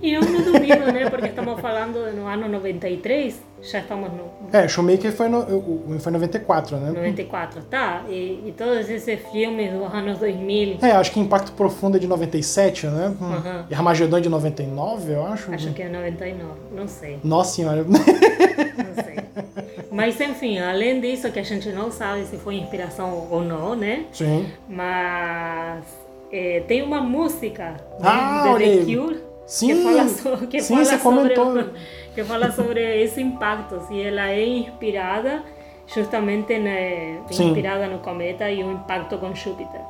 [0.03, 1.09] E eu não duvido, né?
[1.09, 6.77] Porque estamos falando no ano 93, já estamos no É, Shoemaker foi, no, foi 94,
[6.77, 6.91] né?
[6.91, 8.03] 94, tá?
[8.09, 12.09] E, e todos esses filmes dos anos 2000, É, acho que Impacto Profundo é de
[12.09, 13.15] 97, né?
[13.21, 13.67] Aham.
[13.71, 15.55] E Armagedon é de 99, eu acho.
[15.55, 17.21] acho que é 99, não sei.
[17.23, 17.85] Nossa senhora.
[17.85, 19.22] Não sei.
[19.91, 24.05] Mas enfim, além disso, que a gente não sabe se foi inspiração ou não, né?
[24.13, 24.47] Sim.
[24.69, 25.85] Mas
[26.33, 28.95] eh, tem uma música né, Ah, de olha The.
[28.95, 29.67] Cure Sim.
[29.69, 31.65] que fala, so- que Sim, fala sobre comentou.
[32.15, 33.81] que fala sobre esse impacto.
[33.91, 35.43] E ela é inspirada
[35.87, 39.81] justamente né, inspirada no cometa e o impacto com Júpiter.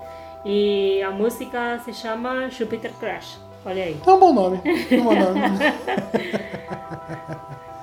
[0.44, 3.38] E a música se chama Jupiter Crash.
[3.64, 3.96] Olha aí.
[4.06, 4.60] É um bom nome.
[4.64, 5.40] É um bom nome.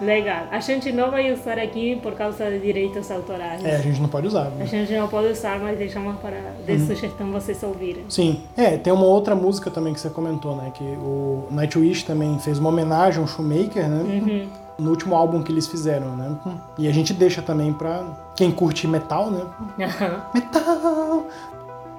[0.01, 0.45] Legal.
[0.49, 3.63] A gente não vai usar aqui por causa de direitos autorais.
[3.65, 4.47] é, a gente não pode usar.
[4.47, 4.65] A né?
[4.65, 6.87] gente não pode usar, mas deixamos para de Uhum.
[6.87, 8.05] sugestão vocês ouvirem.
[8.07, 8.41] Sim.
[8.55, 10.71] É, tem uma outra música também que você comentou, né?
[10.73, 14.01] Que o Nightwish também fez uma homenagem ao Shoemaker, né?
[14.03, 14.47] Uhum.
[14.79, 16.33] No último álbum que eles fizeram, né?
[16.77, 18.01] E a gente deixa também pra
[18.37, 19.41] quem curte metal, né?
[19.81, 20.21] Aham.
[20.33, 21.25] Metal!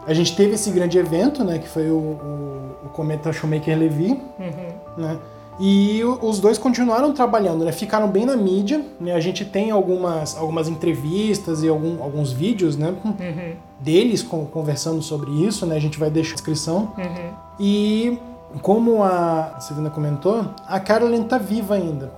[0.06, 1.58] A gente teve esse grande evento, né?
[1.58, 4.72] Que foi o, o, o cometa Shoemaker-Levy, Uhum.
[5.02, 5.18] né?
[5.62, 7.70] E os dois continuaram trabalhando, né?
[7.72, 9.12] Ficaram bem na mídia, né?
[9.12, 12.94] A gente tem algumas, algumas entrevistas e algum- alguns vídeos, né?
[13.04, 13.54] Uhum.
[13.78, 15.76] Deles con- conversando sobre isso, né?
[15.76, 16.92] A gente vai deixar na descrição.
[16.96, 17.30] Uhum.
[17.60, 18.18] E
[18.62, 22.10] como a Silvina comentou, a Caroline tá viva ainda,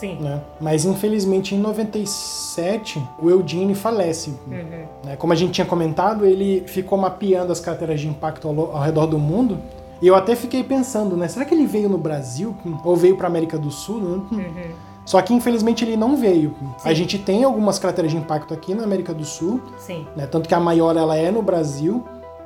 [0.00, 0.16] Sim.
[0.18, 0.40] né?
[0.58, 4.30] Mas infelizmente em 97 o Eugene falece.
[4.46, 4.86] Uhum.
[5.04, 5.16] né?
[5.16, 9.06] Como a gente tinha comentado, ele ficou mapeando as crateras de impacto ao, ao redor
[9.06, 9.58] do mundo.
[10.00, 11.28] E eu até fiquei pensando, né?
[11.28, 12.56] Será que ele veio no Brasil?
[12.82, 14.00] Ou veio para América do Sul?
[14.32, 14.70] Uhum.
[15.04, 16.54] Só que infelizmente ele não veio.
[16.82, 20.06] A gente tem algumas crateras de impacto aqui na América do Sul, Sim.
[20.16, 20.26] né?
[20.26, 22.02] Tanto que a maior ela é no Brasil.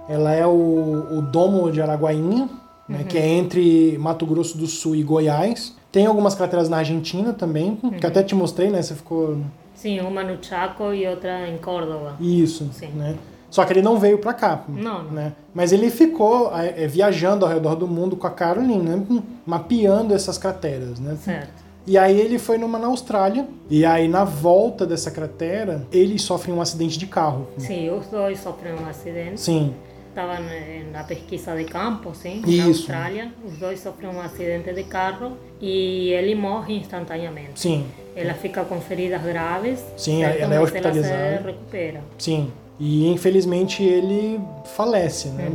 [0.08, 2.48] Ela é o, o Domo de Araguainha,
[2.88, 3.04] né?
[3.04, 5.74] que é entre Mato Grosso do Sul e Goiás.
[5.94, 8.82] Tem algumas crateras na Argentina também, que eu até te mostrei, né?
[8.82, 9.38] Você ficou.
[9.76, 12.16] Sim, uma no Chaco e outra em Córdoba.
[12.20, 12.88] Isso, Sim.
[12.96, 13.14] né?
[13.48, 14.64] Só que ele não veio pra cá.
[14.66, 15.12] Não, não.
[15.12, 15.32] Né?
[15.54, 19.22] Mas ele ficou é, é, viajando ao redor do mundo com a Caroline, né?
[19.46, 21.16] mapeando essas crateras, né?
[21.22, 21.62] Certo.
[21.86, 26.50] E aí ele foi numa na Austrália, e aí na volta dessa cratera, ele sofre
[26.50, 27.46] um acidente de carro.
[27.56, 29.40] Sim, os dois sofreram um acidente.
[29.40, 29.72] Sim,
[30.14, 32.68] Estavam eh, na pesquisa de campo, sim, na Isso.
[32.68, 33.32] Austrália.
[33.44, 37.58] Os dois sofreram um acidente de carro e ele morre instantaneamente.
[37.58, 37.84] sim,
[38.14, 39.80] Ela fica com feridas graves.
[39.96, 40.40] Sim, certo?
[40.40, 41.14] ela é hospitalizada.
[41.16, 42.00] Ela se recupera.
[42.16, 42.52] sim.
[42.78, 44.40] E infelizmente ele
[44.76, 45.50] falece, né?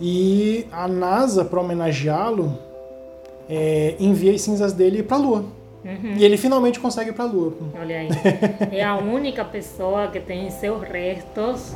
[0.00, 2.58] E a NASA, para homenageá-lo,
[3.48, 5.44] é, envia as cinzas dele para a Lua.
[5.84, 6.14] Uhum.
[6.16, 7.52] E ele finalmente consegue ir para a Lua.
[7.80, 8.08] Olha aí.
[8.72, 11.74] é a única pessoa que tem seus restos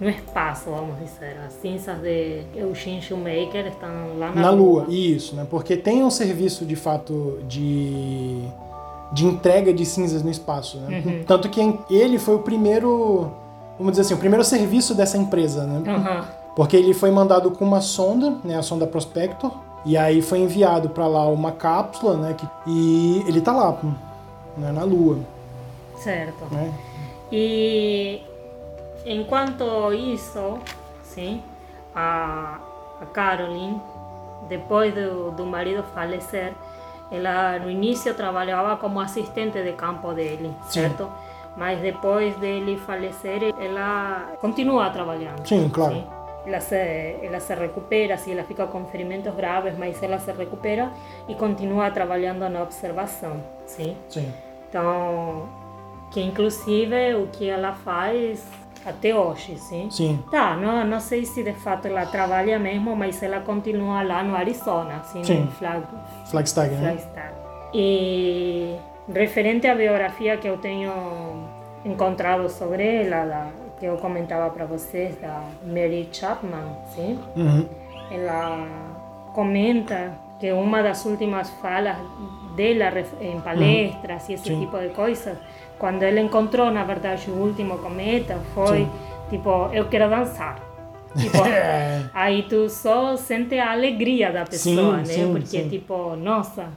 [0.00, 1.36] no espaço, vamos dizer.
[1.46, 5.46] As cinzas de Eugene Shoemaker estão lá na, Na Lua, isso, né?
[5.48, 8.42] Porque tem um serviço de fato de,
[9.12, 11.22] de entrega de cinzas no espaço, né?
[11.26, 11.60] Tanto que
[11.90, 13.30] ele foi o primeiro,
[13.78, 15.82] vamos dizer assim, o primeiro serviço dessa empresa, né?
[15.90, 16.24] Aham.
[16.56, 19.52] Porque ele foi mandado com uma sonda, né, a sonda Prospector,
[19.86, 23.78] e aí foi enviado para lá uma cápsula, né, que, e ele tá lá,
[24.58, 25.18] né, na Lua,
[25.96, 26.44] Certo.
[26.50, 26.72] né?
[27.30, 28.20] E
[29.04, 30.58] enquanto isso,
[31.02, 31.42] sim,
[31.94, 32.58] a,
[33.00, 33.80] a Caroline
[34.48, 36.52] depois do, do marido falecer,
[37.10, 40.82] ela no início trabalhava como assistente de campo dele, Sim.
[40.82, 41.10] certo?
[41.56, 45.46] Mas depois dele falecer, ela continua trabalhando.
[45.46, 45.94] Sim, claro.
[45.94, 46.06] sim.
[46.46, 46.74] Ela se,
[47.22, 50.90] ela se recupera, sim, ela fica com ferimentos graves, mas ela se recupera
[51.28, 53.96] e continua trabalhando na observação, sim?
[54.08, 54.32] Sim.
[54.68, 55.48] Então,
[56.10, 58.46] que inclusive o que ela faz
[58.84, 59.88] até hoje, sim?
[59.90, 60.22] Sim.
[60.30, 64.34] Tá, não, não sei se de fato ela trabalha mesmo, mas ela continua lá no
[64.34, 65.40] Arizona, Sim.
[65.44, 65.84] no Flag,
[66.26, 66.92] Flagstag, né?
[66.92, 67.34] Flagstaff.
[67.74, 68.76] E
[69.12, 70.92] referente à biografia que eu tenho
[71.84, 73.46] encontrado sobre ela, da,
[73.78, 77.18] que eu comentava para vocês, da Mary Chapman, sim?
[77.36, 77.66] Uhum.
[78.10, 78.66] ela
[79.32, 81.96] comenta que uma das últimas falas
[82.56, 84.60] dela em palestras e esse Sim.
[84.60, 85.38] tipo de coisas,
[85.80, 88.90] quando ele encontrou, na verdade, o último cometa, foi Sim.
[89.30, 90.56] tipo, eu quero dançar.
[91.18, 92.04] Tipo, É.
[92.14, 95.04] aí tu só sente a alegria da pessoa, Sim, né?
[95.06, 95.68] sim, Porque, sim.
[95.68, 96.68] tipo, nossa,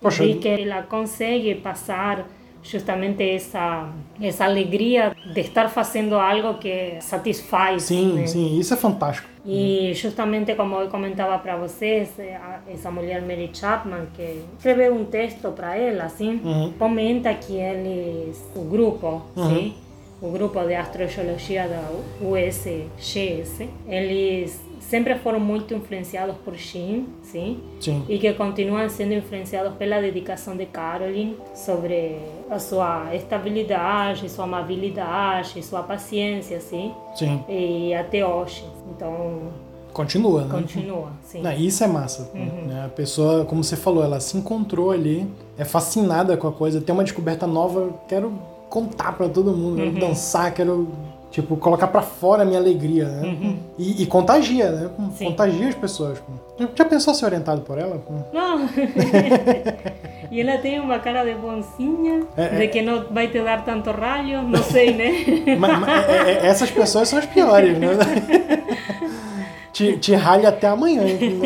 [0.00, 2.24] Poxa, vi que ela consegue passar
[2.64, 3.88] justamente essa,
[4.20, 7.84] essa alegria de estar fazendo algo que satisfaz.
[7.84, 8.26] Sim, né?
[8.26, 9.28] sim, isso é fantástico.
[9.46, 12.40] E justamente como eu comentava para vocês, eh,
[12.72, 16.72] essa mulher Mary Chapman, que escreveu um texto para ela, assim, Uhum.
[16.78, 19.74] comenta que eles, o grupo, sim,
[20.22, 21.82] o grupo de astrogeologia da
[22.26, 28.04] USGS, eles sempre foram muito influenciados por Shin, sim, Sim.
[28.08, 32.18] e que continuam sendo influenciados pela dedicação de Caroline sobre
[32.50, 37.42] a sua estabilidade, sua amabilidade, sua paciência, sim, Sim.
[37.48, 38.64] e até hoje.
[38.94, 39.38] Então,
[39.92, 40.48] Continua, né?
[40.60, 41.40] continua, sim.
[41.40, 42.28] Não, isso é massa.
[42.34, 42.66] Uhum.
[42.66, 42.84] né?
[42.84, 45.24] A pessoa, como você falou, ela se encontrou ali,
[45.56, 48.32] é fascinada com a coisa, tem uma descoberta nova, quero
[48.68, 49.92] contar pra todo mundo, Uhum.
[49.94, 50.88] quero dançar, quero,
[51.34, 53.56] tipo, colocar pra fora a minha alegria, né?
[53.76, 54.88] E, e contagia, né?
[54.96, 55.10] Uhum.
[55.10, 55.24] Sim.
[55.26, 56.22] Contagia as pessoas.
[56.76, 58.00] Já pensou ser orientado por ela?
[58.32, 58.68] Não.
[60.30, 62.66] e ela tem uma cara de bonzinha, É, de é.
[62.68, 65.10] que não vai te dar tanto raio, não sei, né?
[65.58, 67.88] Mas, mas, é- é- essas pessoas são as piores, né?
[69.74, 71.02] te, te ralha até amanhã,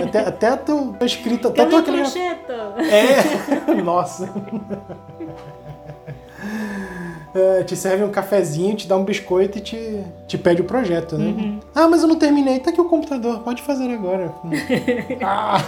[0.07, 2.03] até, até a tua escrita, até a tua aquele...
[2.91, 4.29] É, nossa.
[7.39, 11.17] É, te serve um cafezinho, te dá um biscoito e te, te pede o projeto,
[11.17, 11.27] né?
[11.27, 11.61] Uhum.
[11.75, 12.59] Ah, mas eu não terminei.
[12.59, 14.33] Tá aqui o computador, pode fazer agora.
[15.23, 15.63] ah,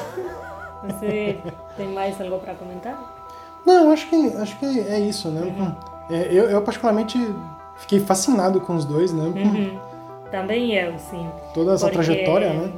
[0.85, 1.37] Você
[1.77, 2.99] tem mais algo para comentar?
[3.67, 5.75] não, acho que, acho que é isso, né?
[6.11, 7.17] É, eu, eu, particularmente,
[7.77, 9.25] fiquei fascinado com os dois, né?
[9.25, 9.79] Uhum.
[10.31, 11.29] Também eu, sim.
[11.55, 12.73] Toda essa Porque trajetória, né?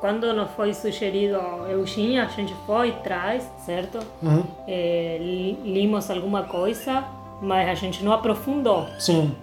[0.00, 1.38] Quando nos foi sugerido
[1.70, 3.98] Eugênia, a gente foi atrás, certo?
[4.22, 4.44] Uhum.
[4.66, 7.04] Li- limos alguma coisa,
[7.40, 8.86] mas a gente não aprofundou.
[8.98, 9.34] Sim,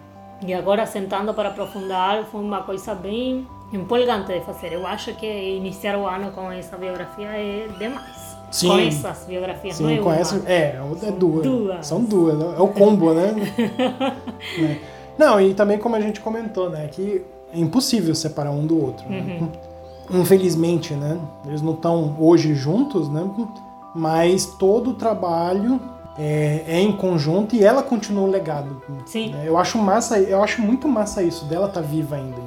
[0.45, 4.73] E agora, sentando para aprofundar, foi uma coisa bem empolgante de fazer.
[4.73, 8.33] Eu acho que iniciar o ano com essa biografia é demais.
[8.51, 8.67] Sim.
[8.67, 10.15] Com essas biografias, não sim, é com uma.
[10.15, 10.43] essa.
[10.45, 11.43] É, é duas.
[11.43, 11.87] duas.
[11.87, 13.31] São duas, é o combo, né?
[14.59, 14.79] Né?
[15.17, 16.87] Não, e também como a gente comentou, né?
[16.87, 19.07] Que é impossível separar um do outro.
[19.09, 19.39] né?
[20.11, 21.19] Infelizmente, né?
[21.45, 23.23] Eles não estão hoje juntos, né?
[23.95, 25.79] Mas todo o trabalho
[26.17, 28.81] é, é em conjunto e ela continua o legado.
[29.05, 29.31] Sim.
[29.31, 29.43] né?
[29.45, 32.37] Eu acho massa, eu acho muito massa isso dela estar viva ainda.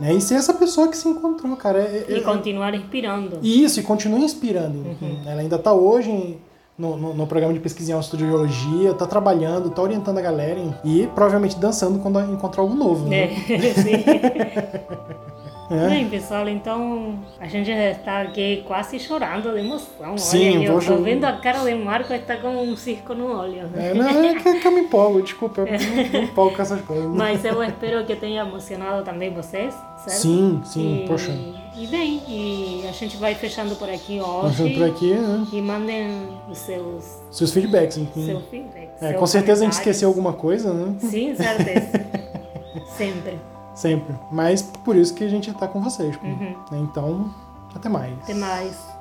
[0.00, 0.12] Né?
[0.12, 1.78] E ser essa pessoa que se encontrou, cara.
[1.78, 3.38] É, E é- continuar inspirando.
[3.42, 4.84] isso, e continua inspirando.
[5.24, 6.38] Ela ainda está hoje em-
[6.76, 10.74] no, no- no programa de pesquisa em astrobiologia, está trabalhando, está orientando a galera em-
[10.84, 13.06] e provavelmente dançando quando encontrar algo novo.
[13.14, 13.34] É, Né?
[13.74, 14.02] sim.
[15.70, 15.88] É.
[15.88, 20.18] Bem, pessoal, então a gente já está aqui quase chorando de emoção.
[20.18, 23.70] Sim, Olha, eu estou vendo a cara de Marco, está com um cisco no olho.
[23.74, 26.80] É, não, é que, que eu me empolgo, desculpa, eu me, me empolgo com essas
[26.82, 27.06] coisas.
[27.06, 30.18] Mas eu espero que tenha emocionado também vocês, certo?
[30.18, 31.32] Sim, sim, e, poxa.
[31.76, 34.50] E bem, e a gente vai fechando por aqui hoje.
[34.50, 35.46] estamos por aqui, né?
[35.52, 38.26] E mandem os seus, Seus feedbacks, enfim.
[38.26, 38.90] seu feedback.
[39.00, 40.94] É, com certeza a gente esqueceu alguma coisa, né?
[41.00, 42.04] Sim, certeza.
[42.96, 43.53] Sempre.
[43.74, 44.14] Sempre.
[44.30, 46.16] Mas por isso que a gente está com vocês.
[46.22, 46.56] Uhum.
[46.72, 47.34] Então,
[47.74, 48.14] até mais.
[48.22, 48.93] Até mais.